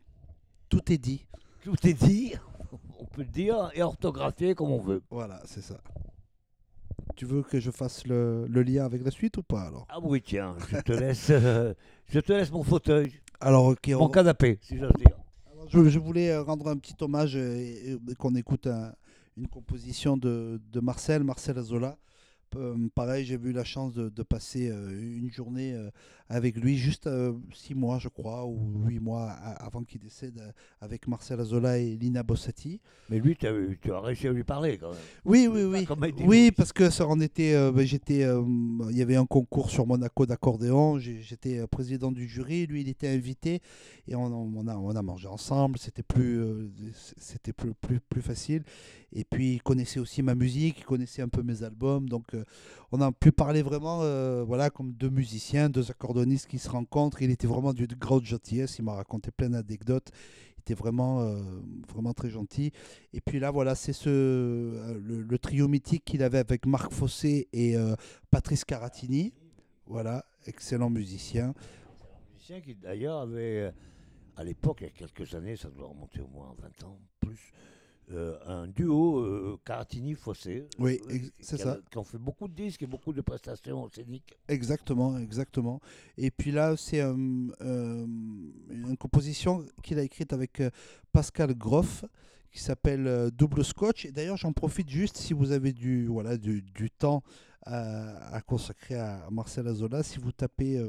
[0.69, 1.25] Tout est dit.
[1.63, 2.33] Tout est dit,
[2.99, 5.03] on peut le dire, et orthographié comme on veut.
[5.09, 5.79] Voilà, c'est ça.
[7.15, 9.85] Tu veux que je fasse le, le lien avec la suite ou pas alors?
[9.89, 11.73] Ah oui, tiens, je te laisse, euh,
[12.07, 15.17] je te laisse mon fauteuil, Alors, on- mon canapé, si j'ose dire.
[15.51, 18.93] Alors, je, je voulais rendre un petit hommage et, et qu'on écoute un-
[19.35, 21.97] une composition de, de Marcel, Marcel Azola.
[22.55, 25.89] Euh, pareil, j'ai eu la chance de, de passer euh, une journée euh,
[26.29, 27.09] avec lui, juste
[27.53, 30.41] six mois, je crois, ou huit mois avant qu'il décède,
[30.81, 32.81] avec Marcel Azola et Lina Bossati.
[33.09, 34.99] Mais lui, tu as réussi à lui parler quand même.
[35.23, 35.87] Oui, oui, oui.
[36.25, 38.27] Oui, parce que ça en était, ben, j'étais,
[38.89, 40.99] il y avait un concours sur Monaco d'accordéon.
[40.99, 43.61] J'étais président du jury, lui il était invité
[44.09, 45.79] et on, on a, on a mangé ensemble.
[45.79, 46.41] C'était plus,
[46.93, 48.63] c'était plus, plus, plus facile.
[49.13, 52.35] Et puis il connaissait aussi ma musique, il connaissait un peu mes albums, donc
[52.91, 57.21] on a pu parler vraiment, euh, voilà, comme deux musiciens, deux accordonnistes qui se rencontrent.
[57.21, 58.79] Il était vraiment d'une grande gentillesse.
[58.79, 60.09] Il m'a raconté plein d'anecdotes.
[60.57, 61.41] Il était vraiment, euh,
[61.89, 62.71] vraiment très gentil.
[63.13, 67.47] Et puis là, voilà, c'est ce, euh, le, trio mythique qu'il avait avec Marc Fossé
[67.51, 67.75] et
[68.31, 69.33] Patrice Caratini.
[69.85, 71.49] Voilà, excellent musicien.
[71.49, 73.71] Un musicien qui d'ailleurs avait,
[74.35, 77.51] à l'époque, il y a quelques années, ça doit remonter au moins 20 ans, plus,
[78.11, 80.67] euh, un duo euh, Caratini-Fossé.
[80.79, 81.77] Oui, euh, ex- c'est qui ça.
[81.91, 84.37] Qui ont fait beaucoup de disques et beaucoup de prestations scéniques.
[84.47, 85.81] Exactement, exactement.
[86.17, 87.13] Et puis là, c'est euh,
[87.59, 90.61] une composition qu'il a écrite avec
[91.11, 92.05] Pascal Groff
[92.51, 94.05] qui s'appelle Double Scotch.
[94.05, 97.23] Et d'ailleurs, j'en profite juste si vous avez du, voilà, du, du temps
[97.65, 100.01] à, à consacrer à Marcel Azola.
[100.01, 100.81] Si vous tapez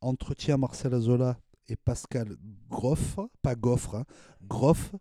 [0.00, 2.36] Entretien Marcel Azola et Pascal
[2.70, 4.04] Groff, pas Goffre, hein,
[4.46, 4.92] Groff,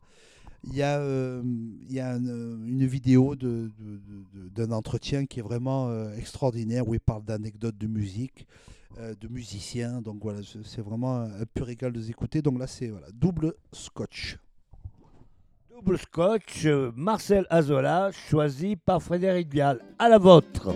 [0.64, 6.16] il y a, euh, il y a une, vidéo d'un entretien qui est vraiment euh,
[6.16, 8.48] extraordinaire où il parle d'anecdotes de musique,
[9.00, 10.02] euh, de musiciens.
[10.02, 12.42] Donc voilà, c'est vraiment un, pur régal de les écouter.
[12.42, 14.38] Donc là, c'est voilà, double scotch.
[15.74, 16.66] Double scotch,
[16.96, 19.80] Marcel Azola, choisi par Frédéric Vial.
[20.00, 20.74] À la vôtre.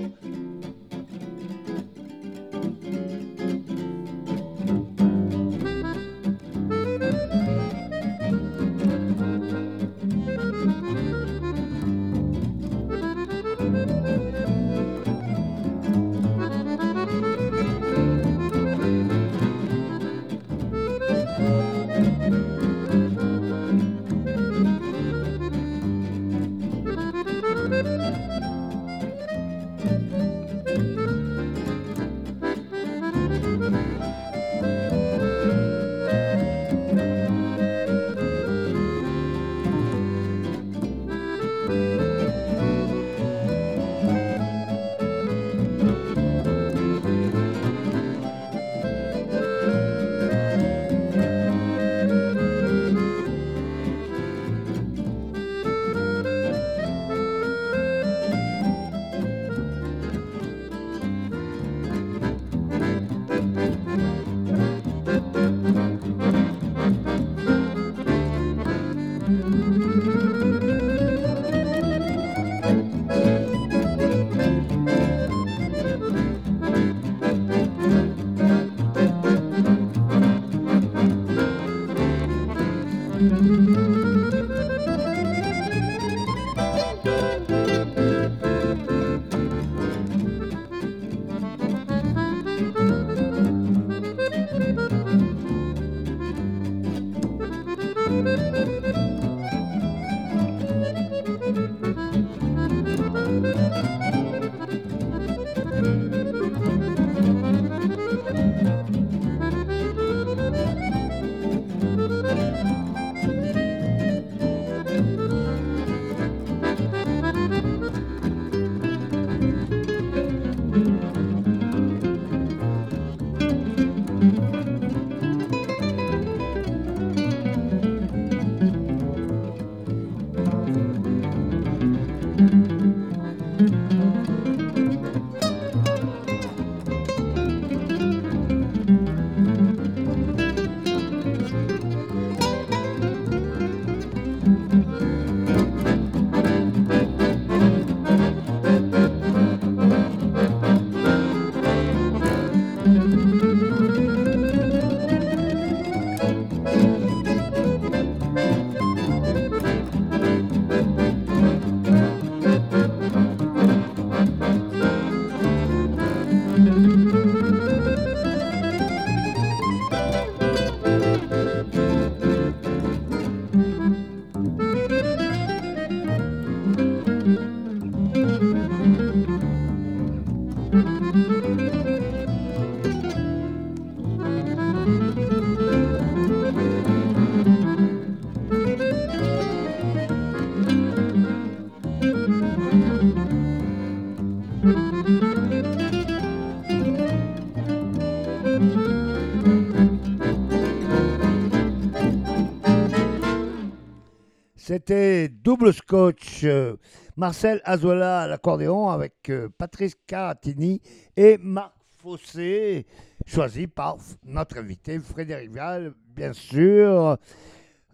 [204.72, 206.46] C'était double scotch.
[206.46, 206.78] euh,
[207.18, 210.82] Marcel Azola à l'accordéon avec euh, Patrice Caratini
[211.18, 212.86] et Marc Fossé,
[213.26, 217.18] choisi par notre invité Frédéric Vial, bien sûr.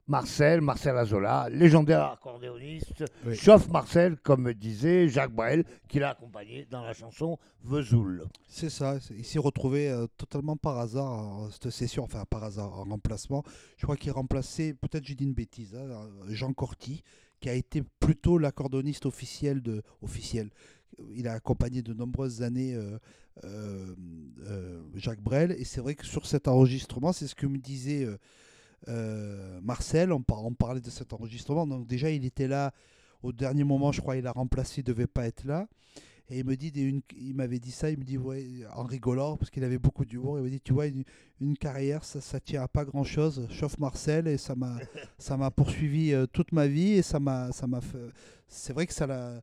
[0.08, 3.36] Marcel, Marcel Azola, légendaire accordéoniste, Oui.
[3.36, 8.26] chauffe Marcel, comme disait Jacques Brel, qui l'a accompagné dans la chanson Vesoul.
[8.48, 12.80] C'est ça, il s'est retrouvé euh, totalement par hasard en cette session, enfin par hasard,
[12.80, 13.44] en remplacement.
[13.78, 17.04] Je crois qu'il remplaçait, peut-être j'ai dit une bêtise, hein, Jean Corti,
[17.40, 20.50] qui a été plutôt l'accordoniste officiel de officiel.
[21.14, 22.98] Il a accompagné de nombreuses années euh,
[23.44, 23.94] euh,
[24.48, 28.08] euh, Jacques Brel, et c'est vrai que sur cet enregistrement, c'est ce que me disait
[28.88, 32.72] euh, Marcel, on, par- on parlait de cet enregistrement, donc déjà il était là
[33.24, 35.68] au dernier moment, je crois, il a remplacé, il devait pas être là.
[36.30, 38.46] Et il me dit, une- il m'avait dit ça, il me dit, ouais,
[38.76, 41.04] en rigolant, parce qu'il avait beaucoup d'humour, il me dit, tu vois, une,
[41.40, 44.78] une carrière, ça, ça tient à pas grand chose, chauffe Marcel, et ça m'a,
[45.18, 47.98] ça m'a poursuivi euh, toute ma vie, et ça m'a, ça m'a fait,
[48.48, 49.42] c'est vrai que ça l'a,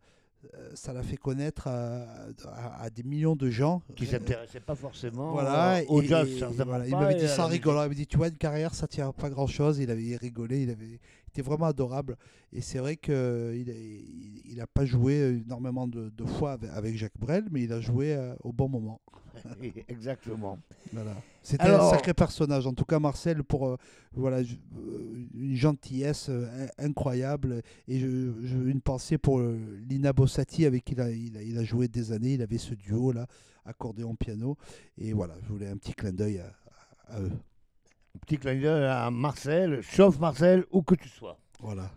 [0.74, 2.04] ça l'a fait connaître à,
[2.46, 3.82] à- à des millions de gens.
[3.96, 7.14] qui ne s'intéressait pas forcément Voilà, euh, au et- jazz, et certainement voilà, il m'avait
[7.14, 7.84] dit ça en rigolant.
[7.84, 9.78] Il me dit, tu vois, une carrière, ça tient pas grand chose.
[9.78, 10.98] Il avait rigolé, il avait
[11.42, 12.16] vraiment adorable.
[12.52, 13.14] Et c'est vrai qu'il
[13.68, 17.72] il, il a pas joué énormément de, de fois avec, avec Jacques Brel, mais il
[17.72, 19.00] a joué euh, au bon moment.
[19.88, 20.58] Exactement.
[20.92, 21.14] Voilà.
[21.42, 22.66] C'était Alors- un sacré personnage.
[22.66, 23.76] En tout cas, Marcel, pour euh,
[24.12, 26.46] voilà, euh, une gentillesse euh,
[26.78, 27.62] in- incroyable.
[27.88, 29.58] Et je, je- une pensée pour euh,
[29.88, 32.34] Lina Bossati, avec qui il a, il, a, il a joué des années.
[32.34, 33.26] Il avait ce duo-là,
[33.64, 34.56] accordéon-piano.
[34.98, 36.52] Et voilà, je voulais un petit clin d'œil à,
[37.14, 37.32] à eux.
[38.20, 41.36] Petit clin d'œil à Marcel, chauffe Marcel, où que tu sois.
[41.60, 41.90] Voilà.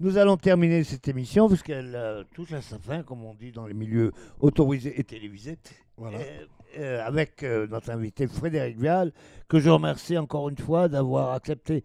[0.00, 3.66] Nous allons terminer cette émission puisqu'elle euh, touche à sa fin, comme on dit dans
[3.66, 4.10] les milieux
[4.40, 5.56] autorisés et télévisés,
[5.96, 6.18] voilà.
[6.18, 6.46] Euh,
[6.78, 9.12] euh, avec euh, notre invité Frédéric Vial,
[9.46, 11.84] que je remercie encore une fois d'avoir accepté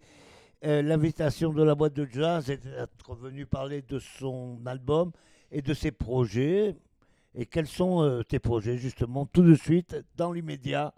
[0.62, 5.10] l'invitation de la boîte de jazz et d'être venu parler de son album
[5.50, 6.76] et de ses projets.
[7.34, 10.92] Et quels sont tes projets, justement, tout de suite, dans l'immédiat,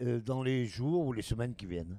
[0.00, 1.98] dans les jours ou les semaines qui viennent?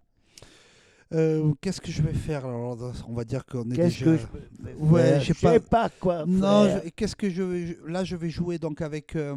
[1.13, 2.77] Euh, Qu'est-ce que je vais faire alors
[3.07, 4.05] On va dire qu'on est Qu'est-ce déjà.
[4.05, 5.59] que je Ouais, je sais pas.
[5.59, 6.81] pas quoi Non, faire.
[6.83, 9.33] je- qu'est-ce que je vais là je vais jouer donc avec euh,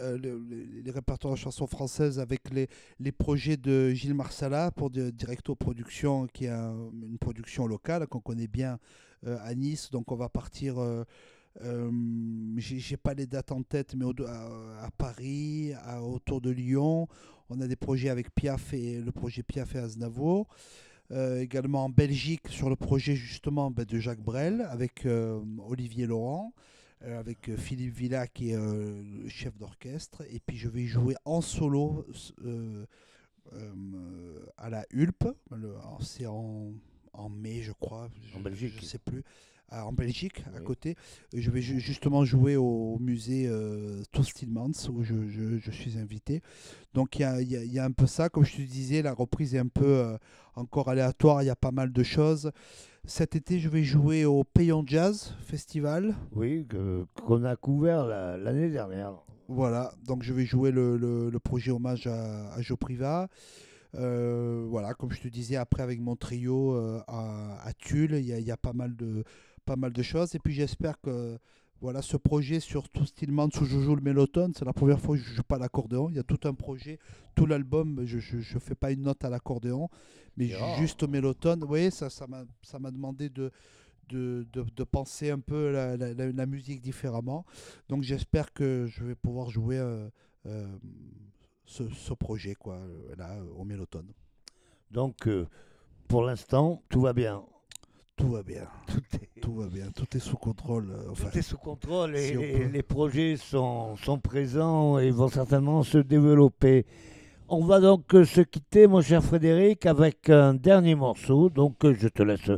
[0.00, 2.68] euh, le- le- les répertoires de chansons françaises avec les,
[3.00, 8.06] les projets de Gilles Marsala pour de, Directo Production qui est un- une production locale
[8.06, 8.78] qu'on connaît bien
[9.26, 11.04] euh, à Nice donc on va partir euh,
[11.64, 11.90] euh,
[12.58, 16.50] j'ai j'ai pas les dates en tête mais au- à, à Paris à- autour de
[16.50, 17.08] Lyon
[17.48, 20.46] on a des projets avec Piaf et le projet Piaf et Aznavour
[21.10, 26.06] euh, également en Belgique sur le projet justement ben, de Jacques Brel avec euh, Olivier
[26.06, 26.52] Laurent,
[27.02, 30.22] euh, avec Philippe Villa qui est le chef d'orchestre.
[30.30, 32.04] Et puis je vais jouer en solo
[34.56, 35.24] à la Hulpe.
[36.00, 36.72] C'est en,
[37.12, 38.08] en mai, je crois.
[38.34, 38.74] En je- Belgique.
[38.80, 39.22] Je sais plus.
[39.70, 40.96] En Belgique, à côté.
[41.34, 45.98] Je vais ju- justement jouer au musée euh, Toast Tillmans où je, je- je suis
[45.98, 46.40] invité.
[46.94, 48.28] Donc il y a, il y a- il y a un peu ça.
[48.30, 50.16] Comme je te disais, la reprise est un peu euh,
[50.54, 51.42] encore aléatoire.
[51.42, 52.50] Il y a pas mal de choses.
[53.04, 56.14] Cet été, je vais jouer au Payon Jazz Festival.
[56.32, 56.66] Oui,
[57.26, 59.12] qu'on a couvert la- l'année dernière.
[59.48, 63.28] Voilà, donc je vais jouer le, le- le projet hommage à, à Joe Priva.
[63.94, 68.26] Euh, voilà, comme je te disais, après avec mon trio euh, à, à Tulle, il
[68.26, 69.24] y a, il y a pas, mal de,
[69.68, 70.34] pas mal de choses.
[70.34, 71.38] Et puis j'espère que
[71.80, 75.22] voilà, ce projet sur tout Stillman je joue le mélotone, c'est la première fois que
[75.22, 76.08] je joue pas l'accordéon.
[76.10, 76.98] Il y a tout un projet,
[77.36, 79.88] tout l'album, je ne fais pas une note à l'accordéon,
[80.36, 80.78] mais rare.
[80.80, 81.62] juste au mélotone.
[81.68, 83.50] Oui, ça ça m'a ça m'a demandé de,
[84.08, 87.44] de, de, de penser un peu la, la- musique différemment.
[87.88, 90.08] Donc j'espère que je vais pouvoir jouer euh,
[90.46, 90.66] euh,
[91.66, 92.80] ce, ce projet quoi,
[93.16, 94.10] là, au mélotone.
[94.90, 95.46] Donc, euh,
[96.08, 97.44] pour l'instant, tout va bien.
[98.18, 100.90] Tout va bien, Tout est, tout va bien, tout est sous contrôle.
[100.90, 102.64] euh, enfin, tout est sous contrôle et si les, peut.
[102.72, 106.84] les projets sont, sont présents et vont certainement se développer.
[107.48, 111.48] On va donc euh, se quitter, mon cher Frédéric, avec un dernier morceau.
[111.48, 112.50] Donc, euh, je te laisse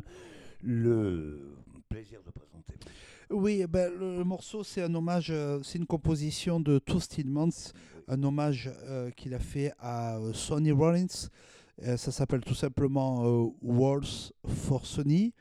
[0.64, 1.56] le
[1.88, 2.74] plaisir de présenter.
[3.30, 5.32] Oui, ben, le, morceau, c'est un hommage,
[5.62, 7.72] c'est une composition de Toast Tillmans,
[8.08, 11.28] un hommage euh, qu'il a fait à Sonny Rollins.
[11.86, 15.32] Euh, ça s'appelle tout simplement euh, Waltz for Sonny.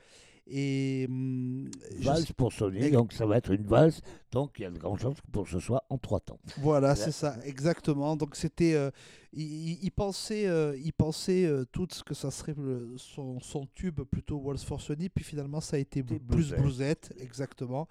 [0.52, 4.02] Et hum, Valse pour Sony, donc ça va être une valse.
[4.32, 6.40] Donc, il y a de grandes chances pour que ce soit en trois temps.
[6.57, 8.16] Voilà, c'est ça, exactement.
[8.16, 8.90] Donc c'était, euh,
[9.32, 14.02] il, pensait, euh, il pensait euh, tout ce que ça serait le- son, son tube
[14.02, 17.88] plutôt Waltz for Sony, puis finalement ça a été Des bluesette, exactement.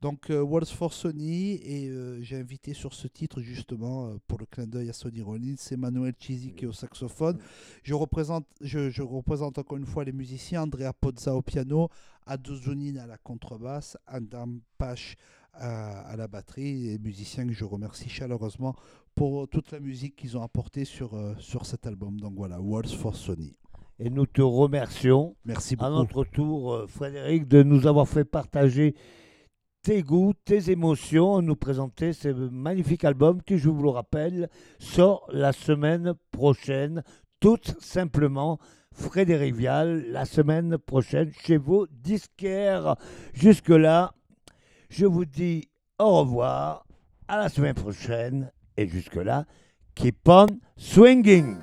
[0.00, 4.38] Donc, euh, Waltz for Sony, et euh, j'ai invité sur ce titre, justement, euh, pour
[4.38, 7.38] le clin d'œil à Sonny Rollins, c'est Manuel Chizi qui est au saxophone.
[7.82, 11.90] Je représente, je, je représente encore une fois les musiciens, Andrea Pozza au piano,
[12.26, 14.48] Ado Zunin à la contrebasse, Adam
[14.78, 15.16] Pache
[15.52, 18.74] à, à la batterie, et musiciens que je remercie chaleureusement
[19.14, 22.18] pour toute la musique qu'ils ont apportée sur, euh, sur cet album.
[22.18, 23.54] Donc voilà, Waltz for Sony.
[23.98, 25.98] Et nous te remercions Merci à beaucoup.
[26.00, 28.94] notre tour, euh, Frédéric, de nous avoir fait partager
[29.82, 34.48] tes goûts, tes émotions, nous présenter ce magnifique album qui, je vous le rappelle,
[34.78, 37.02] sort la semaine prochaine,
[37.40, 38.58] tout simplement.
[38.92, 42.96] Frédéric Vial, la semaine prochaine, chez vos disquaires.
[43.32, 44.12] Jusque-là,
[44.90, 46.86] je vous dis au revoir,
[47.28, 49.46] à la semaine prochaine, et jusque-là,
[49.94, 50.46] keep on
[50.76, 51.56] swinging.